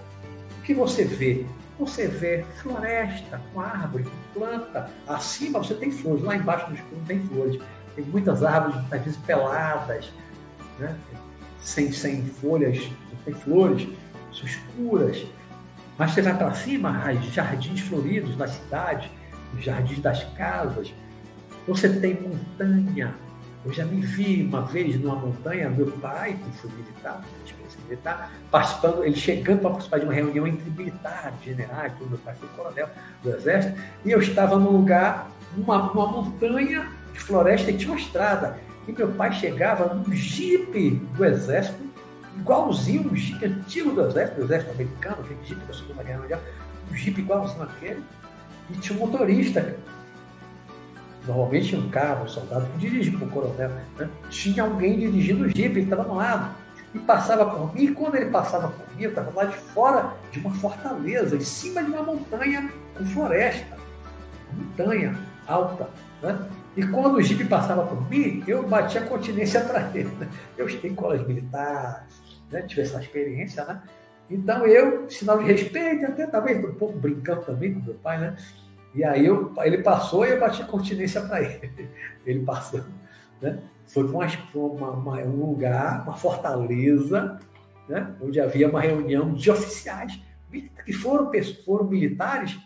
[0.58, 1.46] o que você vê?
[1.78, 4.90] Você vê floresta com árvore, com planta.
[5.06, 7.60] Acima você tem flores, lá embaixo no escuro tem flores.
[7.94, 10.12] Tem muitas árvores, às vezes peladas,
[10.78, 10.96] né?
[11.60, 12.90] sem, sem folhas,
[13.24, 13.88] tem flores,
[14.32, 15.26] escuras.
[15.96, 19.10] Mas você vai para cima, jardins floridos da cidade,
[19.54, 20.92] os jardins das casas.
[21.66, 23.14] Você tem montanha.
[23.64, 27.22] Eu já me vi uma vez numa montanha, meu pai, que foi militar,
[27.88, 32.34] militar, participando, ele chegando para participar de uma reunião entre militares, generais, tudo, meu pai
[32.38, 32.88] foi coronel
[33.22, 37.98] do exército, e eu estava num lugar, numa, numa montanha de floresta e tinha uma
[37.98, 38.58] estrada.
[38.86, 41.78] E meu pai chegava num jipe do exército,
[42.36, 46.40] igualzinho um jipe antigo do exército, do exército americano, aquele jipe da Segunda Guerra Mundial,
[46.90, 48.02] um jipe igualzinho aquele,
[48.70, 49.76] e tinha um motorista.
[51.26, 53.68] Normalmente um carro, um soldado que dirige para o coronel.
[53.68, 54.08] Né?
[54.30, 56.54] Tinha alguém dirigindo o jipe, ele estava no lado.
[56.98, 60.14] E passava por mim, e quando ele passava por mim, eu estava lá de fora
[60.32, 63.76] de uma fortaleza, em cima de uma montanha com floresta.
[64.52, 65.88] Montanha alta.
[66.22, 66.48] Né?
[66.76, 70.10] E quando o jipe passava por mim, eu batia continência para ele.
[70.18, 70.28] Né?
[70.56, 72.06] Eu estudei em colégio militar,
[72.50, 72.62] né?
[72.62, 73.80] tive essa experiência, né?
[74.30, 78.36] Então eu, sinal de respeito, até talvez um pouco brincando também com meu pai, né?
[78.94, 81.88] E aí eu, ele passou e eu bati continência para ele.
[82.26, 82.82] Ele passou,
[83.40, 83.62] né?
[83.86, 87.38] Foi um lugar, uma fortaleza,
[87.88, 88.14] né?
[88.20, 90.20] onde havia uma reunião de oficiais
[90.84, 91.30] que foram,
[91.64, 92.58] foram militares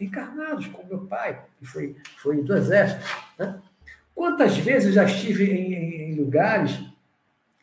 [0.00, 3.04] encarnados, como meu pai, que foi, foi do exército.
[3.38, 3.60] Né?
[4.14, 6.80] Quantas vezes já estive em, em, em lugares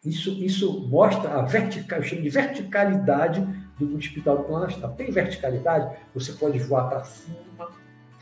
[0.05, 3.41] isso, isso mostra a vertical, eu chamo de verticalidade
[3.79, 4.93] do espiritual do plano astral.
[4.93, 7.35] Tem verticalidade, você pode voar para cima,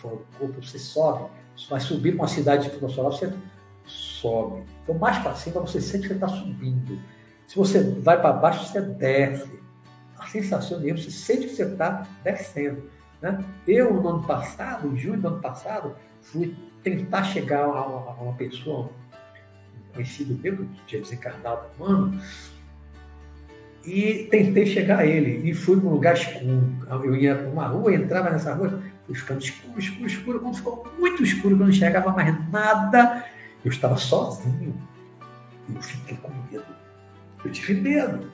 [0.01, 1.29] do corpo, você sobe.
[1.69, 3.31] Vai subir uma cidade tipo solar, você
[4.23, 4.63] sobe.
[4.81, 6.97] Então, mais para cima, você sente que está subindo.
[7.45, 9.61] Se você vai para baixo, você desce.
[10.17, 12.89] A sensação mesmo, você sente que você está descendo.
[13.21, 13.43] Né?
[13.67, 18.21] Eu, no ano passado, em junho do ano passado, fui tentar chegar a uma, a
[18.21, 18.89] uma pessoa,
[19.93, 22.19] conhecido meu, que tinha desencarnado humano,
[23.85, 25.49] e tentei chegar a ele.
[25.49, 26.63] E fui para um lugar escuro.
[27.03, 30.39] Eu ia para uma rua, entrava nessa rua, fui ficando escuro, escuro, escuro.
[30.39, 33.25] Quando ficou muito escuro, quando não enxergava mais nada,
[33.63, 34.73] eu estava sozinho.
[35.73, 36.65] Eu fiquei com medo.
[37.43, 38.31] Eu tive medo.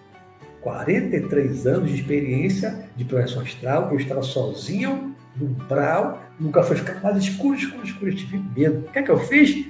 [0.62, 7.02] 43 anos de experiência de projeção astral, eu estava sozinho, no umbral, nunca foi ficando
[7.02, 8.12] mais escuro, escuro, escuro.
[8.12, 8.80] Eu tive medo.
[8.80, 9.66] O que é que eu fiz?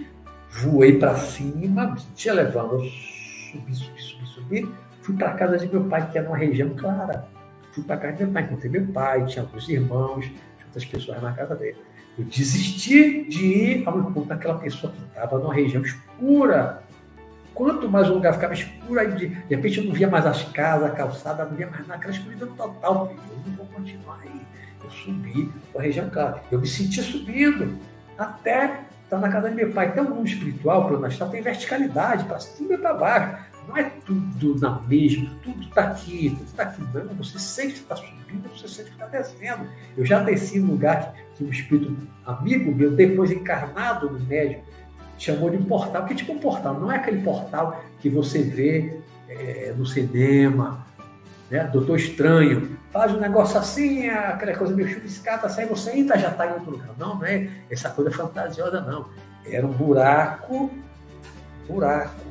[0.49, 2.74] Voei para cima, me sentia levando.
[2.74, 4.70] Eu subi, subi, subi, subi.
[5.01, 7.28] Fui para a casa de meu pai, que era uma região clara.
[7.72, 10.86] Fui para a casa de meu pai, encontrei meu pai, tinha alguns irmãos, tinha outras
[10.86, 11.78] pessoas na casa dele.
[12.20, 16.84] Eu desisti de ir ao encontro daquela pessoa que estava numa região escura.
[17.53, 20.43] Quanto mais o lugar ficava escuro, aí de, de repente eu não via mais as
[20.43, 23.13] casas, a calçada, não via mais nada, aquela escuridão total.
[23.32, 24.41] Eu não vou continuar aí.
[24.84, 26.43] Eu subi para a região clara.
[26.51, 27.80] Eu me sentia subindo
[28.17, 29.88] até Está na casa de meu pai.
[29.88, 33.43] Então, o mundo espiritual, plano astral, tem verticalidade, para cima e para baixo.
[33.70, 36.82] Não é tudo na mesma, tudo está aqui, tudo está aqui.
[36.91, 39.67] Não, você sente que está subindo, você sente que está descendo.
[39.95, 41.95] Eu já desci no lugar que, que um espírito
[42.26, 44.63] amigo meu, depois encarnado no médico,
[45.20, 46.03] chamou de um portal.
[46.05, 46.80] Que tipo um portal?
[46.80, 50.84] Não é aquele portal que você vê é, no cinema,
[51.51, 51.65] né?
[51.65, 56.47] Doutor Estranho, faz um negócio assim, aquela coisa meio chuviscada, sai você ainda já está
[56.47, 56.89] em outro lugar.
[56.97, 59.09] Não, não é essa coisa fantasiosa, não.
[59.46, 60.71] Era um buraco,
[61.67, 62.29] buraco.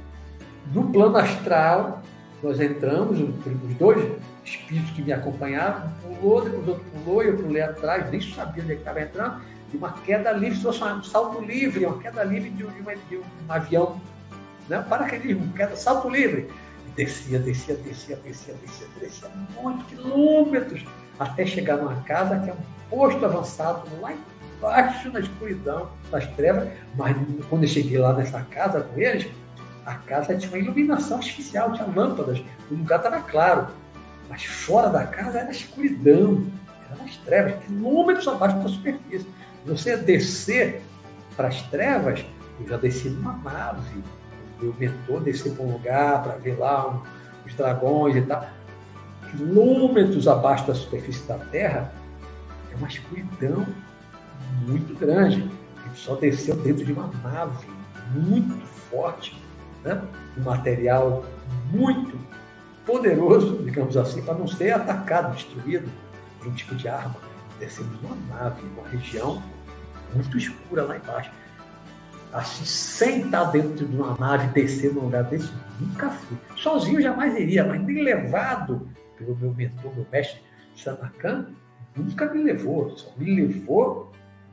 [0.73, 2.03] No plano astral,
[2.43, 4.13] nós entramos, os dois
[4.45, 8.73] espíritos que me acompanhavam, um pulou, depois outro pulou, eu pulei atrás, nem sabia onde
[8.73, 9.41] é estava entrando,
[9.73, 14.01] e uma queda livre, um salto livre, uma queda livre de um, de um, avião,
[14.69, 14.85] né?
[14.89, 16.49] paraquedismo, queda, salto livre
[16.99, 19.31] descia, descia, descia, descia, descia, descia,
[19.63, 20.85] muitos quilômetros,
[21.17, 24.13] até chegar numa casa que é um posto avançado, lá
[24.57, 26.69] embaixo na escuridão, nas trevas.
[26.97, 27.17] Mas
[27.49, 29.31] quando eu cheguei lá nessa casa com eles,
[29.89, 33.69] a casa tinha uma iluminação artificial, tinha lâmpadas, o lugar estava claro.
[34.29, 36.45] Mas fora da casa era escuridão,
[36.93, 39.27] eram as trevas, quilômetros abaixo da superfície.
[39.65, 40.83] Você descer
[41.35, 42.23] para as trevas,
[42.61, 44.05] eu já desci numa nave,
[44.61, 47.03] meu mentor descer para um lugar para ver lá um,
[47.47, 48.47] os dragões e tal,
[49.31, 51.95] quilômetros abaixo da superfície da Terra,
[52.71, 53.67] é uma escuridão
[54.67, 55.41] muito grande.
[55.41, 57.67] Ele só desceu dentro de uma nave
[58.15, 58.55] muito
[58.91, 59.48] forte,
[59.95, 60.03] né?
[60.37, 61.25] um material
[61.71, 62.19] muito
[62.85, 65.91] poderoso, digamos assim, para não ser atacado, destruído
[66.39, 67.17] por um tipo de arma.
[67.59, 69.43] Descemos numa nave, uma região
[70.15, 71.31] muito escura lá embaixo.
[72.33, 75.51] Assim, sem estar dentro de uma nave, descer num lugar desse,
[75.81, 76.37] nunca fui.
[76.57, 80.41] Sozinho jamais iria, mas nem levado pelo meu mentor, meu mestre
[80.77, 81.47] Sanakan,
[81.97, 82.97] nunca me levou.
[82.97, 84.08] Só me levou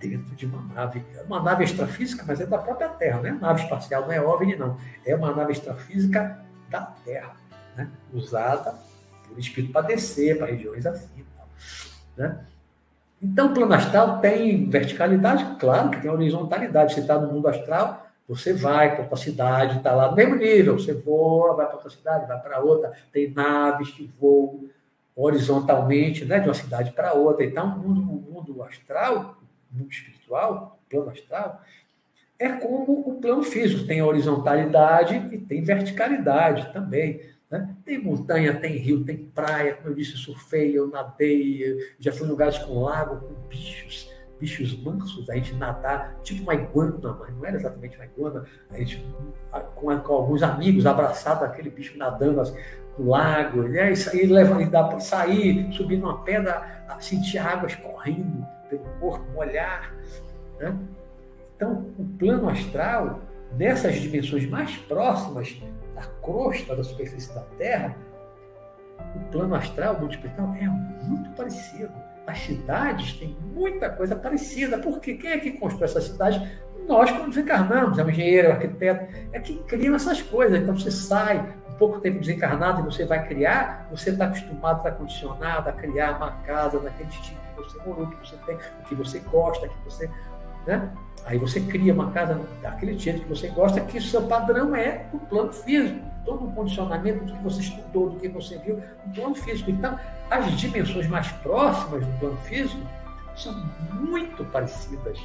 [0.07, 3.63] dentro de uma nave, uma nave extrafísica, mas é da própria Terra, não é nave
[3.63, 4.77] espacial, não é OVNI, não.
[5.05, 7.35] É uma nave extrafísica da Terra,
[7.75, 7.89] né?
[8.13, 8.75] usada
[9.27, 11.25] por espírito para descer para regiões assim.
[12.15, 12.39] Né?
[13.21, 15.57] Então, o plano astral tem verticalidade?
[15.59, 16.93] Claro que tem horizontalidade.
[16.93, 20.77] Você está no mundo astral, você vai para outra cidade, está lá no mesmo nível.
[20.77, 22.93] Você voa, vai para outra cidade, vai para outra.
[23.11, 24.65] Tem naves que voam
[25.15, 27.45] horizontalmente, né, de uma cidade para outra.
[27.45, 29.37] Então, o mundo, o mundo astral,
[29.75, 31.61] mundo espiritual, plano astral,
[32.37, 33.85] é como o plano físico.
[33.85, 37.21] Tem horizontalidade e tem verticalidade também.
[37.49, 37.75] Né?
[37.85, 42.29] Tem montanha, tem rio, tem praia, como eu disse, surfei, eu nadei, já fui em
[42.29, 47.45] lugares com lago, com bichos, bichos mansos, a gente nadar, tipo uma iguana, mas não
[47.45, 49.05] era exatamente uma iguana, a gente
[49.75, 52.57] com, com alguns amigos abraçado aquele bicho nadando assim,
[52.97, 53.91] no lago, né?
[53.91, 59.93] e, sair, e dá para sair, subir numa pedra, sentir águas correndo pelo corpo, molhar.
[60.59, 60.77] Né?
[61.55, 63.21] Então, o plano astral,
[63.57, 65.55] nessas dimensões mais próximas,
[65.93, 67.95] da crosta da superfície da Terra,
[69.15, 71.91] o plano astral do espiritual é muito parecido.
[72.27, 76.41] As cidades têm muita coisa parecida, porque quem é que constrói essas cidades?
[76.87, 80.59] Nós, quando desencarnamos, é o engenheiro, é o arquiteto, é quem cria essas coisas.
[80.59, 84.91] Então você sai um pouco tempo desencarnado e você vai criar, você está acostumado, está
[84.91, 88.57] condicionado a criar uma casa daquele tipo que você morou, que você tem,
[88.87, 90.09] que você gosta, que você.
[90.67, 90.91] Né?
[91.25, 95.05] Aí você cria uma casa daquele jeito que você gosta, que o seu padrão é
[95.13, 95.99] o plano físico.
[96.23, 99.69] Todo o condicionamento do que você estudou, do que você viu, o plano físico.
[99.69, 99.99] Então,
[100.29, 102.81] as dimensões mais próximas do plano físico
[103.35, 103.53] são
[103.93, 105.19] muito parecidas.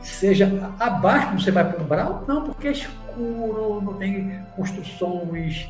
[0.00, 0.48] Seja
[0.78, 5.68] abaixo, você vai para o umbral, não, porque é escuro, não tem construções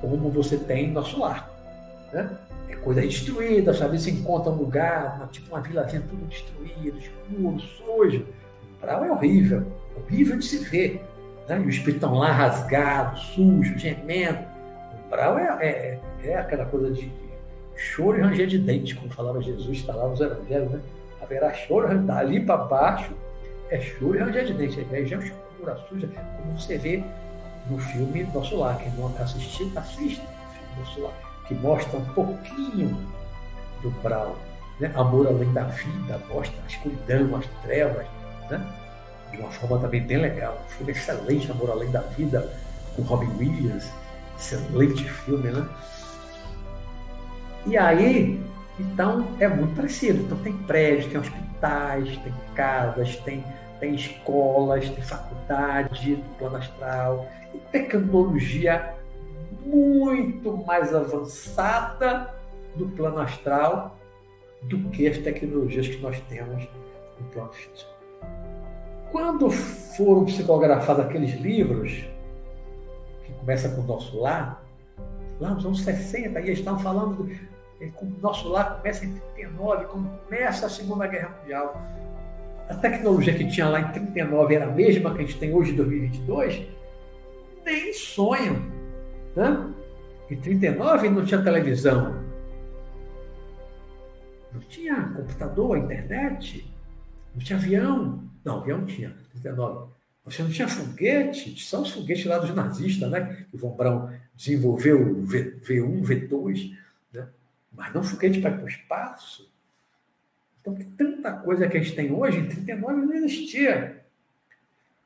[0.00, 1.50] como você tem no nosso lar.
[2.12, 2.30] Né?
[2.68, 3.98] É coisa destruída, sabe?
[3.98, 8.26] Você encontra um lugar, uma, tipo uma vilazinha tudo destruído, escuro, sujo
[8.76, 9.66] Umbral é horrível,
[9.96, 11.04] horrível de se ver.
[11.48, 11.60] Né?
[11.64, 14.38] E os espíritos lá rasgados, sujos, gemendo.
[15.06, 17.10] Umbral é, é, é aquela coisa de
[17.76, 20.80] choro e ranger de dente, como falava Jesus, está lá nos evangelhos, né?
[21.20, 23.12] Haverá choro, dali para baixo
[23.70, 24.80] é choro e ranger de dente.
[24.80, 27.02] A região escura, suja, como você vê
[27.68, 28.78] no filme Nosso Lar.
[28.78, 31.14] Quem não assistiu, assista o filme Nosso Lar,
[31.46, 32.96] que mostra um pouquinho
[33.82, 34.36] do Brau.
[34.80, 34.92] Né?
[34.94, 38.06] Amor além da vida, mostra a escuridão, as trevas,
[38.50, 38.66] né?
[39.30, 40.60] de uma forma também bem legal.
[40.64, 42.50] Um filme excelente, Amor Além da Vida,
[42.94, 43.88] com Robin Williams,
[44.38, 45.66] excelente filme, né?
[47.66, 48.40] E aí,
[48.78, 50.22] então, é muito parecido.
[50.22, 53.44] Então, tem prédios, tem hospitais, tem casas, tem,
[53.80, 58.94] tem escolas, tem faculdade do plano astral, e tecnologia
[59.66, 62.34] muito mais avançada
[62.74, 63.98] do plano astral
[64.62, 66.68] do que as tecnologias que nós temos
[67.20, 67.90] no plano físico.
[69.10, 72.04] Quando foram psicografados aqueles livros,
[73.24, 74.64] que começa com o nosso lar,
[75.40, 77.32] lá nos anos 60, e eles estavam falando do,
[77.80, 81.80] eh, com o nosso lar começa em 39, quando começa a Segunda Guerra Mundial.
[82.68, 85.72] A tecnologia que tinha lá em 39 era a mesma que a gente tem hoje
[85.72, 86.66] em 2022?
[87.64, 88.75] Nem sonho.
[89.36, 89.74] Né?
[90.30, 92.24] Em 39 não tinha televisão,
[94.52, 96.66] não tinha computador, internet,
[97.34, 98.24] não tinha avião.
[98.42, 99.92] Não, avião tinha, 39.
[100.24, 103.46] Você não tinha foguete, são os foguetes lá dos nazistas, né?
[103.50, 106.76] Que o Von Braun desenvolveu o v, V1, V2,
[107.12, 107.28] né?
[107.70, 109.52] mas não foguete para ir para o espaço.
[110.60, 114.04] Então, tanta coisa que a gente tem hoje, em 39 não existia.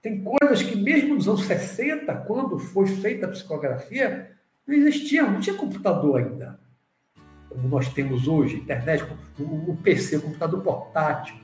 [0.03, 4.31] Tem coisas que, mesmo nos anos 60, quando foi feita a psicografia,
[4.67, 6.59] não existiam, não tinha computador ainda.
[7.49, 9.05] Como nós temos hoje, internet,
[9.39, 11.35] o PC, o computador portátil.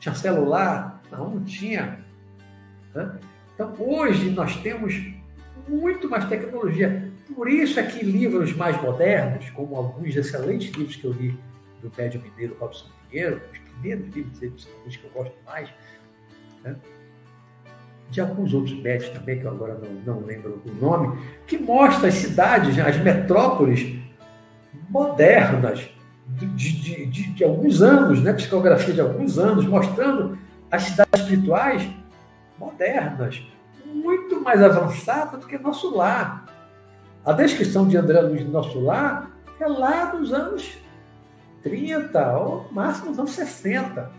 [0.00, 1.02] Tinha celular?
[1.12, 2.04] Não, não tinha.
[2.94, 3.18] Né?
[3.54, 4.94] Então, hoje nós temos
[5.68, 7.12] muito mais tecnologia.
[7.34, 11.38] Por isso é que livros mais modernos, como alguns excelentes livros que eu li
[11.82, 14.54] do médio mineiro Robson Pinheiro, os primeiros livros dele,
[14.88, 15.68] que eu gosto mais,
[16.64, 16.76] né?
[18.10, 22.08] De alguns outros médicos também, que eu agora não, não lembro o nome, que mostra
[22.08, 23.98] as cidades, as metrópoles
[24.88, 25.88] modernas,
[26.28, 28.32] de, de, de, de, alguns anos, né?
[28.32, 30.38] psicografia de alguns anos, mostrando
[30.70, 31.88] as cidades espirituais
[32.58, 33.42] modernas,
[33.84, 36.46] muito mais avançadas do que nosso lar.
[37.24, 40.78] A descrição de André Luiz do nosso lar é lá dos anos
[41.62, 44.10] 30, ou máximo dos anos 60.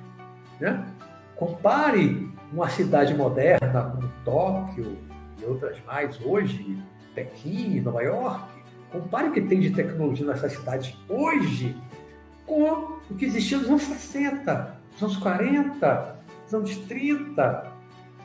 [0.59, 0.85] Né?
[1.35, 4.97] Compare uma cidade moderna como Tóquio
[5.39, 6.77] e outras mais hoje,
[7.13, 8.57] Pequim, Nova York.
[8.91, 11.75] Compare o que tem de tecnologia nessas cidades hoje
[12.45, 17.71] com o que existia nos anos 60, nos anos 40, nos anos 30.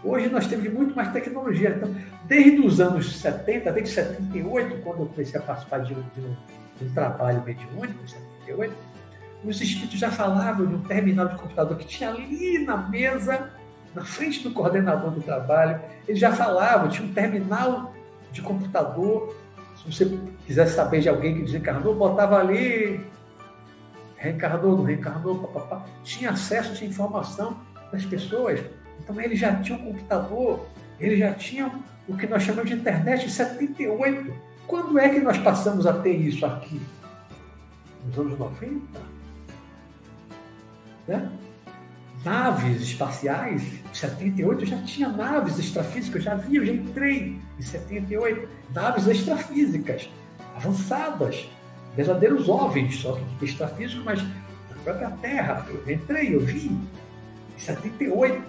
[0.05, 1.71] Hoje nós temos muito mais tecnologia.
[1.77, 1.95] Então,
[2.27, 6.37] desde os anos 70, desde 78, quando eu comecei a participar de um, de um,
[6.79, 8.75] de um trabalho mediúnico, em 78,
[9.45, 13.51] os espíritos já falavam de um terminal de computador que tinha ali na mesa,
[13.95, 15.81] na frente do coordenador do trabalho.
[16.07, 17.93] Eles já falavam, tinha um terminal
[18.31, 19.35] de computador.
[19.77, 23.05] Se você quisesse saber de alguém que desencarnou, botava ali,
[24.17, 25.87] reencarnou, não reencarnou, papapá.
[26.03, 27.57] Tinha acesso, tinha informação
[27.91, 28.61] das pessoas.
[29.01, 30.67] Então eles já tinham um computador,
[30.99, 34.33] eles já tinham o que nós chamamos de internet em 78.
[34.67, 36.81] Quando é que nós passamos a ter isso aqui?
[38.07, 39.13] Nos anos 90?
[41.07, 41.31] né?
[42.25, 47.63] Naves espaciais, em 78 eu já tinha naves extrafísicas, já vi, eu já entrei em
[47.63, 50.09] 78, naves extrafísicas,
[50.57, 51.49] avançadas,
[51.97, 55.67] verdadeiros OVNIs, só que extrafísicos, mas na própria Terra.
[55.69, 56.89] Eu entrei, eu vi, em
[57.57, 58.43] 78.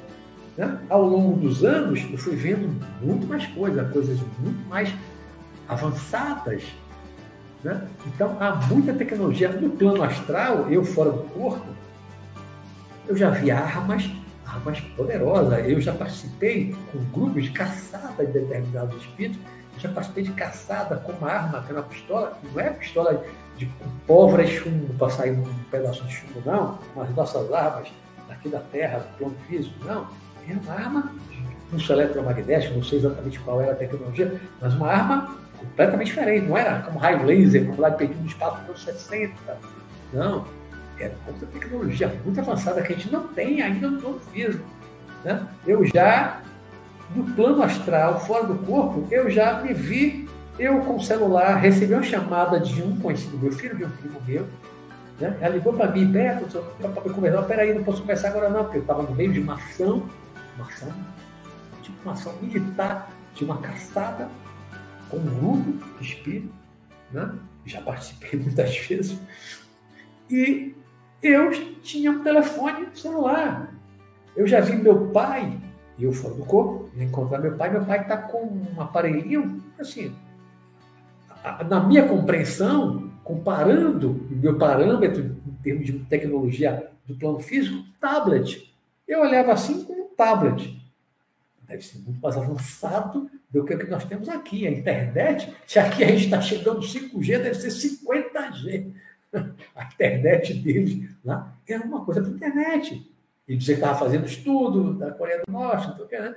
[0.58, 0.80] Né?
[0.90, 4.94] Ao longo dos anos, eu fui vendo muito mais coisas, coisas muito mais
[5.68, 6.64] avançadas.
[7.64, 7.88] Né?
[8.08, 11.66] Então, há muita tecnologia no plano astral, eu fora do corpo,
[13.07, 14.09] eu já vi armas,
[14.45, 15.67] armas poderosas.
[15.67, 19.39] Eu já participei com grupos de caçada de determinados espíritos.
[19.75, 23.25] Eu já participei de caçada com uma arma, que é uma pistola, não é pistola
[23.57, 23.69] de
[24.07, 26.80] pólvora e chumbo para sair um pedaço de chumbo, não.
[26.95, 27.91] Mas nossas armas
[28.27, 30.07] daqui da Terra, do plano físico, não.
[30.47, 31.11] Era uma arma
[31.69, 36.47] pulso eletromagnético, não sei exatamente qual era a tecnologia, mas uma arma completamente diferente.
[36.47, 39.34] Não era como raio laser, como lá no espaço anos 60.
[40.13, 40.45] Não
[40.99, 44.64] é outra tecnologia muito avançada que a gente não tem ainda no plano físico.
[45.24, 45.48] Né?
[45.65, 46.41] Eu já,
[47.15, 50.30] no plano astral, fora do corpo, eu já me vi,
[50.60, 54.22] eu com o celular, recebi uma chamada de um conhecido meu, filho de um primo
[54.28, 54.48] meu,
[55.20, 55.38] né?
[55.41, 58.82] ela ligou para mim, Beto, para conversar, peraí, não posso conversar agora não, porque eu
[58.82, 60.03] estava no meio de uma ação,
[60.56, 60.94] uma ação,
[61.82, 64.30] tipo uma ação militar, de uma caçada
[65.10, 66.53] com um grupo de espírito,
[67.11, 67.32] né?
[67.65, 69.18] já participei muitas vezes,
[70.30, 70.76] e
[71.24, 71.52] eu
[71.82, 73.74] tinha um telefone celular.
[74.36, 75.58] Eu já vi meu pai,
[75.98, 80.14] e eu fora do corpo, encontrar meu pai, meu pai está com um aparelhinho, assim,
[81.68, 88.74] na minha compreensão, comparando o meu parâmetro em termos de tecnologia do plano físico, tablet.
[89.08, 90.82] Eu olhava assim como um tablet.
[91.68, 94.68] Deve ser muito mais avançado do que o que nós temos aqui.
[94.68, 98.91] A internet, se aqui a gente está chegando 5G, deve ser 50G.
[99.76, 103.11] a internet deles lá era uma coisa para internet.
[103.47, 106.35] Ele dizia que estava fazendo estudo da Coreia do Norte, né?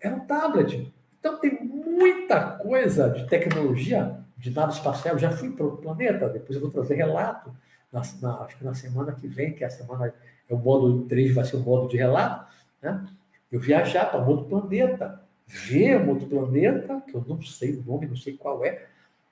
[0.00, 0.92] era um tablet.
[1.18, 5.14] Então tem muita coisa de tecnologia de nave espacial.
[5.14, 7.54] Eu já fui para o planeta, depois eu vou trazer relato,
[7.92, 10.12] na, na, acho que na semana que vem, que a semana
[10.48, 12.52] é o módulo 3, vai ser o módulo de relato,
[12.82, 13.06] né?
[13.50, 18.06] eu viajar para outro planeta, ver um outro planeta, que eu não sei o nome,
[18.06, 18.86] não sei qual é,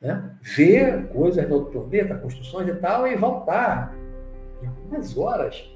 [0.07, 0.31] né?
[0.41, 3.95] ver coisas no outro planeta, construções e tal, e voltar
[4.63, 5.73] em algumas horas.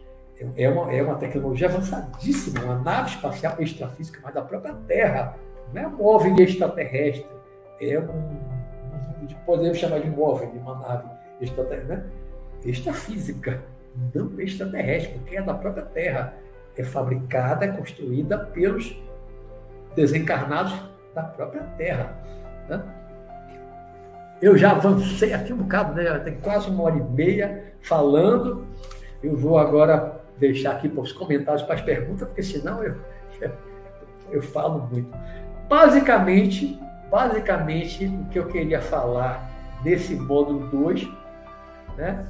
[0.57, 5.37] É uma, é uma tecnologia avançadíssima, uma nave espacial extrafísica, mas da própria Terra.
[5.75, 7.27] Não é um móvel extraterrestre,
[7.81, 8.41] é um
[9.45, 11.09] podemos chamar de móvel, de uma nave
[11.41, 12.05] extraterrestre, né?
[12.65, 13.63] extrafísica,
[14.15, 16.35] não extraterrestre, porque é da própria Terra.
[16.77, 18.97] É fabricada, é construída pelos
[19.95, 20.73] desencarnados
[21.15, 22.17] da própria Terra.
[22.69, 22.83] Né?
[24.41, 26.19] Eu já avancei aqui um bocado, né?
[26.21, 28.67] Tem quase uma hora e meia falando.
[29.23, 32.97] Eu vou agora deixar aqui para os comentários, para as perguntas, porque senão eu,
[34.31, 35.15] eu falo muito.
[35.69, 36.81] Basicamente,
[37.11, 39.51] basicamente, o que eu queria falar
[39.85, 41.07] nesse módulo 2,
[41.99, 42.27] né?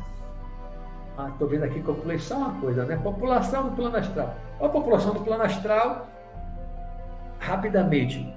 [1.16, 2.96] Ah, estou vendo aqui que eu pulei só uma coisa, né?
[2.96, 4.34] População do plano astral.
[4.60, 6.08] A população do plano astral,
[7.38, 8.34] rapidamente,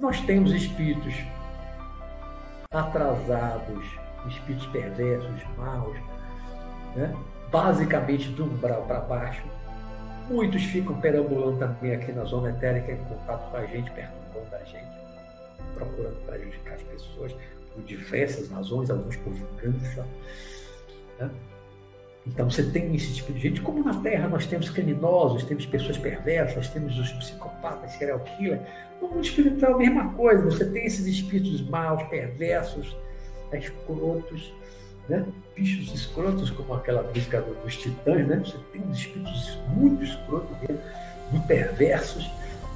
[0.00, 1.14] nós temos espíritos
[2.70, 3.86] atrasados,
[4.26, 5.96] espíritos perversos, maus,
[6.94, 7.16] né?
[7.50, 9.42] basicamente do umbral para baixo.
[10.28, 14.64] Muitos ficam perambulando também aqui na zona etérica em contato com a gente, perturbando a
[14.64, 14.90] gente,
[15.72, 17.34] procurando prejudicar as pessoas
[17.72, 20.06] por diversas razões, alguns por vingança.
[21.18, 21.30] Né?
[22.28, 25.96] Então você tem esse tipo de gente, como na Terra nós temos criminosos, temos pessoas
[25.96, 28.60] perversas, temos os psicopatas, serial killer.
[29.00, 32.96] No mundo espiritual a mesma coisa, você tem esses espíritos maus, perversos,
[33.52, 34.52] escrotos,
[35.08, 35.24] né?
[35.56, 38.42] bichos escrotos, como aquela música dos titãs, né?
[38.44, 40.82] Você tem uns espíritos muito escrotos mesmo,
[41.30, 42.30] muito perversos,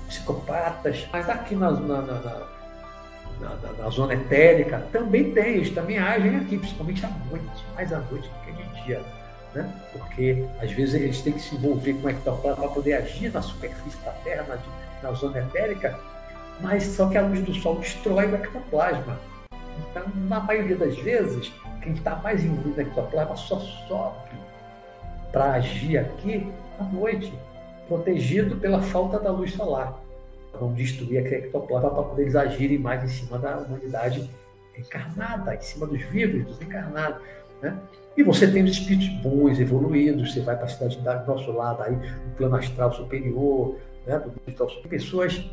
[0.09, 1.07] psicopatas.
[1.13, 2.47] Mas aqui na, na, na,
[3.79, 8.29] na zona etérica também tem, eles também agem aqui, principalmente à noite, mais à noite
[8.29, 9.22] do que de dia.
[9.55, 9.71] Né?
[9.93, 13.43] Porque às vezes eles têm que se envolver com o ectoplasma para poder agir na
[13.43, 15.99] superfície da Terra, na, na zona etérica,
[16.61, 19.19] mas só que a luz do Sol destrói o ectoplasma.
[19.91, 21.53] Então, na maioria das vezes,
[21.83, 24.31] quem está mais envolvido no ectoplasma só sobe
[25.31, 27.33] para agir aqui à noite,
[27.89, 29.99] protegido pela falta da luz solar.
[30.59, 34.31] Vão destruir aquele ectoplasma para poder eles agirem mais em cima da humanidade
[34.79, 37.21] encarnada, em cima dos vivos, dos encarnados.
[37.61, 37.77] Né?
[38.17, 41.83] E você tem os espíritos bons, evoluídos, você vai para a cidade do nosso lado,
[41.83, 43.77] aí, no plano astral superior,
[44.07, 44.19] né?
[44.19, 45.51] do digital, pessoas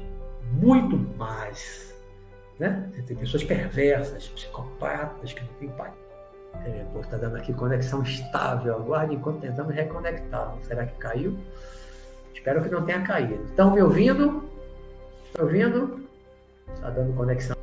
[0.53, 1.95] muito mais.
[2.59, 2.89] Né?
[2.93, 5.93] Você tem pessoas perversas, psicopatas, que não têm pai.
[6.65, 8.75] É, está dando aqui conexão estável.
[8.75, 10.55] Aguarde enquanto tentamos reconectar.
[10.67, 11.37] Será que caiu?
[12.33, 13.45] Espero que não tenha caído.
[13.45, 14.49] Estão me ouvindo?
[15.27, 16.09] Estão ouvindo?
[16.73, 17.55] Está dando conexão.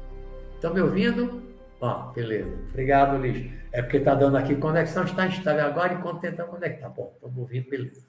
[0.54, 1.42] Estão me ouvindo?
[1.80, 2.56] Ó, beleza.
[2.70, 3.52] Obrigado, Luiz.
[3.72, 6.88] É porque está dando aqui conexão, está instável agora enquanto tentamos conectar.
[6.88, 8.02] Bom, estamos ouvindo, beleza.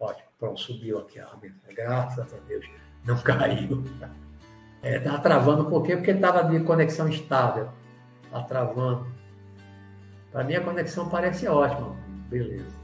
[0.00, 0.28] Ótimo.
[0.38, 1.28] Pronto, subiu aqui a
[1.74, 2.68] Graças a Deus.
[3.04, 3.84] Não caiu.
[4.82, 7.68] É, tá travando um pouquinho porque estava de conexão estável.
[8.24, 9.06] Está travando.
[10.32, 11.94] Para mim a conexão parece ótima.
[12.28, 12.76] Beleza.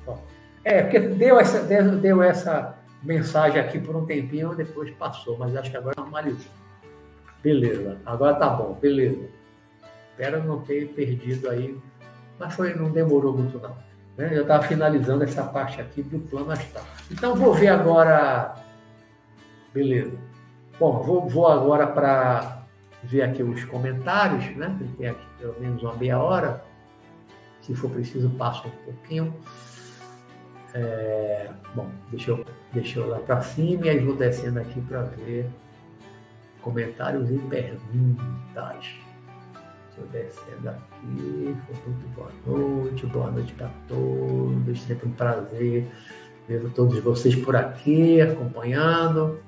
[0.64, 5.56] É, porque deu essa, deu, deu essa mensagem aqui por um tempinho, depois passou, mas
[5.56, 6.52] acho que agora normalizou.
[7.42, 9.28] Beleza, agora tá bom, beleza.
[10.18, 11.78] Espero não ter perdido aí,
[12.40, 13.76] mas foi, não demorou muito não.
[14.16, 14.36] Né?
[14.36, 16.84] Eu estava finalizando essa parte aqui do plano astral.
[17.08, 18.56] Então vou ver agora.
[19.72, 20.18] Beleza.
[20.76, 22.64] Bom, vou, vou agora para
[23.04, 24.76] ver aqui os comentários, né?
[24.98, 26.64] Tem aqui pelo menos uma meia hora.
[27.60, 29.32] Se for preciso, passo um pouquinho.
[30.74, 35.02] É, bom, deixa eu, deixa eu lá para cima e aí vou descendo aqui para
[35.02, 35.48] ver
[36.60, 39.07] comentários e perguntas.
[39.98, 41.56] Eu descendo aqui.
[41.86, 44.82] Muito boa noite, boa noite para todos.
[44.82, 45.88] Sempre um prazer
[46.48, 49.38] ver todos vocês por aqui, acompanhando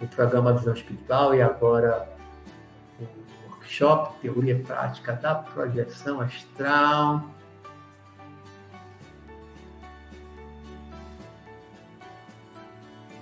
[0.00, 2.08] o programa Visão Espiritual e agora
[3.00, 7.28] o workshop Teoria Prática da Projeção Astral.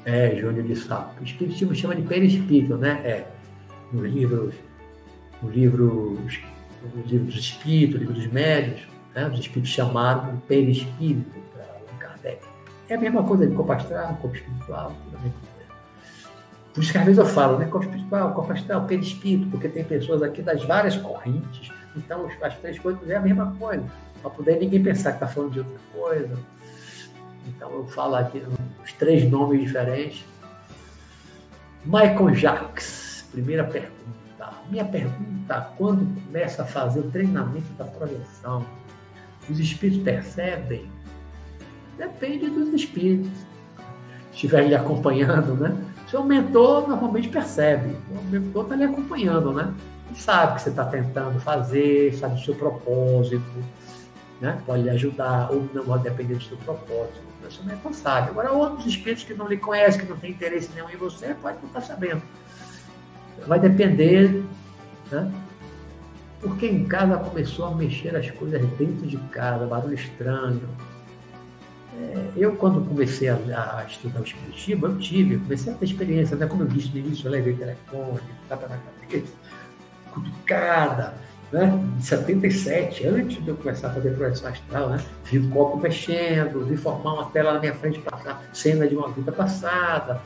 [0.05, 1.21] É, Júnior de Sapo.
[1.21, 3.01] O Espiritismo chama de perispírito, né?
[3.05, 3.31] É.
[3.93, 4.55] Nos livros,
[5.43, 6.19] no livro,
[6.95, 9.29] nos livros dos espíritos, livro dos médios, né?
[9.29, 12.43] os espíritos chamaram de perispírito para Allan Kardec.
[12.89, 14.95] É a mesma coisa de corpo astral, corpo espiritual.
[16.75, 17.67] Por isso que às vezes eu falo, né?
[17.67, 21.73] Corpo espiritual, corpo astral, perispírito, porque tem pessoas aqui das várias correntes.
[21.97, 23.85] Então, as três coisas é a mesma coisa.
[24.23, 26.39] Para poder ninguém pensar que está falando de outra coisa.
[27.49, 28.43] Então, eu falo aqui
[28.85, 30.25] os três nomes diferentes.
[31.85, 34.18] Michael Jacques, primeira pergunta.
[34.71, 38.65] Minha pergunta: quando começa a fazer o treinamento da projeção,
[39.49, 40.91] os espíritos percebem?
[41.97, 43.31] Depende dos espíritos.
[44.31, 45.77] Se estiver lhe acompanhando, né?
[46.09, 47.97] Seu mentor normalmente percebe.
[48.11, 49.75] O mentor está lhe acompanhando, né?
[50.07, 53.43] Ele sabe o que você está tentando fazer, sabe o seu propósito,
[54.41, 54.59] né?
[54.65, 58.31] pode lhe ajudar, ou não pode depender do seu propósito pessoa não é responsável.
[58.31, 61.59] Agora, outros espíritos que não lhe conhecem, que não têm interesse nenhum em você, pode
[61.59, 62.23] não estar sabendo.
[63.47, 64.45] Vai depender,
[65.11, 65.33] né?
[66.41, 70.69] Porque em casa começou a mexer as coisas dentro de casa, barulho estranho.
[72.01, 76.37] É, eu, quando comecei a, a, estudar o Espiritismo, eu tive, comecei a ter experiência,
[76.37, 76.47] né?
[76.47, 79.33] como eu disse no início, eu levei telefone, tapa na cabeça,
[80.13, 81.15] cutucada,
[81.51, 81.73] né?
[81.97, 84.99] Em 77, antes de eu começar a fazer projeção astral, né?
[85.25, 89.09] vi o copo mexendo, vi formar uma tela na minha frente, passar cena de uma
[89.09, 90.21] vida passada.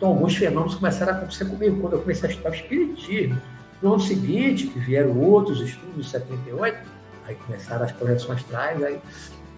[0.00, 3.38] Então, alguns fenômenos começaram a acontecer comigo quando eu comecei a estudar o Espiritismo.
[3.82, 6.78] No ano seguinte, que vieram outros estudos, em 78,
[7.26, 8.98] aí começaram as projeções astrais, aí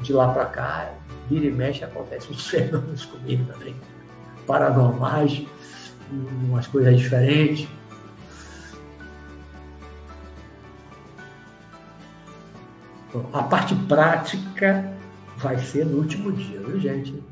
[0.01, 0.95] de lá para cá,
[1.31, 3.77] vira e mexe, acontecem os fenômenos comigo também,
[4.45, 5.47] paranormais,
[6.11, 7.69] umas coisas diferentes.
[13.33, 14.93] A parte prática
[15.37, 17.23] vai ser no último dia, viu, gente?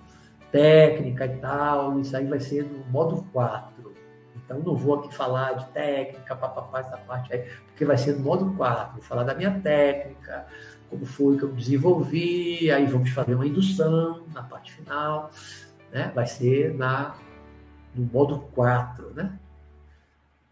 [0.50, 3.94] Técnica e tal, isso aí vai ser no modo 4.
[4.36, 8.24] Então, não vou aqui falar de técnica, papapá, essa parte aí, porque vai ser no
[8.24, 8.94] modo 4.
[8.94, 10.46] Vou falar da minha técnica,
[10.88, 15.30] como foi que eu desenvolvi, aí vamos fazer uma indução na parte final,
[15.92, 16.10] né?
[16.14, 17.14] Vai ser na,
[17.94, 19.38] no modo 4, né?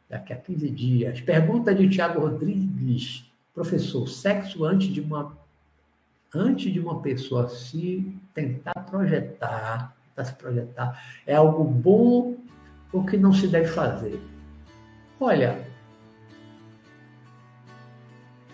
[0.08, 1.20] Daqui a 15 dias.
[1.20, 5.36] Pergunta de Tiago Rodrigues Professor, sexo antes de uma
[6.32, 12.36] antes de uma pessoa se tentar projetar, tentar se projetar, é algo bom
[12.92, 14.20] ou que não se deve fazer?
[15.20, 15.58] Olha,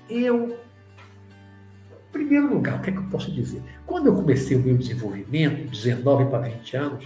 [0.09, 3.63] eu, em primeiro lugar, o que é que eu posso dizer?
[3.87, 7.05] Quando eu comecei o meu desenvolvimento, 19 para 20 anos,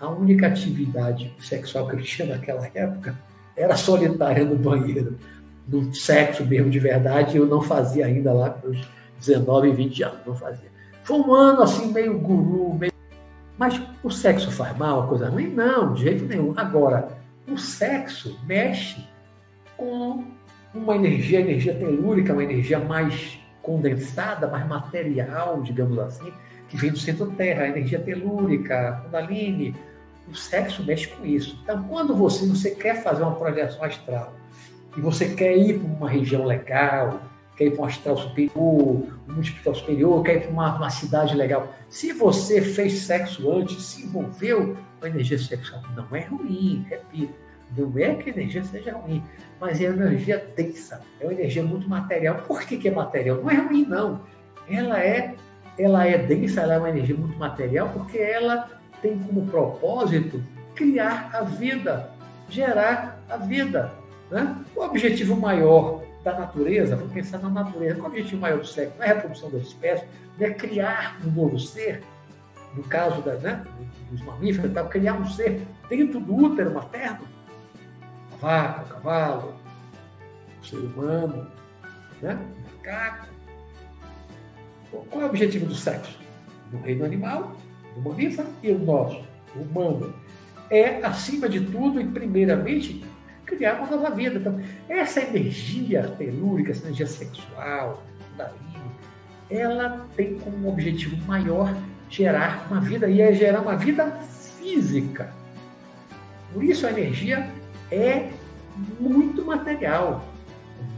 [0.00, 3.16] a única atividade sexual que eu tinha naquela época
[3.56, 5.16] era solitária no banheiro.
[5.68, 8.72] No sexo mesmo de verdade, eu não fazia ainda lá com
[9.18, 10.71] 19 e 20 anos, não fazia.
[11.04, 12.92] Foi um ano assim, meio guru, meio...
[13.58, 15.48] Mas o sexo faz mal, uma coisa ruim?
[15.48, 16.54] Não, de jeito nenhum.
[16.56, 17.08] Agora,
[17.48, 19.04] o sexo mexe
[19.76, 20.24] com
[20.74, 26.32] uma energia, energia telúrica, uma energia mais condensada, mais material, digamos assim,
[26.68, 29.74] que vem do centro-terra, a energia telúrica, a Kundalini.
[30.28, 31.58] O sexo mexe com isso.
[31.62, 34.32] Então, quando você, você quer fazer uma projeção astral
[34.96, 37.20] e você quer ir para uma região legal,
[37.56, 41.34] quer ir para um astral superior, um hospital superior, quer ir para uma, uma cidade
[41.36, 41.72] legal.
[41.88, 47.34] Se você fez sexo antes, se envolveu com a energia sexual, não é ruim, repito.
[47.76, 49.22] Não é que a energia seja ruim,
[49.58, 52.36] mas é uma energia densa, é uma energia muito material.
[52.46, 53.38] Por que, que é material?
[53.38, 54.20] Não é ruim, não.
[54.68, 55.34] Ela é,
[55.78, 58.68] ela é densa, ela é uma energia muito material, porque ela
[59.00, 60.42] tem como propósito
[60.74, 62.10] criar a vida,
[62.48, 63.92] gerar a vida.
[64.30, 64.54] Né?
[64.76, 69.04] O objetivo maior da natureza, vamos pensar na natureza, o objetivo maior do sexo não
[69.04, 70.08] é a reprodução das espécies,
[70.38, 72.02] não é criar um novo ser,
[72.74, 73.64] no caso da, né,
[74.10, 77.26] dos mamíferos, então, criar um ser dentro do útero materno,
[78.32, 79.54] a vaca, o cavalo,
[80.60, 81.46] o ser humano,
[82.20, 83.26] né, o macaco.
[85.10, 86.18] Qual é o objetivo do sexo?
[86.70, 87.56] No reino animal,
[87.94, 89.24] do mamífero e o nosso,
[89.56, 90.14] o humano.
[90.70, 93.04] É, acima de tudo e primeiramente,
[93.56, 94.38] criar uma nova vida.
[94.38, 98.02] Então, essa energia telúrica, essa energia sexual,
[99.50, 101.74] ela tem como objetivo maior
[102.08, 104.10] gerar uma vida, e é gerar uma vida
[104.58, 105.32] física.
[106.52, 107.50] Por isso a energia
[107.90, 108.30] é
[109.00, 110.24] muito material.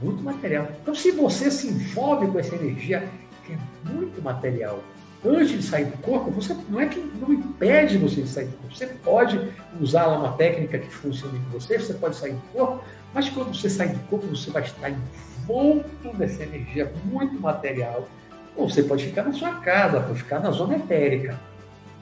[0.02, 0.68] Muito material.
[0.82, 3.08] Então, se você se envolve com essa energia,
[3.44, 3.58] que é
[3.92, 4.82] muito material,
[5.24, 8.56] antes de sair do corpo, você não é que não impede você de sair do
[8.58, 8.76] corpo.
[8.76, 12.84] Você pode usar lá uma técnica que funcione com você, você pode sair do corpo,
[13.12, 18.08] mas quando você sair do corpo, você vai estar envolto nessa energia muito material.
[18.56, 21.38] Ou você pode ficar na sua casa, pode ficar na zona etérica,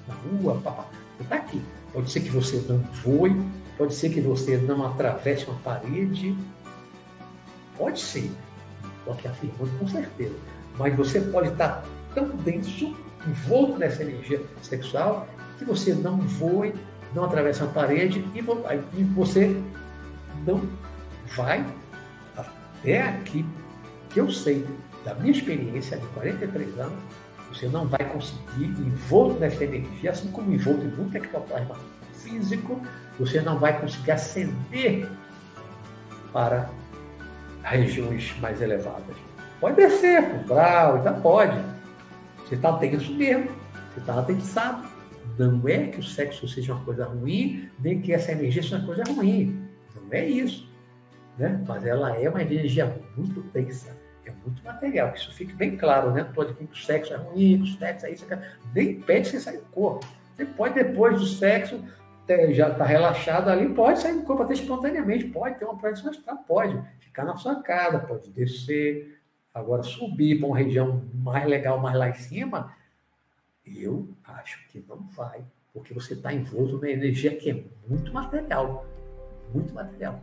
[0.06, 0.86] na rua, papá.
[1.16, 1.62] Você está aqui.
[1.92, 3.34] Pode ser que você não voe,
[3.78, 6.36] pode ser que você não atravesse uma parede.
[7.76, 8.30] Pode ser.
[8.98, 10.34] Estou aqui afirmando com certeza.
[10.78, 11.84] Mas você pode estar
[12.14, 12.94] tão denso
[13.26, 15.26] envolto nessa energia sexual
[15.58, 16.74] que você não voe,
[17.14, 18.40] não atravessa a parede e
[19.04, 19.56] você
[20.46, 20.62] não
[21.36, 21.64] vai
[22.36, 23.44] até aqui,
[24.10, 24.66] que eu sei,
[25.04, 26.98] da minha experiência de 43 anos,
[27.48, 31.76] você não vai conseguir, envolto nessa energia, assim como envolto em muito ectoplasma
[32.14, 32.80] físico,
[33.18, 35.08] você não vai conseguir ascender
[36.32, 36.70] para
[37.62, 39.16] regiões mais elevadas.
[39.60, 41.56] Pode descer, com grau, então pode,
[42.52, 43.50] você está tenso mesmo,
[43.94, 44.86] você está tensado.
[45.38, 48.86] Não é que o sexo seja uma coisa ruim, nem que essa energia seja uma
[48.86, 49.66] coisa ruim.
[49.96, 50.68] Não é isso.
[51.38, 51.64] Né?
[51.66, 53.96] Mas ela é uma energia muito tensa,
[54.26, 56.28] é muito material, que isso fique bem claro, né?
[56.30, 58.26] Dizendo que o sexo é ruim, que o sexo é isso,
[58.74, 60.06] nem impede você sair do corpo.
[60.36, 61.82] Você pode, depois do sexo,
[62.50, 66.36] já está relaxado ali, pode sair do corpo até espontaneamente, pode ter uma projeção astral,
[66.46, 69.21] pode ficar na sua casa, pode descer,
[69.54, 72.74] Agora, subir para uma região mais legal, mais lá em cima,
[73.66, 78.86] eu acho que não vai, porque você está envolto numa energia que é muito material.
[79.52, 80.22] Muito material.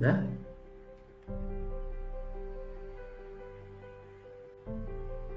[0.00, 0.26] Né?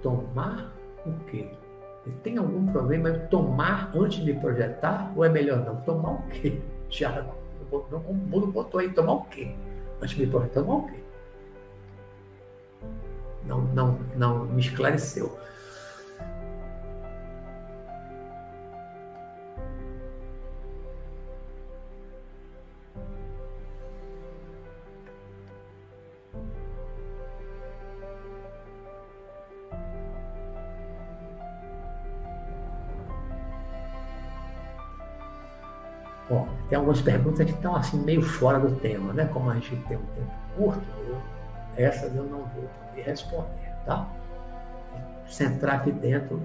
[0.01, 0.73] Tomar
[1.05, 1.49] o quê?
[2.23, 5.11] Tem algum problema em tomar antes de projetar?
[5.17, 5.81] Ou é melhor não?
[5.81, 6.59] Tomar o quê?
[6.87, 7.35] Tiago,
[7.71, 9.53] o mundo botou aí, tomar o quê?
[10.01, 11.08] Antes de projetar, tomar o quê?
[13.45, 15.37] Não, não, não me esclareceu.
[36.29, 39.25] Bom, tem algumas perguntas que estão assim meio fora do tema, né?
[39.33, 40.81] Como a gente tem um tempo curto,
[41.79, 44.07] essas eu não vou poder responder, tá?
[45.27, 46.43] Centrar aqui dentro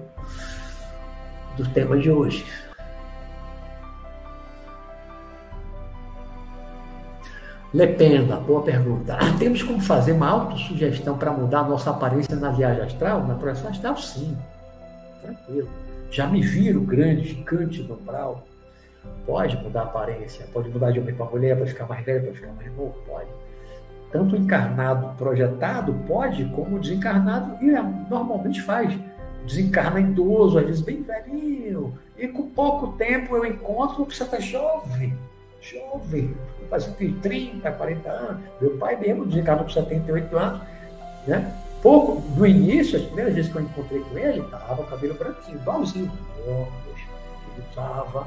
[1.57, 2.45] do tema de hoje.
[7.73, 9.17] Lependa, boa pergunta.
[9.37, 13.27] Temos como fazer uma autossugestão para mudar a nossa aparência na viagem astral?
[13.27, 14.37] Na projeção astral, sim.
[15.21, 15.69] Tranquilo.
[16.09, 18.47] Já me viro grande, gigante no umbral.
[19.25, 22.33] Pode mudar a aparência, pode mudar de homem para mulher, para ficar mais velho, para
[22.33, 23.27] ficar mais novo, pode.
[24.15, 28.97] Tanto encarnado projetado pode, como desencarnado, e é, normalmente faz.
[29.45, 34.39] Desencarna idoso, às vezes bem velhinho, e com pouco tempo eu encontro uma pessoa está
[34.39, 35.13] jovem,
[35.59, 38.41] jovem, o paciente tem 30, 40 anos.
[38.61, 40.61] Meu pai mesmo desencarnou com 78 anos,
[41.27, 41.53] né?
[41.81, 46.11] Pouco, no início, as primeiras vezes que eu encontrei com ele, estava cabelo branquinho, igualzinho,
[46.47, 48.25] ele usava.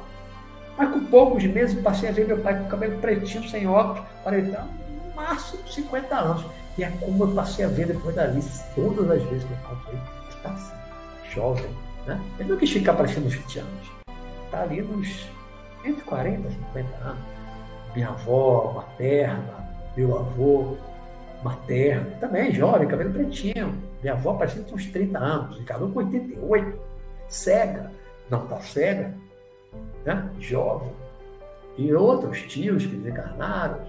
[0.76, 4.87] Mas com poucos meses passei a ver meu pai com cabelo pretinho, sem óculos, no
[5.18, 6.44] máximo 50 anos.
[6.76, 8.40] E é como eu passei a ver depois dali,
[8.74, 11.76] todas as vezes que eu encontrei, está assim, jovem.
[12.06, 12.20] Né?
[12.38, 13.90] Ele não quis ficar parecendo 20 anos.
[14.46, 15.26] Está ali nos
[15.84, 17.22] entre 40 e 50 anos.
[17.94, 20.76] Minha avó materna, meu avô
[21.42, 23.74] materno, também jovem, cabelo pretinho.
[24.00, 26.78] Minha avó parecia tinha uns 30 anos, cabelo com 88,
[27.28, 27.90] cega,
[28.30, 29.14] não está cega,
[30.04, 30.30] né?
[30.38, 30.92] jovem.
[31.76, 33.80] E outros tios que desencarnaram,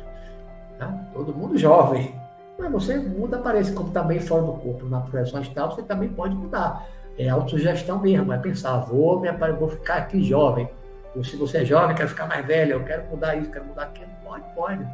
[0.80, 1.06] né?
[1.14, 2.16] todo mundo jovem.
[2.58, 6.36] Mas você muda, aparece como também fora do corpo, na projeção astral, você também pode
[6.36, 6.88] mudar.
[7.18, 10.70] É autossugestão mesmo, é pensar, vou, me, vou ficar aqui jovem.
[11.16, 13.84] Ou se você é jovem, quer ficar mais velho, eu quero mudar isso, quero mudar
[13.84, 14.88] aquilo, pode, pode.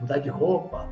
[0.00, 0.88] Mudar de roupa.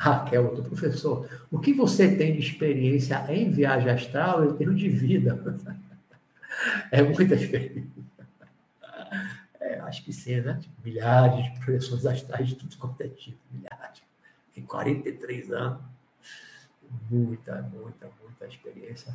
[0.00, 4.42] Raquel, outro professor, o que você tem de experiência em viagem astral?
[4.42, 5.38] Eu tenho de vida.
[6.90, 7.88] É muita experiência.
[9.58, 10.58] É, acho que sim, né?
[10.60, 14.02] Tipo, milhares de projeções astrais de tudo quanto é tipo, milhares.
[14.54, 15.80] Em 43 anos.
[17.10, 19.14] Muita, muita, muita experiência.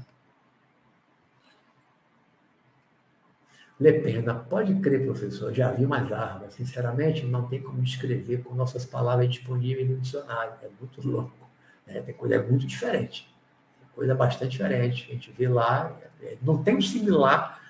[3.80, 6.54] Lepena, pode crer, professor, já vi umas armas.
[6.54, 10.54] Sinceramente, não tem como descrever com nossas palavras disponíveis no dicionário.
[10.64, 11.34] É muito louco.
[11.86, 12.02] Né?
[12.02, 13.28] Tem coisa muito diferente.
[13.94, 15.08] Coisa bastante diferente.
[15.10, 17.62] A gente vê lá, é, não tem um similar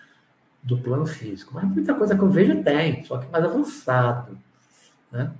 [0.61, 4.37] do plano físico, mas muita coisa que eu vejo tem, só que mais avançado.
[5.11, 5.31] Né?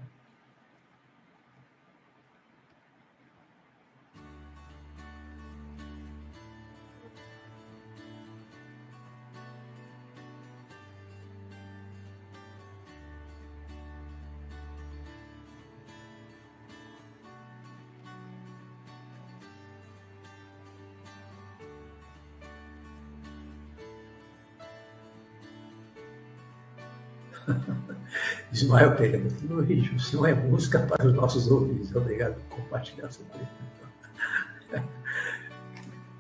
[28.76, 31.96] Ismael Pereira, Luiz, o senhor é música para os nossos ouvidos.
[31.96, 34.90] Obrigado por compartilhar sua pergunta.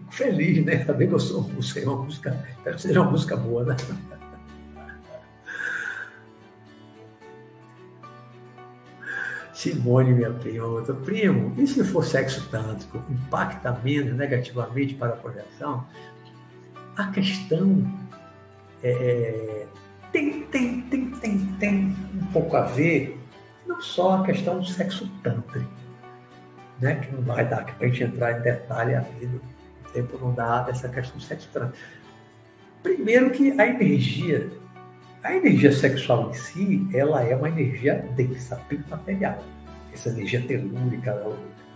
[0.09, 0.85] Feliz, né?
[0.85, 3.75] Saber que eu sou música, é uma música, espero que seja uma música boa, né?
[9.53, 10.81] Simone, minha prima.
[10.81, 15.85] Primo, e se for sexo tântrico, impacta menos negativamente para a projeção?
[16.95, 17.85] A questão
[18.81, 19.67] é, é
[20.55, 23.19] tem, tem, tem, tem, um pouco a ver,
[23.67, 25.69] não só a questão do sexo tântrico,
[26.79, 26.95] né?
[26.95, 30.61] que não vai dar para a gente entrar em detalhe aqui, o tempo não dá
[30.61, 31.77] dessa questão do sexo tântrico.
[32.81, 34.49] Primeiro que a energia,
[35.23, 39.43] a energia sexual em si, ela é uma energia densa, material.
[39.93, 41.21] Essa energia telúrica,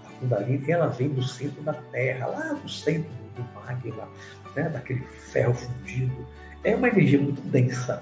[0.06, 4.08] a Kundalini, ela vem do centro da Terra, lá do centro do magma,
[4.56, 4.70] né?
[4.70, 6.26] daquele ferro fundido.
[6.64, 8.02] É uma energia muito densa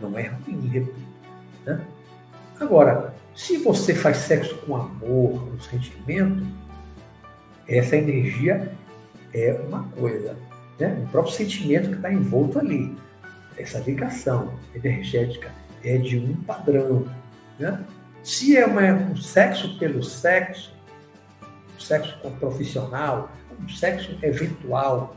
[0.00, 1.00] não é ruim, repito.
[1.64, 1.80] Né?
[2.60, 6.46] Agora, se você faz sexo com amor, com sentimento,
[7.66, 8.72] essa energia
[9.32, 10.36] é uma coisa.
[10.78, 11.04] Né?
[11.04, 12.96] O próprio sentimento que está envolto ali.
[13.56, 15.50] Essa ligação energética
[15.84, 17.06] é de um padrão.
[17.58, 17.84] Né?
[18.22, 20.72] Se é uma, um sexo pelo sexo,
[21.76, 25.16] um sexo profissional, um sexo eventual,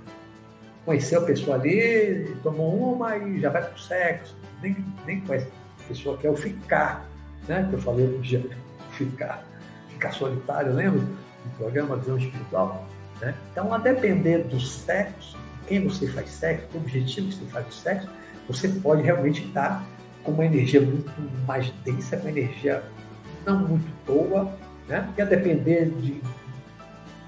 [0.85, 4.75] conheceu a pessoa ali, tomou uma e já vai para o sexo, nem,
[5.05, 5.47] nem conhece
[5.83, 7.05] a pessoa, quer o ficar,
[7.47, 7.65] né?
[7.69, 8.43] Que eu falei um dia,
[8.91, 9.43] ficar,
[9.89, 11.01] ficar solitário, lembra?
[11.01, 12.87] No programa Visão Espiritual.
[13.21, 13.33] Né?
[13.51, 15.37] Então, a depender do sexo,
[15.67, 18.09] quem você faz sexo, o objetivo que você faz do sexo,
[18.47, 19.83] você pode realmente estar
[20.23, 21.11] com uma energia muito
[21.47, 22.83] mais densa, com uma energia
[23.45, 24.51] não muito boa,
[24.87, 25.07] né?
[25.17, 26.21] E a depender de,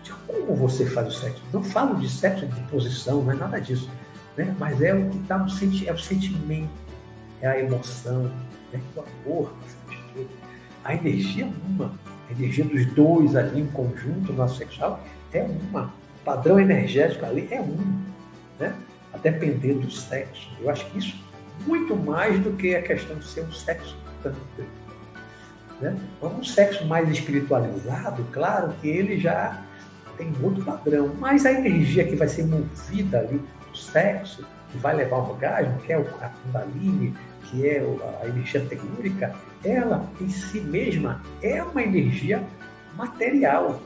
[0.03, 1.41] de como você faz o sexo.
[1.53, 3.89] Não falo de sexo de posição, não é nada disso,
[4.35, 4.55] né?
[4.59, 6.69] Mas é o que está no senti é o sentimento,
[7.41, 8.31] é a emoção,
[8.71, 8.81] né?
[8.95, 9.53] o amor,
[10.83, 11.91] a energia é uma.
[12.29, 15.01] A energia dos dois ali em conjunto, no sexual,
[15.33, 15.85] é uma.
[16.21, 18.03] O padrão energético ali é um.
[18.59, 18.75] Né?
[19.13, 20.49] A depender do sexo.
[20.59, 21.27] Eu acho que isso
[21.65, 24.37] muito mais do que a questão de ser um sexo tanto.
[25.81, 25.95] Né?
[26.21, 29.63] Um sexo mais espiritualizado, claro que ele já
[30.17, 34.95] tem outro padrão, mas a energia que vai ser movida ali do sexo, que vai
[34.95, 37.15] levar ao orgasmo, que é a Kundalini,
[37.49, 37.83] que é
[38.21, 42.43] a energia telúrica, ela em si mesma é uma energia
[42.95, 43.81] material.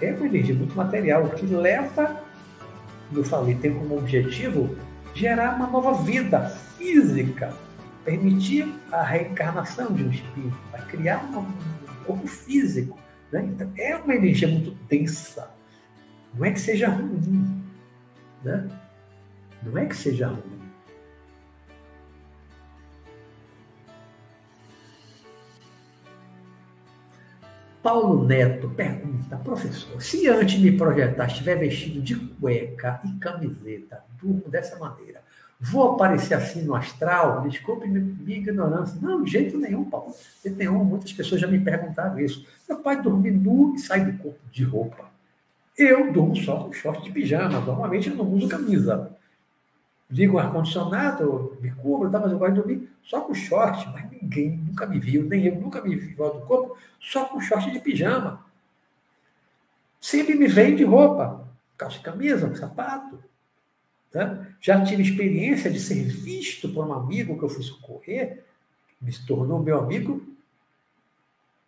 [0.00, 2.22] É uma energia muito material, que leva,
[3.08, 4.76] como eu falei, tem como objetivo
[5.14, 7.54] gerar uma nova vida física,
[8.04, 11.46] permitir a reencarnação de um espírito, a criar um
[12.04, 12.98] corpo físico.
[13.32, 13.44] Né?
[13.44, 15.50] Então, é uma energia muito densa.
[16.34, 17.64] Não é que seja ruim.
[18.44, 18.68] Né?
[19.62, 20.55] Não é que seja ruim.
[27.86, 34.02] Paulo Neto pergunta, professor, se antes de me projetar estiver vestido de cueca e camiseta,
[34.20, 35.22] durmo dessa maneira,
[35.60, 37.42] vou aparecer assim no astral?
[37.42, 38.98] Desculpe minha ignorância.
[39.00, 40.12] Não, de jeito nenhum, Paulo.
[40.44, 42.44] De nenhum, muitas pessoas já me perguntaram isso.
[42.68, 45.04] Meu pai dorme nu e sai do corpo de roupa.
[45.78, 47.60] Eu durmo só com short de pijama.
[47.60, 49.15] Normalmente eu não uso camisa
[50.10, 54.10] ligo o ar-condicionado, me cubro, tá, mas eu gosto de dormir só com short, mas
[54.10, 57.80] ninguém nunca me viu, nem eu nunca me vi do corpo, só com short de
[57.80, 58.44] pijama.
[60.00, 63.22] Sempre me vem de roupa, calça e camisa, sapato.
[64.10, 64.46] Tá?
[64.60, 68.44] Já tive experiência de ser visto por um amigo que eu fui socorrer,
[69.00, 70.26] me tornou meu amigo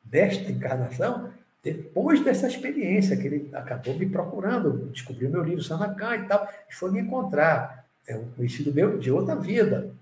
[0.04, 1.30] desta encarnação,
[1.62, 6.74] depois dessa experiência, que ele acabou me procurando, descobriu meu livro Sanacan e tal, e
[6.74, 7.77] foi me encontrar
[8.08, 9.94] é um conhecido meu de outra vida.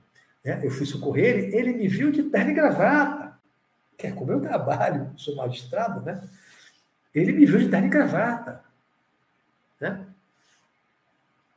[0.45, 0.61] Né?
[0.62, 3.37] Eu fui socorrer ele, ele me viu de terno e gravata,
[3.99, 6.23] que é como eu trabalho, sou magistrado, né?
[7.12, 8.62] Ele me viu de terno e gravata.
[9.81, 10.07] Né?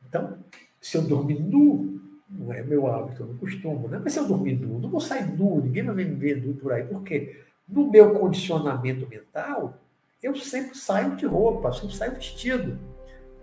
[0.08, 0.38] Então,
[0.80, 4.00] se eu dormir nu, não é meu hábito, eu não costumo, né?
[4.02, 6.72] mas se eu dormir nu, não vou sair nu, ninguém vai me ver nu por
[6.72, 9.78] aí, porque no meu condicionamento mental,
[10.22, 12.78] eu sempre saio de roupa, sempre saio vestido.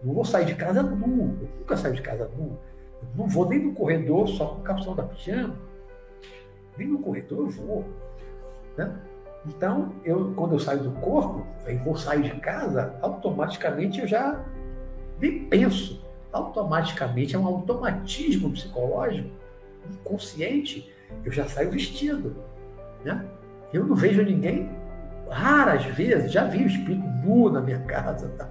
[0.04, 2.60] Não vou sair de casa nu, eu nunca saio de casa nu.
[3.16, 5.56] Não vou nem no corredor só com o calção da pijama.
[6.78, 7.86] Nem no corredor eu vou.
[8.78, 8.96] Né?
[9.46, 14.44] Então, eu, quando eu saio do corpo, eu vou sair de casa, automaticamente eu já
[15.20, 16.06] nem penso.
[16.32, 19.30] Automaticamente é um automatismo psicológico,
[19.90, 20.94] inconsciente,
[21.24, 22.36] eu já saio vestido.
[23.04, 23.26] Né?
[23.72, 24.70] Eu não vejo ninguém,
[25.30, 28.50] raras vezes, já vi o espírito nu na minha casa, tá?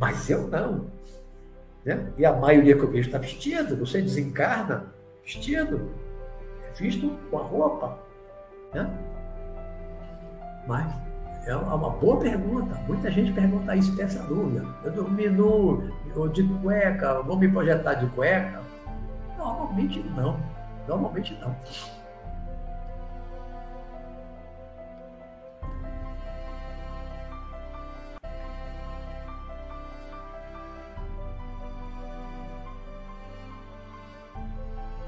[0.00, 0.86] mas eu não.
[1.84, 2.12] Né?
[2.18, 4.86] E a maioria que eu vejo está vestido, você desencarna
[5.22, 5.90] vestido,
[6.68, 7.98] é visto com a roupa.
[8.74, 8.90] Né?
[10.66, 10.92] Mas
[11.46, 12.74] é uma boa pergunta.
[12.86, 14.66] Muita gente pergunta isso, tem essa dúvida.
[14.84, 18.60] Eu dormi nu, ou de cueca, vou me projetar de cueca?
[19.36, 20.38] Normalmente não.
[20.86, 21.56] Normalmente não.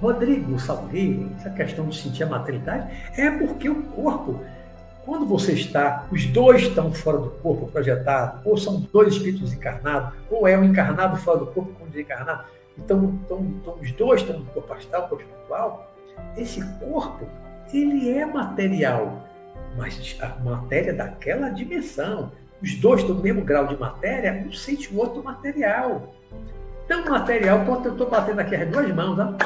[0.02, 4.40] Rodrigo Salgueiro, essa questão de sentir a maternidade, é porque o corpo,
[5.04, 10.12] quando você está, os dois estão fora do corpo projetado, ou são dois espíritos encarnados,
[10.28, 12.46] ou é um encarnado fora do corpo com um desencarnado,
[12.76, 15.94] então, então, então os dois estão no corpo astral, corpo espiritual,
[16.36, 17.24] esse corpo,
[17.72, 19.28] ele é material,
[19.76, 22.32] mas a matéria daquela dimensão.
[22.60, 26.12] Os dois do mesmo grau de matéria, um sente o outro material.
[26.86, 29.36] Tão material quanto eu estou batendo aqui as duas mãos, né?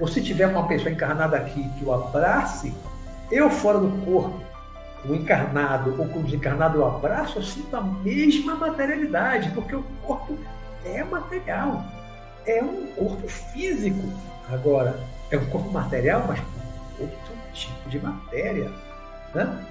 [0.00, 2.74] Ou se tiver uma pessoa encarnada aqui que o abrace,
[3.30, 4.40] eu fora do corpo,
[5.04, 9.84] o encarnado ou com o desencarnado eu abraço, eu sinto a mesma materialidade, porque o
[10.02, 10.36] corpo
[10.84, 11.84] é material,
[12.46, 14.02] é um corpo físico.
[14.50, 14.98] Agora,
[15.30, 18.70] é um corpo material, mas com outro tipo de matéria.
[19.34, 19.66] Né?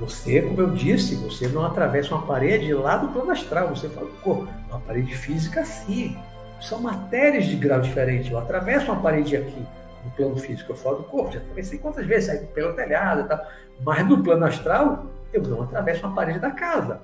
[0.00, 4.08] Você, como eu disse, você não atravessa uma parede lá do plano astral, você fala
[4.22, 4.48] corpo.
[4.68, 6.16] Uma parede física, sim
[6.64, 8.32] são matérias de grau diferente.
[8.32, 9.66] Eu atravesso uma parede aqui,
[10.04, 13.24] no plano físico, eu falo do corpo, já atravessei quantas vezes, saí pelo telhado e
[13.24, 13.46] tal.
[13.80, 17.00] Mas no plano astral, eu não atravesso uma parede da casa.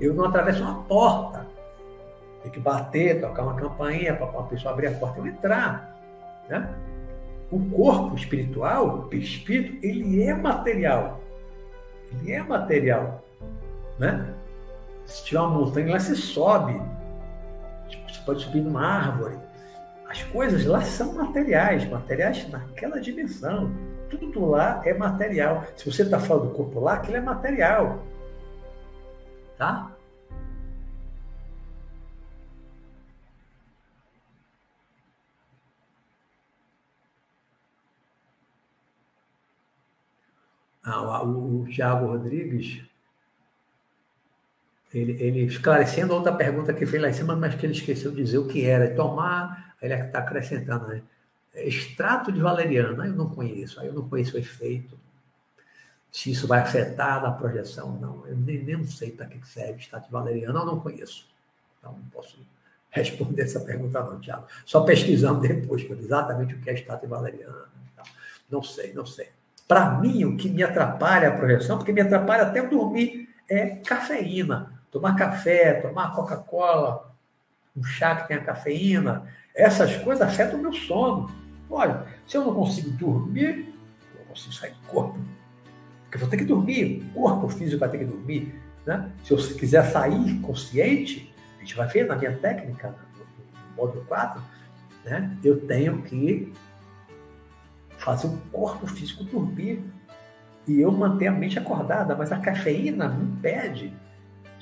[0.00, 1.46] Eu não atravesso uma porta.
[2.42, 5.96] Tem que bater, tocar uma campainha para uma pessoa abrir a porta e eu entrar.
[6.48, 6.68] Né?
[7.50, 11.20] O corpo espiritual, o espírito, ele é material.
[12.12, 13.24] Ele é material.
[13.98, 14.34] Né?
[15.06, 16.80] Se tiver uma montanha lá, você sobe
[18.14, 19.38] você pode subir numa árvore.
[20.08, 23.72] As coisas lá são materiais, materiais naquela dimensão.
[24.08, 25.64] tudo lá é material.
[25.76, 28.02] Se você está falando do corpo lá, aquilo é material.
[29.58, 29.90] Tá?
[40.84, 42.82] Ah, o, o Tiago Rodrigues,
[44.94, 48.22] ele, ele, esclarecendo outra pergunta que fez lá em cima, mas que ele esqueceu de
[48.22, 48.94] dizer o que era.
[48.94, 51.02] Tomar, ele está acrescentando, né?
[51.54, 54.98] Extrato de valeriana, eu não conheço, eu não conheço o efeito.
[56.10, 58.26] Se isso vai afetar na projeção, não.
[58.26, 61.28] Eu nem, nem sei para que serve extrato de valeriana, eu não conheço.
[61.78, 62.38] Então, não posso
[62.90, 64.46] responder essa pergunta, não, Tiago.
[64.64, 67.64] Só pesquisando depois, exatamente o que é de valeriana.
[68.48, 69.30] Não sei, não sei.
[69.66, 74.73] Para mim, o que me atrapalha a projeção, porque me atrapalha até dormir, é cafeína.
[74.94, 77.12] Tomar café, tomar Coca-Cola,
[77.76, 81.28] um chá que tenha cafeína, essas coisas afetam o meu sono.
[81.68, 83.74] Olha, se eu não consigo dormir,
[84.14, 85.18] eu não consigo sair do corpo.
[86.04, 88.54] Porque eu vou ter que dormir, o corpo físico vai ter que dormir.
[88.86, 89.10] Né?
[89.24, 94.40] Se eu quiser sair consciente, a gente vai ver na minha técnica, no, módulo 4,
[95.04, 95.36] né?
[95.42, 96.52] eu tenho que
[97.98, 99.82] fazer o corpo físico dormir
[100.68, 103.92] e eu manter a mente acordada, mas a cafeína me impede.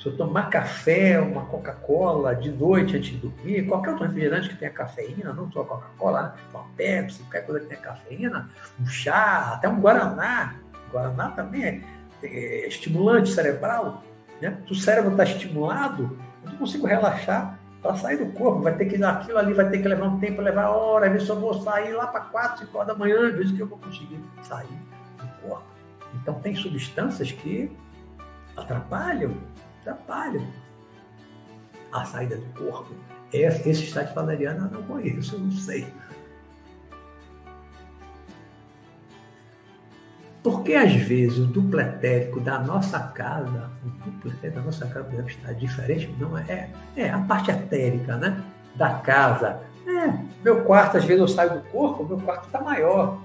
[0.03, 4.57] Se eu tomar café, uma Coca-Cola de noite antes de dormir, qualquer outro refrigerante que
[4.57, 6.33] tenha cafeína, não só Coca-Cola, né?
[6.53, 8.51] uma Pepsi, qualquer coisa que tenha cafeína,
[8.81, 10.57] um chá, até um Guaraná.
[10.91, 14.03] Guaraná também é, é estimulante cerebral.
[14.41, 14.59] Né?
[14.67, 18.87] Se o cérebro está estimulado, eu não consigo relaxar para sair do corpo, vai ter
[18.87, 21.39] que dar aquilo ali, vai ter que levar um tempo, levar horas, às vezes eu
[21.39, 24.19] vou sair lá para 4, 5 horas da manhã, às vezes que eu vou conseguir
[24.43, 24.67] sair
[25.17, 25.65] do corpo.
[26.15, 27.71] Então tem substâncias que
[28.57, 29.37] atrapalham,
[29.83, 30.47] atrapalham
[31.93, 32.95] a saída do corpo.
[33.33, 35.87] Esse, esse estado valeriano eu não conheço, eu não sei.
[40.43, 45.09] Porque às vezes o duplo etérico da nossa casa, o duplo etérico da nossa casa
[45.09, 46.69] deve estar diferente, não é?
[46.97, 48.43] É a parte etérica, né?
[48.75, 49.61] Da casa.
[49.87, 53.21] É, meu quarto, às vezes eu saio do corpo, meu quarto está maior.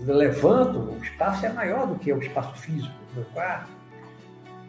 [0.00, 3.70] Levanto, o espaço é maior do que o espaço físico do meu quarto.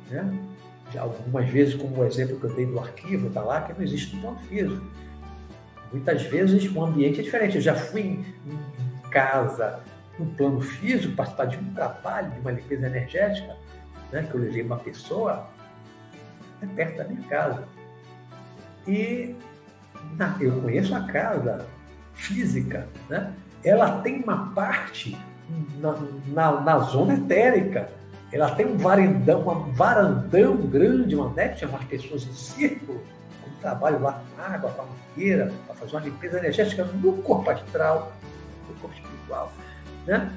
[0.10, 0.55] Né?
[0.98, 4.16] Algumas vezes, como o exemplo que eu dei do arquivo, está lá, que não existe
[4.16, 4.86] no plano físico.
[5.92, 7.56] Muitas vezes o ambiente é diferente.
[7.56, 9.80] Eu já fui em, em casa
[10.18, 13.56] no plano físico, participar de um trabalho, de uma limpeza energética,
[14.12, 15.48] né, que eu levei uma pessoa
[16.62, 17.64] é perto da minha casa.
[18.88, 19.36] E
[20.18, 21.66] na, eu conheço a casa
[22.14, 23.34] física, né?
[23.64, 25.18] ela tem uma parte
[25.80, 25.98] na,
[26.28, 27.90] na, na zona etérica.
[28.36, 31.48] Ela tem um varandão, um varandão grande, uma né?
[31.48, 33.02] tinha umas pessoas em círculo,
[33.48, 37.50] um trabalho lá com água, com a mangueira, para fazer uma limpeza energética no corpo
[37.50, 38.12] astral,
[38.68, 39.54] no corpo espiritual.
[40.06, 40.30] Né?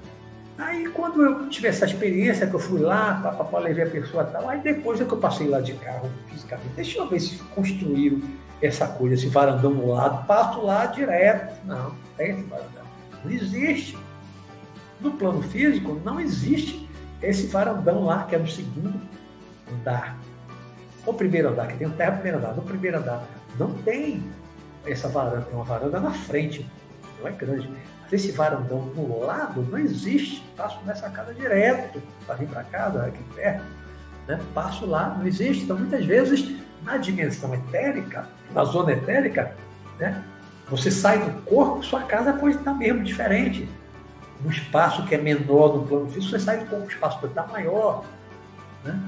[0.58, 4.32] Aí quando eu tive essa experiência, que eu fui lá, papapá, levei a pessoa e
[4.32, 7.36] tal, aí depois é que eu passei lá de carro fisicamente, deixa eu ver se
[7.52, 8.22] construíram
[8.62, 11.66] essa coisa, esse varandão do lado, passo lá direto.
[11.66, 12.84] Não, tem esse varandão.
[13.24, 13.98] Não existe.
[15.00, 16.87] No plano físico, não existe
[17.22, 19.00] esse varandão lá, que é no segundo
[19.72, 20.16] andar.
[21.06, 22.54] O primeiro andar, que tem o terra primeiro andar.
[22.54, 23.24] No primeiro andar,
[23.58, 24.22] não tem
[24.86, 26.68] essa varanda, tem uma varanda na frente,
[27.20, 27.68] não é grande
[28.10, 30.42] desse varandão do lado não existe.
[30.56, 33.64] Passo nessa casa direto para vir para casa, aqui perto.
[34.26, 34.40] Né?
[34.54, 35.64] Passo lá, não existe.
[35.64, 39.54] Então, muitas vezes, na dimensão etérica, na zona etérica,
[39.98, 40.22] né?
[40.68, 43.68] você sai do corpo, sua casa pode estar mesmo diferente.
[44.40, 47.46] No espaço que é menor do plano físico, você sai corpo, o espaço pode estar
[47.48, 48.04] maior.
[48.84, 49.00] Né?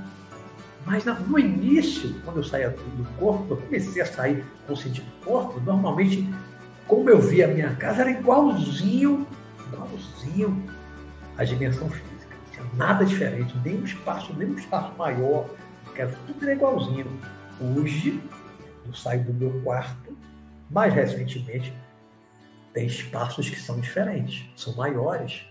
[0.85, 5.05] Mas no início, quando eu saía do corpo, eu comecei a sair com o sentido
[5.05, 6.29] do corpo, normalmente
[6.87, 9.27] como eu vi a minha casa, era igualzinho,
[9.69, 10.65] igualzinho
[11.37, 12.35] à dimensão física.
[12.35, 15.47] Não tinha nada diferente, nem um espaço, nem um espaço maior,
[15.95, 17.07] era tudo era igualzinho.
[17.61, 18.21] Hoje,
[18.87, 20.17] eu saio do meu quarto,
[20.71, 21.73] mais recentemente,
[22.73, 25.43] tem espaços que são diferentes, são maiores.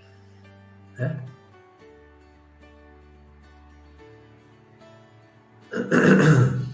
[0.97, 1.17] Né?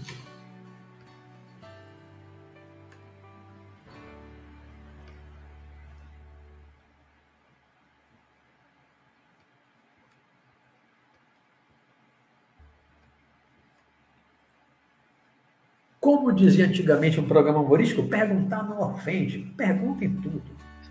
[16.26, 20.42] Como dizia antigamente um programa humorístico, perguntar não ofende, perguntem tudo.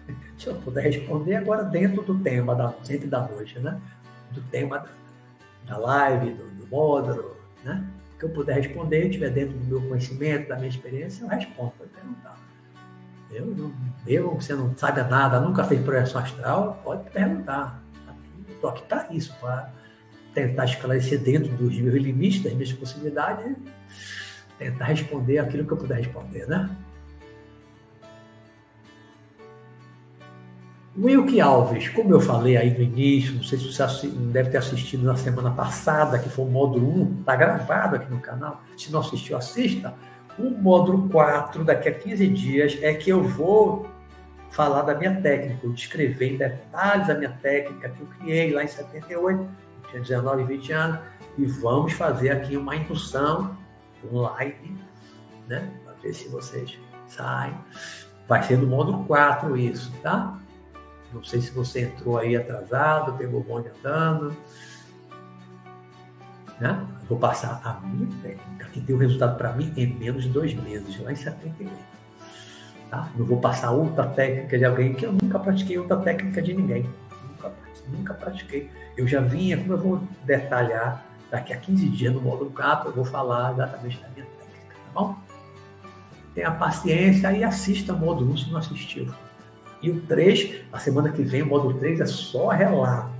[0.40, 3.78] Se eu puder responder agora dentro do tema, da, sempre da noite, né?
[4.32, 4.86] Do tema
[5.68, 7.36] da, live, do, do módulo,
[7.66, 7.86] né?
[8.18, 11.90] Que eu puder responder, estiver dentro do meu conhecimento, da minha experiência, eu respondo, pode
[11.90, 12.40] perguntar.
[13.30, 13.74] Eu não,
[14.06, 17.84] mesmo você não sabe nada, nunca fez projeção astral, pode perguntar.
[18.50, 19.70] Estou aqui para isso, para
[20.34, 23.54] tentar esclarecer dentro dos meus limites, das minhas possibilidades,
[24.58, 26.70] tentar responder aquilo que eu puder responder, né?
[30.98, 35.04] Wilke Alves, como eu falei aí no início, não sei se você deve ter assistido
[35.04, 38.64] na semana passada, que foi o módulo 1, está gravado aqui no canal.
[38.78, 39.94] Se não assistiu, assista.
[40.40, 43.86] O módulo 4, daqui a 15 dias, é que eu vou
[44.52, 48.64] falar da minha técnica, eu descrever em detalhes a minha técnica que eu criei lá
[48.64, 49.46] em 78,
[49.90, 51.00] tinha 19 e 20 anos,
[51.38, 53.58] e vamos fazer aqui uma indução
[54.14, 54.80] online,
[55.48, 55.72] né?
[55.84, 56.78] Para ver se vocês
[57.08, 57.56] saem.
[58.28, 60.40] Vai ser no módulo 4 isso, tá?
[61.14, 64.36] Não sei se você entrou aí atrasado, pegou o bonde andando.
[66.60, 66.86] Né?
[67.08, 71.00] Vou passar a minha técnica, que deu resultado para mim em menos de dois meses,
[71.00, 71.72] lá em 78.
[72.90, 73.10] Tá?
[73.16, 76.90] Não vou passar outra técnica de alguém que eu nunca pratiquei outra técnica de ninguém.
[77.30, 77.54] Nunca,
[77.88, 78.70] nunca pratiquei.
[78.98, 82.94] Eu já vinha, como eu vou detalhar daqui a 15 dias no módulo 4, eu
[82.94, 85.16] vou falar exatamente da minha técnica, tá bom?
[86.34, 89.08] Tenha paciência e assista o módulo 1 se não assistiu.
[89.82, 93.16] E o 3, a semana que vem, o módulo 3 é só relatos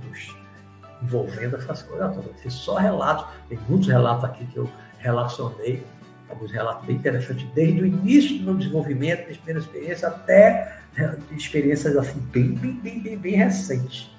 [1.02, 2.40] envolvendo essas coisas todas.
[2.40, 3.26] Ser só relatos.
[3.48, 4.68] Tem muitos relatos aqui que eu
[4.98, 5.84] relacionei,
[6.28, 11.18] alguns relatos bem interessantes, desde o início do meu desenvolvimento, da primeira experiência, até né,
[11.32, 14.10] experiências assim, bem, bem, bem, bem, bem recentes.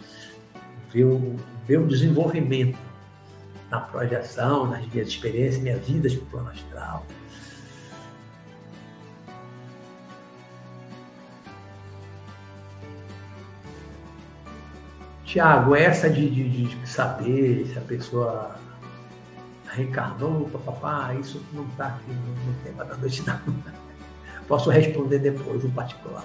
[0.96, 1.36] O
[1.68, 2.78] meu desenvolvimento
[3.70, 7.06] na projeção, nas minhas experiências, minhas vidas no plano astral.
[15.26, 18.56] Tiago, essa de, de, de, saber se a pessoa
[19.66, 23.40] reencarnou, papapá, isso não está aqui no, no, tema da noite, não.
[24.48, 26.24] Posso responder depois, em particular.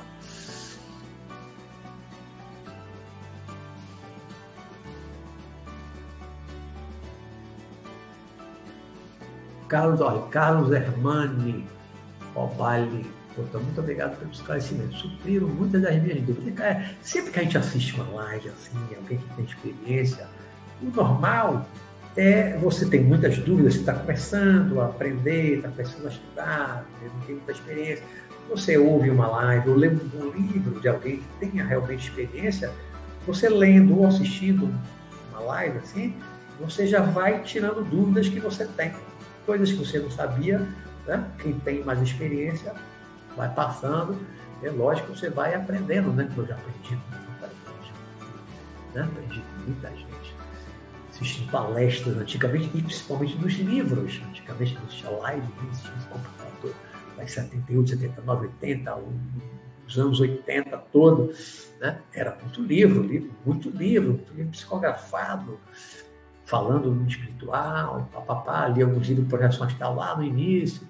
[9.72, 11.66] Carlos, olha, Carlos Hermani
[12.34, 14.94] Obali Doutor, muito obrigado pelo esclarecimento.
[14.94, 16.60] Supriram muitas das minhas dúvidas.
[16.62, 20.28] É, sempre que a gente assiste uma live assim, alguém que tem experiência,
[20.82, 21.66] o normal
[22.14, 27.20] é você tem muitas dúvidas, você está começando a aprender, está começando a estudar, não
[27.20, 28.04] tem muita experiência.
[28.50, 32.70] Você ouve uma live ou lê um livro de alguém que tenha realmente experiência,
[33.26, 34.70] você lendo ou assistindo
[35.30, 36.14] uma live assim,
[36.60, 38.92] você já vai tirando dúvidas que você tem.
[39.47, 40.59] Coisas que você não sabia,
[41.06, 41.28] né?
[41.39, 42.74] quem tem mais experiência
[43.36, 44.19] vai passando,
[44.62, 46.31] é lógico que você vai aprendendo, né?
[46.36, 47.93] Eu já aprendi muita gente.
[48.94, 49.02] Né?
[49.02, 50.36] Aprendi muita gente.
[51.10, 54.20] Assisti palestras antigamente, e principalmente nos livros.
[54.28, 56.74] Antigamente não existia live, não existia computador.
[57.16, 58.98] Lá em 78, 79, 80,
[59.86, 61.35] os anos 80 todo,
[61.81, 62.01] né?
[62.14, 65.59] Era muito livro, livro, muito livro, muito livro psicografado,
[66.52, 70.86] falando no espiritual, papapá, ali alguns livros de projeção astral lá no início.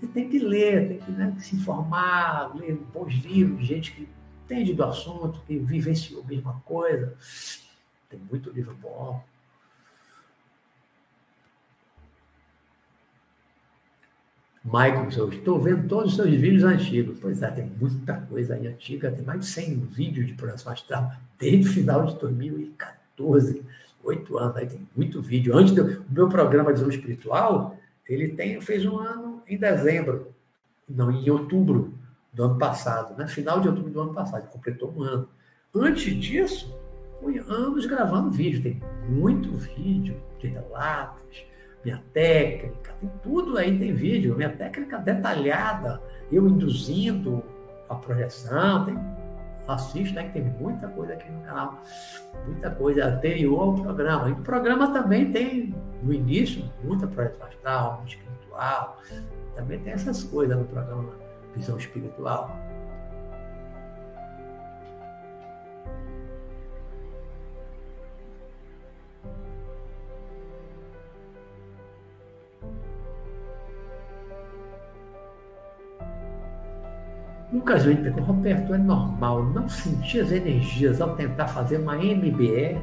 [0.00, 4.08] Você tem que ler, tem que né, se informar, ler bons livros gente que
[4.44, 7.14] entende do assunto, que vivenciou a mesma coisa.
[8.08, 9.22] Tem muito livro bom.
[14.64, 17.18] Michael, eu estou vendo todos os seus vídeos antigos.
[17.20, 21.12] Pois é, tem muita coisa aí antiga, tem mais de 100 vídeos de projeção astral
[21.38, 23.62] desde o final de 2014,
[24.04, 25.56] oito anos, aí tem muito vídeo.
[25.56, 27.76] Antes do meu programa de Visão Espiritual,
[28.08, 30.28] ele tem, fez um ano em dezembro,
[30.88, 31.94] não, em outubro
[32.32, 33.26] do ano passado, né?
[33.26, 35.28] final de outubro do ano passado, completou um ano.
[35.74, 36.74] Antes disso,
[37.48, 41.46] anos gravando vídeo, tem muito vídeo de relatos,
[41.84, 46.00] minha técnica, tem tudo aí, tem vídeo, minha técnica detalhada,
[46.32, 47.42] eu induzindo
[47.88, 48.94] a projeção, tem
[49.72, 50.24] assiste, né?
[50.24, 51.80] Que tem muita coisa aqui no canal,
[52.46, 54.28] muita coisa anterior ao programa.
[54.28, 58.98] E o programa também tem, no início, muita projeção astral, espiritual.
[59.54, 61.12] Também tem essas coisas no programa
[61.54, 62.50] Visão Espiritual.
[77.54, 82.80] Lucas Vinte perguntou, Roberto, é normal não sentir as energias ao tentar fazer uma MBE?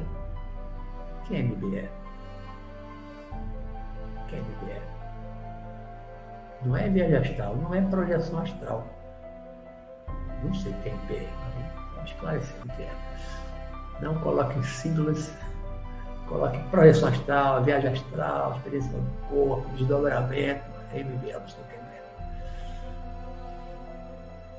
[1.20, 1.88] O que é MBE?
[4.16, 4.82] O que é MBE?
[6.64, 8.86] Não é viagem astral, não é projeção astral.
[10.42, 11.28] Não sei o que é MBE,
[11.94, 12.92] vamos esclarecer o que é.
[14.00, 15.34] Não coloque símbolos,
[16.26, 21.81] coloque projeção astral, viagem astral, experiência do corpo, desdobramento, MBE, não sei o que é.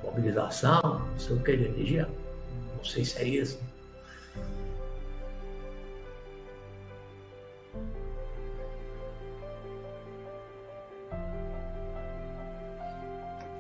[0.04, 2.10] Mobilização, não sei o que de energia.
[2.78, 3.60] Não sei se é isso.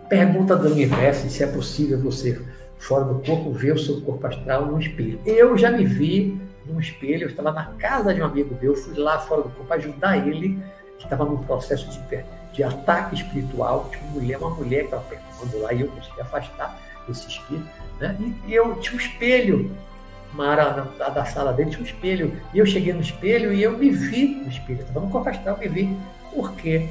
[0.09, 2.39] Pergunta do universo se é possível você,
[2.77, 5.19] fora do corpo, ver o seu corpo astral no espelho.
[5.25, 8.93] Eu já me vi num espelho, eu estava na casa de um amigo meu, fui
[8.95, 10.61] lá fora do corpo ajudar ele,
[10.99, 15.03] que estava num processo de, de ataque espiritual, tinha uma mulher, uma mulher que estava
[15.03, 17.67] perturbando lá, e eu consegui afastar esse espírito.
[17.99, 18.15] Né?
[18.47, 19.75] E eu tinha um espelho,
[20.33, 23.61] uma área da, da sala dele tinha um espelho, e eu cheguei no espelho e
[23.61, 25.97] eu me vi no espelho, no corpo astral, me vi.
[26.31, 26.89] Por quê?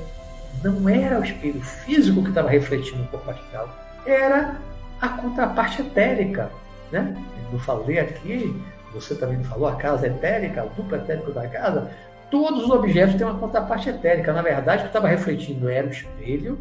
[0.62, 3.68] não era o espelho físico que estava refletindo o corpo astral,
[4.04, 4.56] era
[5.00, 6.50] a contraparte etérica.
[6.90, 7.16] Né?
[7.52, 8.62] Eu falei aqui,
[8.92, 11.90] você também falou, a casa etérica, o duplo etérico da casa,
[12.32, 14.32] todos os objetos têm uma contraparte etérica.
[14.32, 16.58] Na verdade, o que estava refletindo era o espelho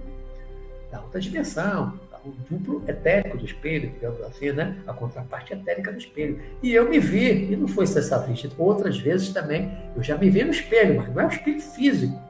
[0.91, 4.77] da outra dimensão, o duplo etérico do espelho, digamos assim, né?
[4.85, 6.39] a contraparte etérica do espelho.
[6.61, 10.30] E eu me vi, e não foi essa vez, outras vezes também, eu já me
[10.30, 12.22] vi no espelho, mas não é o espelho físico.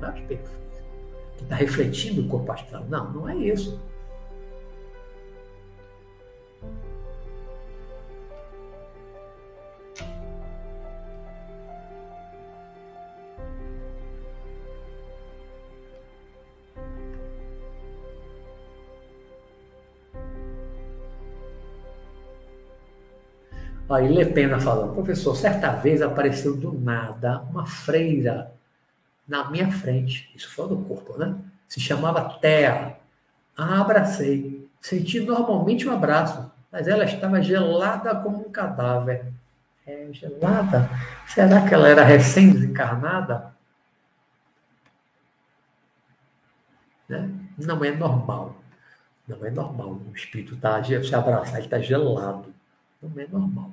[0.00, 0.62] Não é o espelho físico
[1.36, 2.86] que está refletindo o corpo astral.
[2.88, 3.80] Não, não é isso.
[23.90, 28.52] Aí Lepena falando, professor, certa vez apareceu do nada uma freira
[29.26, 31.36] na minha frente, isso foi do corpo, né?
[31.68, 32.98] Se chamava Terra.
[33.56, 34.68] Ah, abracei.
[34.80, 39.32] Senti normalmente um abraço, mas ela estava gelada como um cadáver.
[39.86, 40.88] É, gelada?
[41.26, 43.52] Será que ela era recém-desencarnada?
[47.08, 47.30] Né?
[47.58, 48.56] Não é normal.
[49.26, 50.00] Não é normal.
[50.10, 52.52] O espírito está se abraçar, ele está gelado.
[53.02, 53.72] Não é normal.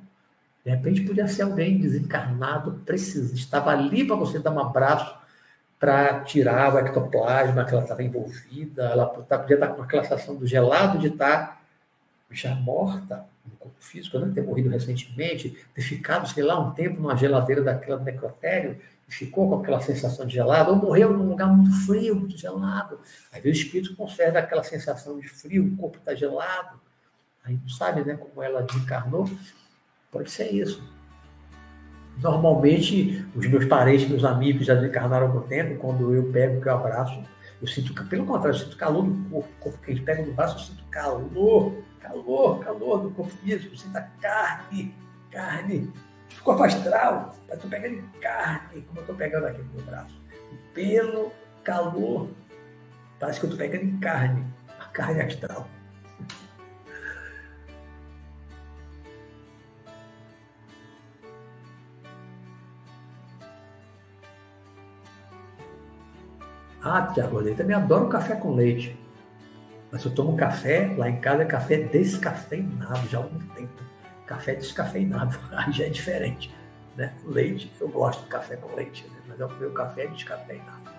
[0.64, 5.18] De repente podia ser alguém desencarnado, precisa, estava ali para você dar um abraço,
[5.80, 10.46] para tirar o ectoplasma que ela estava envolvida, ela podia estar com aquela sensação do
[10.46, 11.60] gelado de estar
[12.32, 14.32] já morta no corpo físico, né?
[14.34, 18.78] ter morrido recentemente, ter ficado, sei lá, um tempo numa geladeira daquela do necrotério
[19.08, 23.00] e ficou com aquela sensação de gelado, ou morreu num lugar muito frio, muito gelado.
[23.32, 26.80] Aí o espírito conserva aquela sensação de frio, o corpo está gelado.
[27.50, 29.28] Aí não sabe né, como ela desencarnou.
[30.12, 30.82] Pode ser isso.
[32.22, 36.68] Normalmente, os meus parentes, meus amigos já desencarnaram com o tempo, quando eu pego, que
[36.68, 37.24] eu abraço,
[37.60, 40.60] eu sinto, pelo contrário, eu sinto calor no corpo, que eles pegam no braço, eu
[40.60, 44.94] sinto calor, calor, calor do corpo físico, eu sinto a carne,
[45.32, 45.92] carne,
[46.40, 50.22] o corpo astral, eu estou pegando carne, como eu estou pegando aqui no meu braço.
[50.74, 51.32] Pelo
[51.64, 52.30] calor,
[53.18, 54.46] parece que eu estou pegando carne,
[54.78, 55.68] a carne astral.
[67.14, 68.98] Tiago, eu também adoro café com leite.
[69.92, 73.84] Mas eu tomo café, lá em casa é café descafeinado já há algum tempo.
[74.26, 75.38] Café descafeinado,
[75.72, 76.54] já é diferente.
[76.96, 77.14] Né?
[77.26, 79.20] Leite, eu gosto de café com leite, né?
[79.28, 80.90] mas o meu café é descafeinado.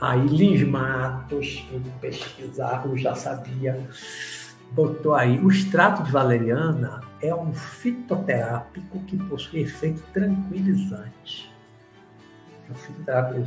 [0.00, 1.68] Aí Lins Matos,
[2.00, 3.86] pesquisar, eu já sabia,
[4.72, 11.49] botou aí, o extrato de valeriana é um fitoterápico que possui efeito tranquilizante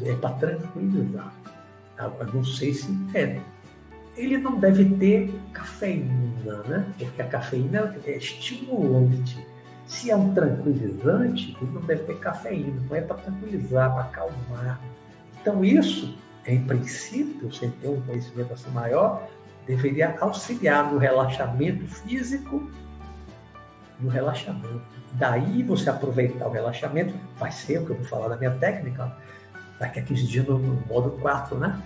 [0.06, 1.34] é para tranquilizar.
[1.98, 3.40] Eu não sei se é.
[4.16, 6.86] Ele não deve ter cafeína, né?
[6.98, 9.45] Porque a cafeína é estimulante.
[9.86, 14.80] Se é um tranquilizante, ele não deve ter cafeína, não é para tranquilizar, para acalmar.
[15.41, 19.28] Então, isso, em princípio, sem ter um conhecimento assim maior,
[19.66, 22.70] deveria auxiliar no relaxamento físico,
[24.00, 28.38] no relaxamento Daí você aproveitar o relaxamento, vai ser o que eu vou falar da
[28.38, 29.15] minha técnica,
[29.80, 31.80] daqui a 15 dias no, modo 4, né?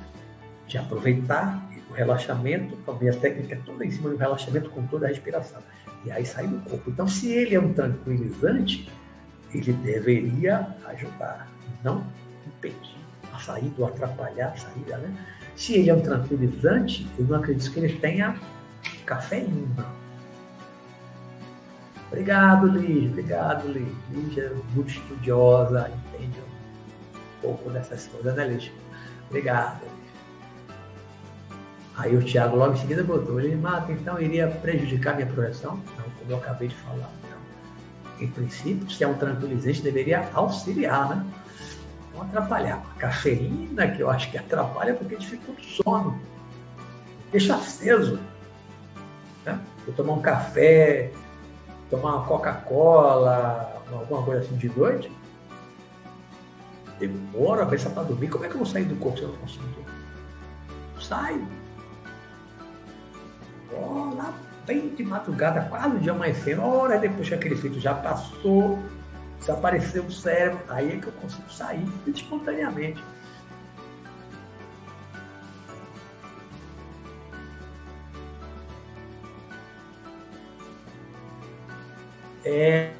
[0.66, 5.06] De aproveitar o relaxamento, a minha técnica é toda em cima do relaxamento com toda
[5.06, 5.62] a respiração.
[6.06, 6.90] E aí sai do corpo.
[6.90, 8.90] Então, se ele é um tranquilizante,
[9.54, 11.49] ele deveria ajudar,
[11.84, 12.06] não
[12.45, 12.98] impedir
[13.34, 15.14] a saída ou atrapalhar a saída, né?
[15.56, 18.40] Se ele é um tranquilizante, eu não acredito que ele tenha
[19.06, 20.07] cafeína
[22.08, 23.10] Obrigado, Lígia.
[23.10, 23.96] Obrigado, Lígia.
[24.12, 28.72] Lígia é muito estudiosa, entende um pouco dessas coisas, né, Lígia?
[29.30, 29.82] Obrigado.
[31.98, 35.82] Aí o Tiago logo em seguida botou, ele mata, então iria prejudicar minha projeção?
[35.98, 37.10] Não, como eu acabei de falar.
[37.30, 38.24] Não.
[38.24, 41.26] Em princípio, se é um tranquilizante, deveria auxiliar, né?
[42.14, 42.84] Não atrapalhar.
[42.96, 46.22] A cafeína, que eu acho que atrapalha porque dificulta o sono.
[47.32, 48.20] deixa aceso.
[49.44, 49.60] Né?
[49.88, 51.12] Eu tomar um café,
[51.90, 55.12] tomar uma Coca-Cola, alguma coisa assim de noite,
[57.00, 58.30] demora a pensar para dormir.
[58.30, 59.88] Como é que eu vou sair do corpo se eu não consigo dormir?
[61.00, 61.48] Saio.
[63.72, 64.34] Oh, lá
[64.66, 68.78] bem de madrugada, quase o dia amanhecendo, hora depois que aquele efeito já passou,
[69.40, 73.02] desapareceu o cérebro, aí é que eu consigo sair espontaneamente.
[82.49, 82.94] É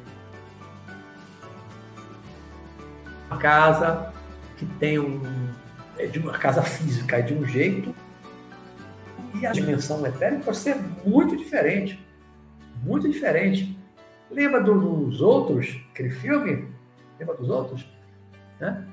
[3.30, 4.12] uma casa
[4.58, 5.22] que tem um.
[5.96, 7.94] É de uma casa física, é de um jeito,
[9.34, 11.98] e a dimensão etérica pode ser muito diferente.
[12.82, 13.76] Muito diferente.
[14.30, 16.68] Lembra dos outros, aquele filme?
[17.18, 17.88] Lembra dos outros?
[18.60, 18.86] Né?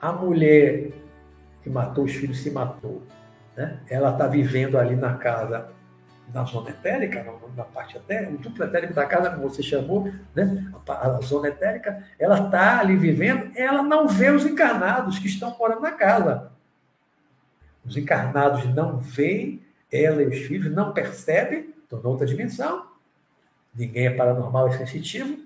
[0.00, 0.90] A mulher
[1.62, 3.02] que matou os filhos se matou.
[3.56, 3.80] Né?
[3.88, 5.72] Ela está vivendo ali na casa,
[6.32, 7.24] na zona etérica,
[7.56, 10.70] na, parte etérica, o duplo etérico da casa, como você chamou, né?
[10.86, 15.56] a, a zona etérica, ela está ali vivendo, ela não vê os encarnados que estão
[15.58, 16.50] morando na casa.
[17.84, 22.86] Os encarnados não veem, ela e os filhos não percebem, estão outra dimensão.
[23.74, 25.38] Ninguém é paranormal e sensitivo.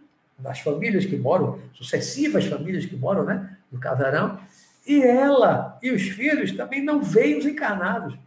[0.44, 4.40] As famílias que moram, sucessivas famílias que moram né, no casarão.
[4.84, 8.18] E ela e os filhos também não veem os encarnados.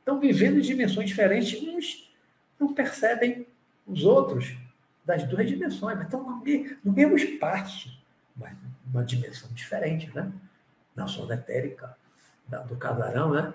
[0.00, 1.62] Estão vivendo em dimensões diferentes.
[1.62, 2.12] Uns
[2.58, 3.46] não percebem
[3.86, 4.56] os outros
[5.04, 7.90] das duas dimensões, mas estão no mesmo espaço,
[8.36, 8.56] mas
[8.86, 10.30] numa dimensão diferente, né?
[10.94, 11.96] Na zona etérica
[12.68, 13.54] do casarão, né?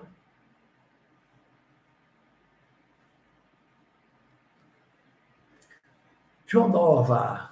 [6.46, 7.50] João Nova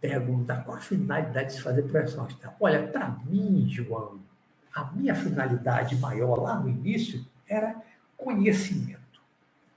[0.00, 2.56] pergunta qual a finalidade de se fazer projeção astral.
[2.60, 4.20] Olha, para mim, João,
[4.74, 7.80] a minha finalidade maior lá no início era
[8.18, 9.22] conhecimento.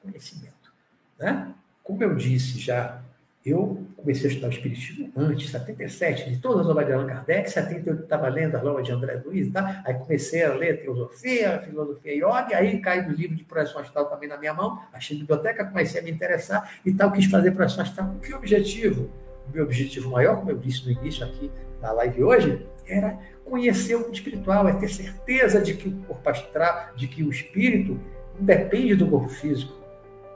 [0.01, 0.73] Conhecimento.
[1.17, 1.53] Né?
[1.81, 3.01] Como eu disse já
[3.43, 7.49] eu comecei a estudar o Espiritismo antes, 77, de todas as obras de Allan Kardec,
[7.49, 9.81] 78 estava lendo as obras de André Luiz, tá?
[9.83, 14.29] aí comecei a ler Teosofia, Filosofia Yoga, aí caiu no livro de projeção astral também
[14.29, 18.09] na minha mão, achei biblioteca, comecei a me interessar e tal, quis fazer projeção astral
[18.09, 19.09] com que objetivo?
[19.49, 21.51] O meu objetivo maior, como eu disse no início aqui
[21.81, 26.91] na live hoje, era conhecer o espiritual, é ter certeza de que o corpo astral,
[26.95, 27.99] de que o espírito
[28.39, 29.81] independe do corpo físico,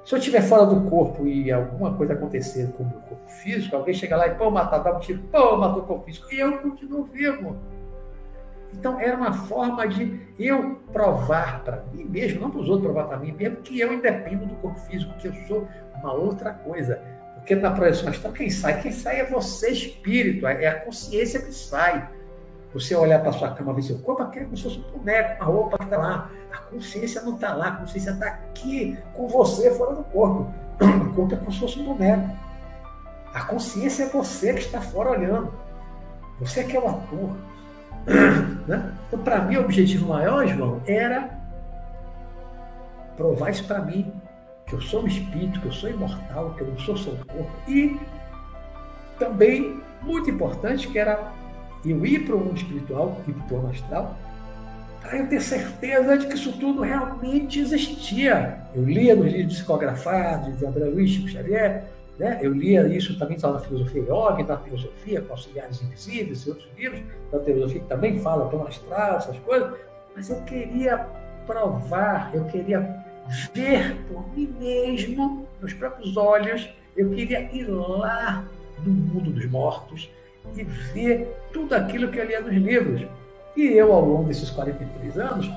[0.05, 3.75] se eu estiver fora do corpo e alguma coisa acontecer com o meu corpo físico,
[3.75, 6.39] alguém chega lá e, pô, matar, dá um tiro, pô, matou o corpo físico, e
[6.39, 7.57] eu continuo vivo.
[8.71, 13.07] Então, era uma forma de eu provar para mim mesmo, não para os outros provar
[13.07, 17.01] para mim mesmo, que eu independo do corpo físico, que eu sou uma outra coisa.
[17.33, 18.81] Porque na projeção astral, quem sai?
[18.81, 22.07] Quem sai é você, espírito, é a consciência que sai.
[22.75, 25.41] Você olhar para sua cama, ver seu corpo, aquele é como se fosse um boneco,
[25.41, 26.29] uma roupa que está lá.
[26.51, 30.53] A consciência não está lá, a consciência está aqui com você, fora do corpo.
[30.81, 32.29] O corpo é como se fosse um boneco.
[33.33, 35.53] A consciência é você que está fora olhando.
[36.41, 37.29] Você que é o ator.
[38.67, 38.91] Né?
[39.07, 41.29] Então, para mim, o objetivo maior, João, era
[43.15, 44.11] provar isso para mim,
[44.65, 47.25] que eu sou um espírito, que eu sou imortal, que eu não sou só o
[47.25, 47.51] corpo.
[47.67, 47.99] E
[49.19, 51.31] também, muito importante, que era
[51.85, 54.17] eu ir para o mundo espiritual, ir para o plano astral,
[55.01, 58.59] para eu ter certeza de que isso tudo realmente existia.
[58.73, 61.83] Eu lia nos livros psicografados de André Luiz Chico Xavier,
[62.17, 62.39] né?
[62.41, 67.01] eu lia isso também na filosofia yoga, na filosofia com auxiliares invisíveis e outros livros
[67.31, 69.73] da filosofia que também fala plano astral, essas coisas,
[70.15, 71.05] mas eu queria
[71.45, 73.03] provar, eu queria
[73.53, 78.43] ver por mim mesmo, nos próprios olhos, eu queria ir lá
[78.83, 80.09] no mundo dos mortos,
[80.55, 83.07] e ver tudo aquilo que eu lia nos livros.
[83.55, 85.49] E eu, ao longo desses 43 anos,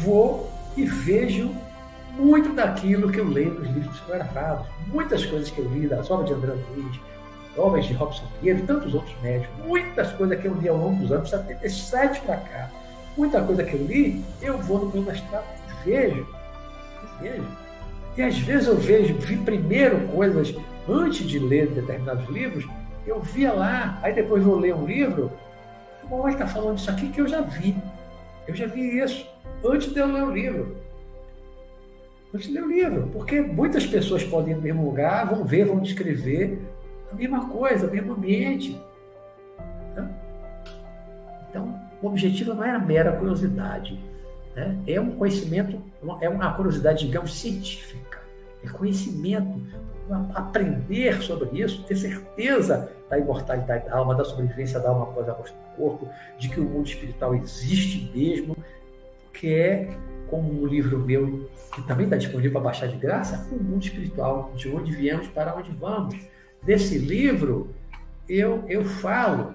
[0.00, 1.54] vou e vejo
[2.18, 4.66] muito daquilo que eu leio nos livros psicografados.
[4.86, 7.00] Muitas coisas que eu li das obras de André Luiz,
[7.56, 9.54] obras de Robson Pinheiro e tantos outros médicos.
[9.66, 12.70] Muitas coisas que eu li ao longo dos anos, 77 para cá.
[13.16, 16.26] Muita coisa que eu li, eu vou no meu astral e vejo.
[17.02, 17.46] E vejo.
[18.16, 20.54] E às vezes eu vejo, vi primeiro coisas
[20.88, 22.66] antes de ler determinados livros,
[23.06, 25.30] eu via lá, aí depois vou ler um livro,
[26.08, 27.76] como está falando isso aqui que eu já vi.
[28.46, 29.26] Eu já vi isso
[29.64, 30.76] antes de eu ler o livro.
[32.34, 33.08] Antes de ler o livro.
[33.12, 36.60] Porque muitas pessoas podem ir no mesmo lugar, vão ver, vão descrever
[37.10, 38.80] a mesma coisa, o mesmo ambiente.
[39.94, 40.08] Tá?
[41.48, 43.98] Então, o objetivo não é a mera curiosidade.
[44.54, 44.76] Né?
[44.86, 45.80] É um conhecimento,
[46.20, 48.20] é uma curiosidade, digamos, científica.
[48.64, 49.60] É conhecimento
[50.34, 55.32] aprender sobre isso, ter certeza da imortalidade da alma, da sobrevivência da alma após a
[55.32, 56.08] morte do corpo,
[56.38, 58.56] de que o mundo espiritual existe mesmo,
[59.32, 59.96] que é
[60.28, 64.52] como um livro meu, que também está disponível para baixar de graça, O Mundo Espiritual,
[64.56, 66.16] de onde viemos para onde vamos.
[66.64, 67.70] Nesse livro,
[68.28, 69.54] eu, eu falo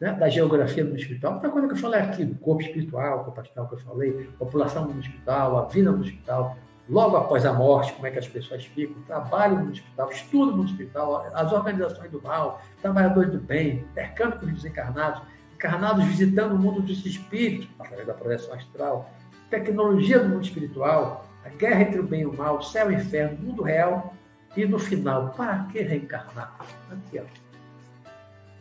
[0.00, 3.24] né, da geografia do mundo espiritual, outra coisa que eu falei aqui, do corpo espiritual,
[3.24, 6.56] corpo astral que eu falei, população do mundo espiritual, a vida no mundo espiritual,
[6.88, 10.56] logo após a morte, como é que as pessoas ficam, trabalho no mundo espiritual, estudo
[10.56, 15.22] no espiritual, as organizações do mal, trabalhadores do bem, intercâmbio com os desencarnados,
[15.54, 19.10] encarnados visitando o mundo dos espíritos, através da projeção astral,
[19.50, 23.38] tecnologia do mundo espiritual, a guerra entre o bem e o mal, céu e inferno,
[23.38, 24.14] mundo real,
[24.56, 26.56] e no final, para que reencarnar?
[26.90, 27.24] Aqui, ó,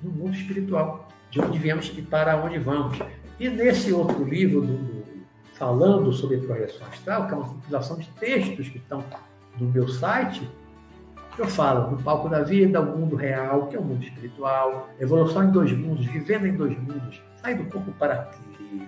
[0.02, 3.00] no mundo espiritual, de onde viemos e para onde vamos.
[3.40, 4.95] E nesse outro livro, do,
[5.56, 9.04] falando sobre projeção astral, que é uma compilação de textos que estão
[9.60, 10.48] no meu site,
[11.38, 15.44] eu falo no palco da vida, o mundo real, que é o mundo espiritual, evolução
[15.44, 18.88] em dois mundos, vivendo em dois mundos, sai do corpo para aqui,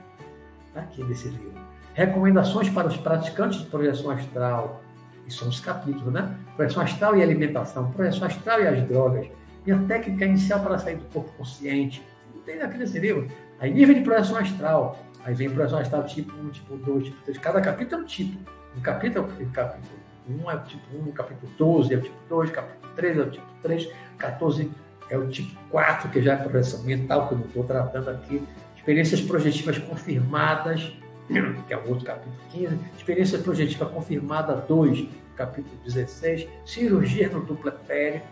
[0.74, 1.54] tá aqui nesse livro.
[1.94, 4.82] Recomendações para os praticantes de projeção astral,
[5.26, 6.38] e são os capítulos, né?
[6.56, 9.28] Projeção astral e alimentação, projeção astral e as drogas,
[9.66, 12.02] minha técnica inicial para sair do corpo consciente,
[12.34, 13.28] não tem aqui nesse livro.
[13.60, 17.38] Aí nível de projeção astral, aí vem projeção astral tipo 1, tipo 2, tipo 3,
[17.38, 18.52] cada capítulo é um tipo.
[18.78, 19.98] Um capítulo é um capítulo
[20.30, 23.30] um é o tipo 1, capítulo 12 é o tipo 2, capítulo 13 é o
[23.30, 24.72] tipo 3, 14
[25.10, 28.42] é o tipo 4, que já é projeção mental, que eu não estou tratando aqui.
[28.76, 30.94] Experiências projetivas confirmadas,
[31.68, 32.80] que é o outro capítulo 15.
[32.98, 36.48] Experiência projetiva confirmada 2, capítulo 16.
[36.66, 38.28] Cirurgia no duplo etérico.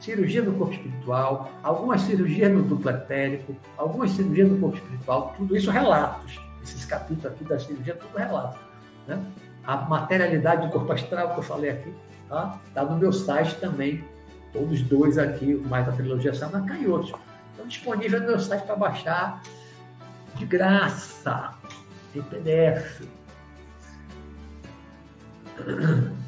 [0.00, 5.56] Cirurgia no corpo espiritual, algumas cirurgias no duplo etérico, algumas cirurgias no corpo espiritual, tudo
[5.56, 6.38] isso relatos.
[6.62, 8.58] Esses capítulos aqui da cirurgia, tudo relato.
[9.06, 9.22] Né?
[9.66, 11.92] a materialidade do corpo astral que eu falei aqui,
[12.28, 12.58] tá?
[12.72, 14.04] Tá no meu site também.
[14.52, 17.12] Todos dois aqui, mais a trilogia Sanaka e outros.
[17.50, 19.42] Estão disponíveis no meu site para baixar
[20.36, 21.54] de graça,
[22.14, 23.02] em PDF.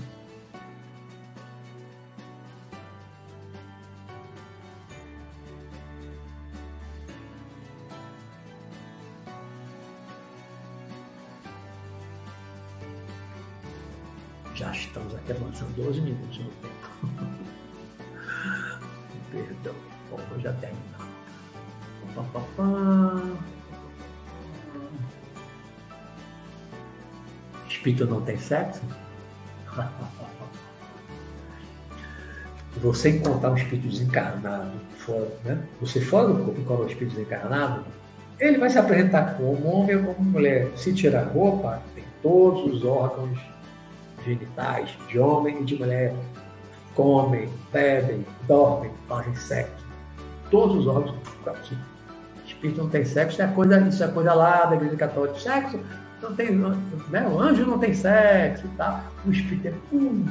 [14.97, 16.89] estamos aqui avançando 12 minutos no tempo.
[19.31, 19.75] Perdão.
[20.11, 20.87] Bom, eu já terminamos.
[27.69, 28.81] Espírito não tem sexo?
[32.77, 35.63] Você encontrar um espírito desencarnado fora, né?
[35.81, 37.85] Você fora do corpo encontra um espírito desencarnado,
[38.39, 40.71] ele vai se apresentar como homem ou como mulher.
[40.77, 43.39] Se tirar roupa, tem todos os órgãos
[44.27, 46.15] genitais de homem e de mulher.
[46.95, 49.87] Comem, bebem, dormem, fazem sexo.
[50.51, 51.17] Todos os órgãos.
[52.47, 55.39] Espírito não tem sexo, isso é coisa, isso é coisa lá da igreja católica.
[55.39, 55.81] Sexo
[56.23, 56.51] não tem.
[56.53, 57.29] Né?
[57.29, 59.03] O anjo não tem sexo e tal.
[59.25, 60.31] O espírito é muito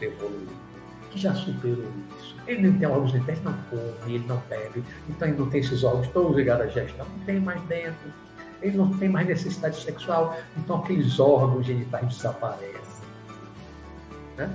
[0.00, 0.52] evoluído,
[1.10, 1.84] que já superou
[2.18, 2.36] isso.
[2.46, 5.84] Ele não tem órgãos internos, não come, ele não bebe, então ele não tem esses
[5.84, 8.12] órgãos todos ligados à gestão, não tem mais dentro,
[8.62, 12.89] ele não tem mais necessidade sexual, então aqueles órgãos genitais desaparecem.
[14.40, 14.50] Né?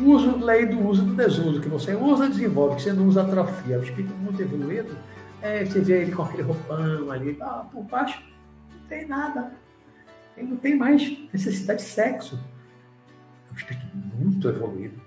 [0.00, 3.22] Uso, lei do uso e do desuso, que você usa, desenvolve, que você não usa,
[3.22, 3.80] atrofia.
[3.80, 4.96] O espírito muito evoluído,
[5.42, 8.22] é, você vê ele com aquele roupão ali, ah, por baixo,
[8.72, 9.52] não tem nada.
[10.36, 12.38] Ele não tem mais necessidade de sexo.
[13.48, 15.00] É um espírito muito evoluído.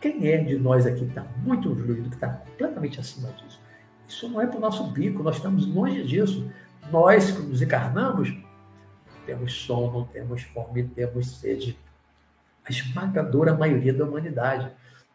[0.00, 3.60] Quem é de nós aqui que está muito evoluído, que está completamente acima disso?
[4.08, 6.48] Isso não é para o nosso bico, nós estamos longe disso.
[6.92, 8.32] Nós, que nos encarnamos,
[9.24, 11.76] temos sono, temos fome, temos sede,
[12.66, 14.70] a esmagadora maioria da humanidade.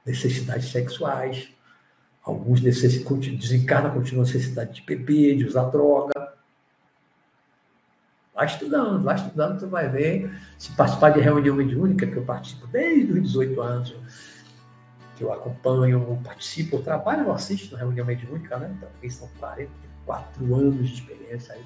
[0.06, 1.50] Necessidades sexuais,
[2.24, 6.34] alguns desencarnam, continuam necessidade de beber, de usar droga.
[8.34, 10.32] Vai estudando, vai estudando, tu vai ver.
[10.58, 13.96] Se participar de reunião mediúnica, que eu participo desde os 18 anos,
[15.18, 18.76] que eu acompanho, participo, eu trabalho, eu assisto na reunião mediúnica, né?
[18.80, 21.64] Também são 44 anos de experiência aí,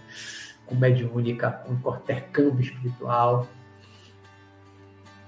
[0.66, 3.48] com mediúnica, com intercâmbio espiritual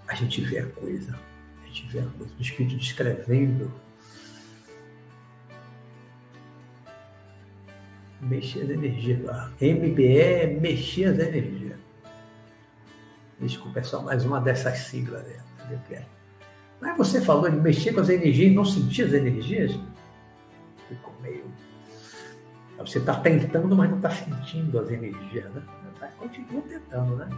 [0.08, 1.18] a gente vê a coisa,
[1.64, 3.72] a gente vê a coisa, o Espírito descrevendo.
[8.22, 9.52] Mexer as energias lá.
[9.62, 11.78] MBE é mexer as energias.
[13.40, 15.24] Desculpa, é só mais uma dessas siglas.
[15.24, 15.80] Né?
[15.92, 16.06] É.
[16.82, 19.78] Mas você falou de mexer com as energias e não sentir as energias?
[20.88, 21.46] Ficou meio.
[22.80, 25.62] Você está tentando, mas não está sentindo as energias, né?
[26.18, 27.30] Continua tentando, né?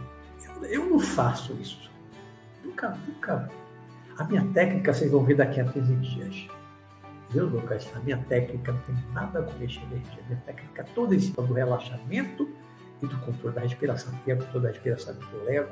[0.44, 1.89] Eu, eu não faço isso.
[2.80, 3.50] Nunca, nunca.
[4.16, 6.48] A minha técnica vocês vão ver daqui a 15 dias.
[7.30, 7.86] Viu, Lucas?
[7.94, 10.22] A minha técnica não tem nada com mexer energia.
[10.24, 12.48] A minha técnica toda em cima do relaxamento
[13.02, 14.12] e do controle da respiração.
[14.14, 15.68] Porque o controle da respiração que eu levo,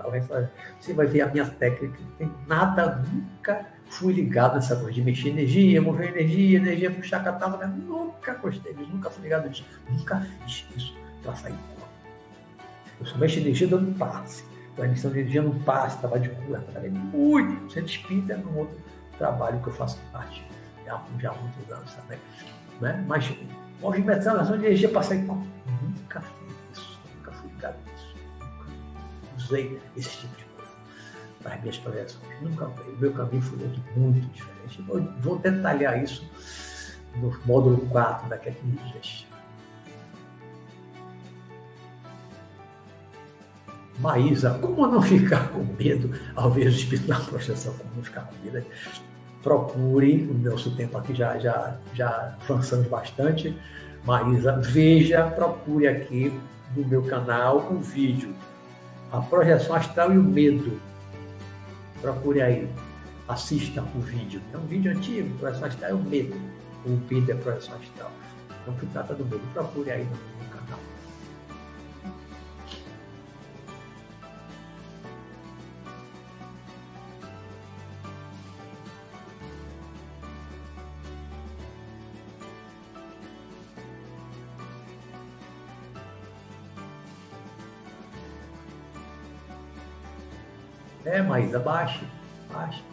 [0.78, 5.02] você vai ver a minha técnica, não tem nada, nunca fui ligado nessa coisa de
[5.02, 10.20] mexer energia, mover energia, energia puxar catálogo, nunca gostei disso, nunca fui ligado nisso, nunca
[10.20, 11.88] fiz isso para sair corpo.
[13.00, 14.44] Eu só mexo energia dando passe.
[14.78, 18.78] Transmissão de energia não passe, trabalho de cura, trabalhei muito, você espírita no outro
[19.16, 20.44] trabalho que eu faço parte
[20.86, 22.18] já, já há muitos anos também.
[22.80, 23.04] Né?
[23.08, 23.28] Mas
[23.80, 25.44] movimentação de energia para sair corpo,
[25.82, 28.70] nunca fiz isso, nunca fui ligado nisso, nunca
[29.36, 30.48] usei esse tipo de
[31.42, 32.42] para as minhas projeções.
[32.42, 34.82] Nunca, o meu caminho foi outro muito diferente.
[34.82, 36.24] Vou, vou detalhar isso
[37.16, 39.26] no módulo 4 daqui a 15 dias.
[43.98, 47.72] Maísa, como não ficar com medo ao ver o espírito da projeção?
[47.74, 48.64] Como não ficar com medo?
[49.42, 53.56] Procure, o nosso tempo aqui já, já, já avançamos bastante.
[54.04, 56.32] Maísa, veja, procure aqui
[56.76, 58.34] no meu canal um vídeo
[59.10, 60.80] A Projeção Astral e o Medo
[62.00, 62.68] Procure aí,
[63.26, 64.40] assista o vídeo.
[64.52, 66.36] É um vídeo antigo, Projeção Astral é o medo.
[66.86, 68.12] O medo é Projeção Astral.
[68.62, 69.42] Então, que trata do medo.
[69.52, 70.37] Procure aí no,
[91.38, 91.38] no canal.
[91.38, 92.04] É, Maísa, baixe,
[92.52, 92.84] baixe.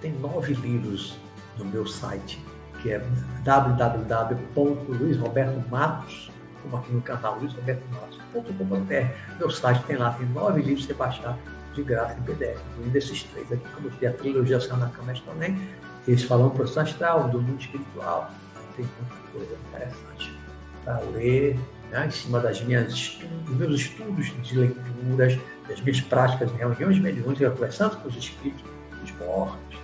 [0.00, 1.18] Tem nove livros
[1.58, 2.40] no meu site,
[2.82, 3.04] que é
[3.42, 6.30] www.luizrobertomatos,
[6.62, 9.38] como aqui no canal luizrobertomatos.com.br.
[9.38, 11.36] Meu site tem lá, tem nove livros para baixar
[11.74, 15.58] de graça em PDF, incluindo esses três aqui, como tem a trilogia Sanacamés também,
[16.06, 18.30] eles falam processo astral, do mundo espiritual,
[18.76, 20.38] tem muita coisa interessante
[20.84, 21.58] para ler,
[21.90, 25.38] né, em cima das minhas dos meus estudos de leituras,
[25.68, 28.64] das minhas práticas em reuniões mediúnicas, conversando com os espíritos,
[29.02, 29.78] os mortos,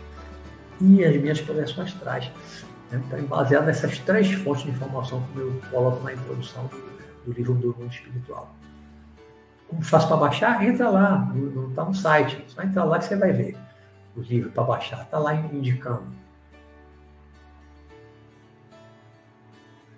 [0.80, 2.30] e as minhas projeções astrais.
[2.90, 6.68] Né, então, baseado nessas três fontes de informação que eu coloco na introdução
[7.24, 8.54] do, livro do mundo espiritual.
[9.68, 10.66] Como faço para baixar?
[10.66, 11.32] Entra lá,
[11.68, 12.44] está no, no site.
[12.48, 13.56] Só entra lá que você vai ver
[14.16, 15.02] o livro para baixar.
[15.02, 16.06] Está lá indicando.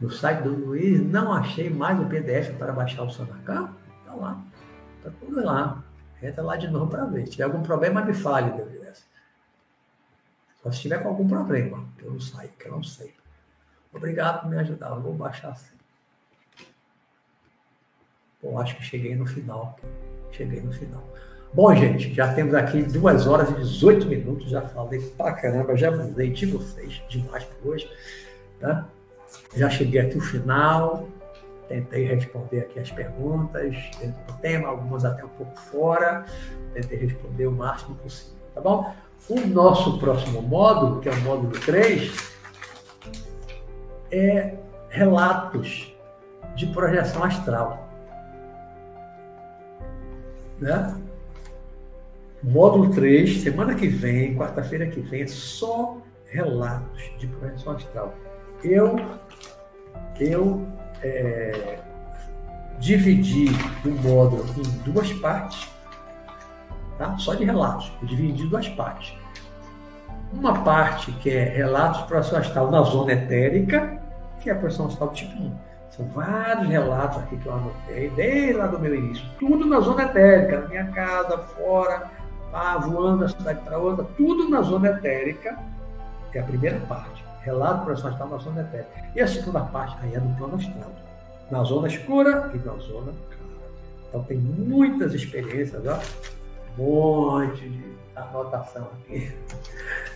[0.02, 3.72] No site do Luiz, não achei mais o PDF para baixar o Sanacan.
[4.00, 4.42] Está lá.
[4.98, 5.84] Está tudo lá.
[6.20, 7.24] Entra lá de novo para ver.
[7.26, 9.04] Se tiver algum problema, me fale, Deus.
[10.60, 13.14] Só se tiver com algum problema, que eu não sei, que eu não sei.
[13.92, 14.90] Obrigado por me ajudar.
[14.90, 15.76] Eu vou baixar assim.
[18.42, 19.78] Bom, acho que cheguei no final.
[20.32, 21.06] Cheguei no final.
[21.54, 24.50] Bom, gente, já temos aqui 2 horas e 18 minutos.
[24.50, 27.88] Já falei pra caramba, já mandei de vocês demais por hoje.
[28.58, 28.88] Tá?
[29.54, 31.08] Já cheguei aqui no final
[31.72, 36.26] tentei responder aqui as perguntas dentro do tema, algumas até um pouco fora,
[36.74, 38.94] tentei responder o máximo possível, tá bom?
[39.28, 42.34] O nosso próximo módulo, que é o módulo 3,
[44.10, 44.54] é
[44.90, 45.96] relatos
[46.54, 47.88] de projeção astral.
[50.60, 50.94] Né?
[52.42, 55.96] Módulo 3, semana que vem, quarta-feira que vem, é só
[56.26, 58.14] relatos de projeção astral.
[58.64, 58.96] Eu,
[60.20, 60.66] eu
[61.02, 61.78] é,
[62.78, 63.50] dividir
[63.84, 65.68] o módulo em duas partes,
[66.98, 67.16] tá?
[67.18, 69.14] só de relatos, eu dividi em duas partes.
[70.32, 74.00] Uma parte que é relatos para a astral na zona etérica,
[74.40, 75.52] que é a projeção astral tipo 1.
[75.90, 79.24] São vários relatos aqui que eu anotei, desde lá do meu início.
[79.38, 82.10] Tudo na zona etérica, na minha casa, fora,
[82.52, 85.58] ah, voando da cidade para outra, tudo na zona etérica,
[86.30, 89.04] que é a primeira parte relato para astral na zona etérica.
[89.14, 90.92] E a segunda parte aí é no plano astral,
[91.50, 93.70] na zona escura e na zona clara.
[94.08, 95.98] Então tem muitas experiências, ó,
[96.78, 99.32] um monte de anotação aqui,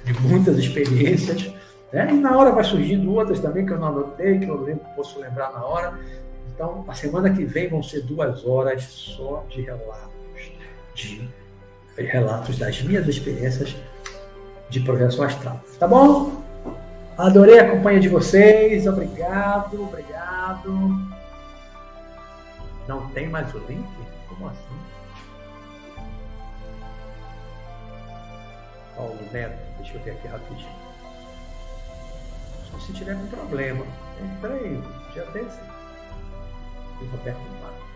[0.04, 1.52] de muitas experiências.
[1.92, 2.10] Né?
[2.10, 5.18] E na hora vai surgindo outras também que eu não anotei, que eu lembro, posso
[5.20, 5.98] lembrar na hora.
[6.54, 10.52] Então, a semana que vem vão ser duas horas só de relatos,
[10.94, 11.28] de
[11.96, 13.76] relatos das minhas experiências
[14.70, 15.60] de projeção astral.
[15.78, 16.45] Tá bom?
[17.18, 18.86] Adorei a companhia de vocês.
[18.86, 21.16] Obrigado, obrigado.
[22.86, 23.88] Não tem mais o link?
[24.28, 24.78] Como assim?
[28.94, 30.68] Paulo Neto, deixa eu ver aqui rapidinho.
[32.70, 33.84] Só se tiver um problema.
[34.22, 34.82] Entrei,
[35.14, 35.60] já desse.
[37.00, 37.95] E Roberto Marques.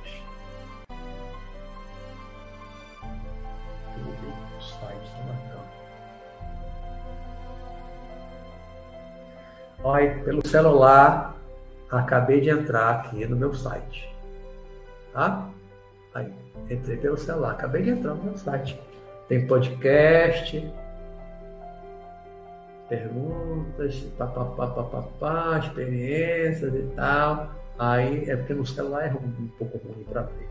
[9.82, 11.36] Olha, pelo celular,
[11.90, 14.09] acabei de entrar aqui no meu site.
[15.12, 15.48] Tá?
[16.15, 16.32] Aí,
[16.69, 18.78] entrei pelo celular, acabei de entrar no meu site.
[19.28, 20.70] Tem podcast,
[22.89, 27.51] perguntas, papapá, experiências e tal.
[27.78, 30.48] Aí é porque no celular é um, um pouco ruim para ver.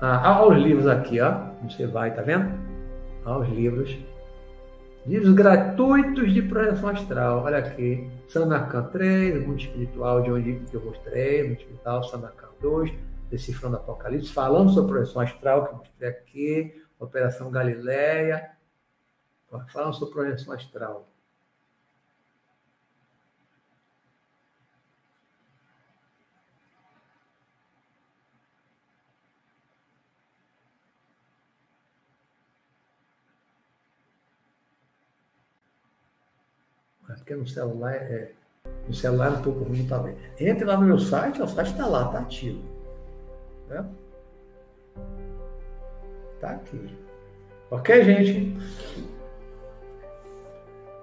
[0.00, 1.34] Ah, olha os livros aqui, ó.
[1.68, 2.50] Você vai, tá vendo?
[3.26, 4.13] Olha os livros.
[5.06, 7.44] Livros gratuitos de projeção astral.
[7.44, 8.10] Olha aqui.
[8.26, 12.90] Sanacan 3, Mundo Espiritual, de onde eu mostrei, Mundo Espiritual, Sanacan 2,
[13.30, 18.50] Decifrando Apocalipse, falando sobre projeção astral, que eu mostrei aqui, Operação Galileia,
[19.68, 21.13] falando sobre projeção astral.
[37.06, 38.32] Porque no celular é,
[38.86, 40.16] no celular é um pouco ruim também.
[40.38, 42.62] Entre lá no meu site, o site está lá, está ativo.
[43.68, 43.84] Né?
[46.40, 46.98] Tá aqui.
[47.70, 48.56] Ok, gente?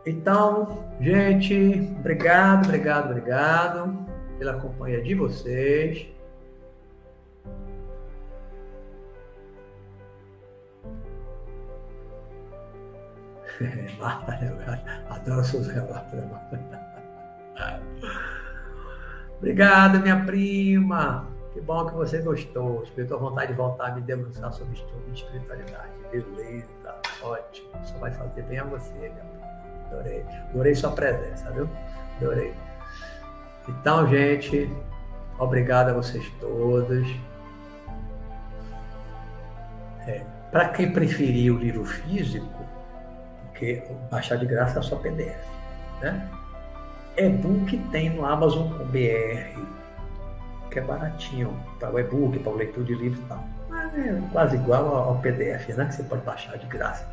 [0.05, 4.05] Então, gente, obrigado, obrigado, obrigado
[4.37, 6.07] pela companhia de vocês.
[15.09, 16.29] Adoro seus relatos, né?
[19.37, 21.27] Obrigado, minha prima.
[21.53, 22.83] Que bom que você gostou.
[22.83, 25.91] Espírito a vontade de voltar a me debruçar sobre estudo de espiritualidade.
[26.11, 27.69] Beleza, ótimo.
[27.83, 29.47] Só vai fazer bem a você, minha prima.
[29.87, 30.25] Adorei.
[30.49, 31.67] Adorei sua presença, viu?
[32.17, 32.53] Adorei.
[33.67, 34.71] Então, gente,
[35.39, 37.07] obrigado a vocês todos.
[40.07, 42.65] É, Para quem preferir o livro físico,
[43.61, 45.37] porque baixar de graça é só PDF.
[46.01, 46.27] Né?
[47.15, 49.61] E-book tem no Amazon BR,
[50.71, 53.45] que é baratinho, para o e-book, para o leitura de livro e tal.
[53.95, 55.85] É quase igual ao PDF, né?
[55.85, 57.07] que você pode baixar de graça.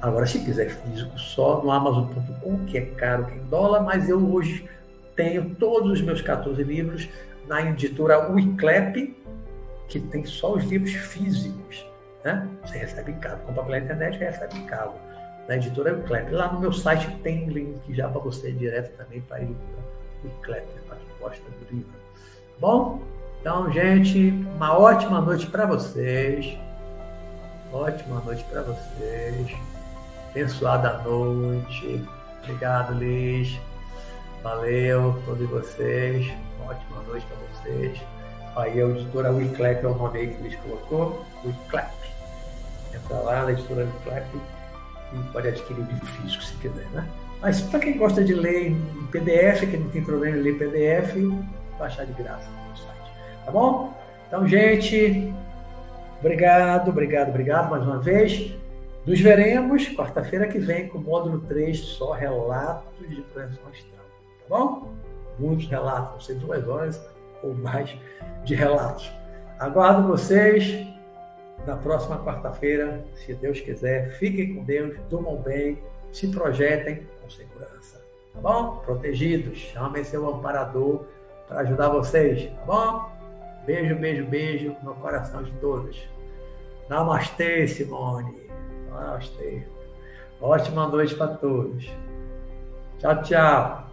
[0.00, 4.08] Agora, se quiser físico, só no Amazon.com, que é caro que é em dólar, mas
[4.08, 4.70] eu hoje
[5.16, 7.08] tenho todos os meus 14 livros
[7.48, 9.16] na editora Wiclap,
[9.88, 11.84] que tem só os livros físicos.
[12.24, 12.46] Né?
[12.62, 15.07] Você recebe em casa, compra pela internet e recebe em casa
[15.48, 16.30] da editora Euclep.
[16.30, 19.82] Lá no meu site tem link já para você direto também para a editora
[20.22, 21.90] Euclep, para quem gosta do livro.
[21.90, 23.02] Tá bom?
[23.40, 26.58] Então, gente, uma ótima noite para vocês.
[27.72, 29.56] Ótima noite para vocês.
[30.30, 32.04] Abençoada noite.
[32.42, 33.58] Obrigado, Liz.
[34.42, 36.30] Valeu, todos vocês.
[36.68, 37.98] Ótima noite para vocês.
[38.54, 41.24] Aí a editora Wiclap é o nome aí que Liz colocou.
[41.42, 41.94] Wiclap.
[42.94, 44.57] Entra lá na editora Wiclap
[45.12, 47.06] e pode adquirir o livro físico se quiser, né?
[47.40, 51.14] Mas para quem gosta de ler em PDF, que não tem problema em ler PDF,
[51.78, 53.12] baixar de graça no site.
[53.44, 53.94] Tá bom?
[54.26, 55.32] Então, gente,
[56.20, 58.52] obrigado, obrigado, obrigado mais uma vez.
[59.06, 64.04] Nos veremos quarta-feira que vem com o módulo 3, só relatos de projeção astral.
[64.40, 64.92] Tá bom?
[65.38, 67.00] Muitos relatos, vão ser duas horas
[67.42, 67.96] ou mais
[68.44, 69.10] de relatos.
[69.60, 70.86] Aguardo vocês
[71.66, 74.12] na próxima quarta-feira, se Deus quiser.
[74.18, 75.78] Fiquem com Deus, durmam bem,
[76.12, 78.00] se projetem com segurança.
[78.34, 78.76] Tá bom?
[78.78, 79.58] Protegidos.
[79.58, 81.04] Chamem seu amparador
[81.46, 82.50] para ajudar vocês.
[82.50, 83.18] Tá bom?
[83.66, 86.08] Beijo, beijo, beijo no coração de todos.
[86.88, 88.48] Namastê, Simone.
[88.88, 89.66] Namastê.
[90.40, 91.84] Ótima noite para todos.
[92.98, 93.87] Tchau, tchau.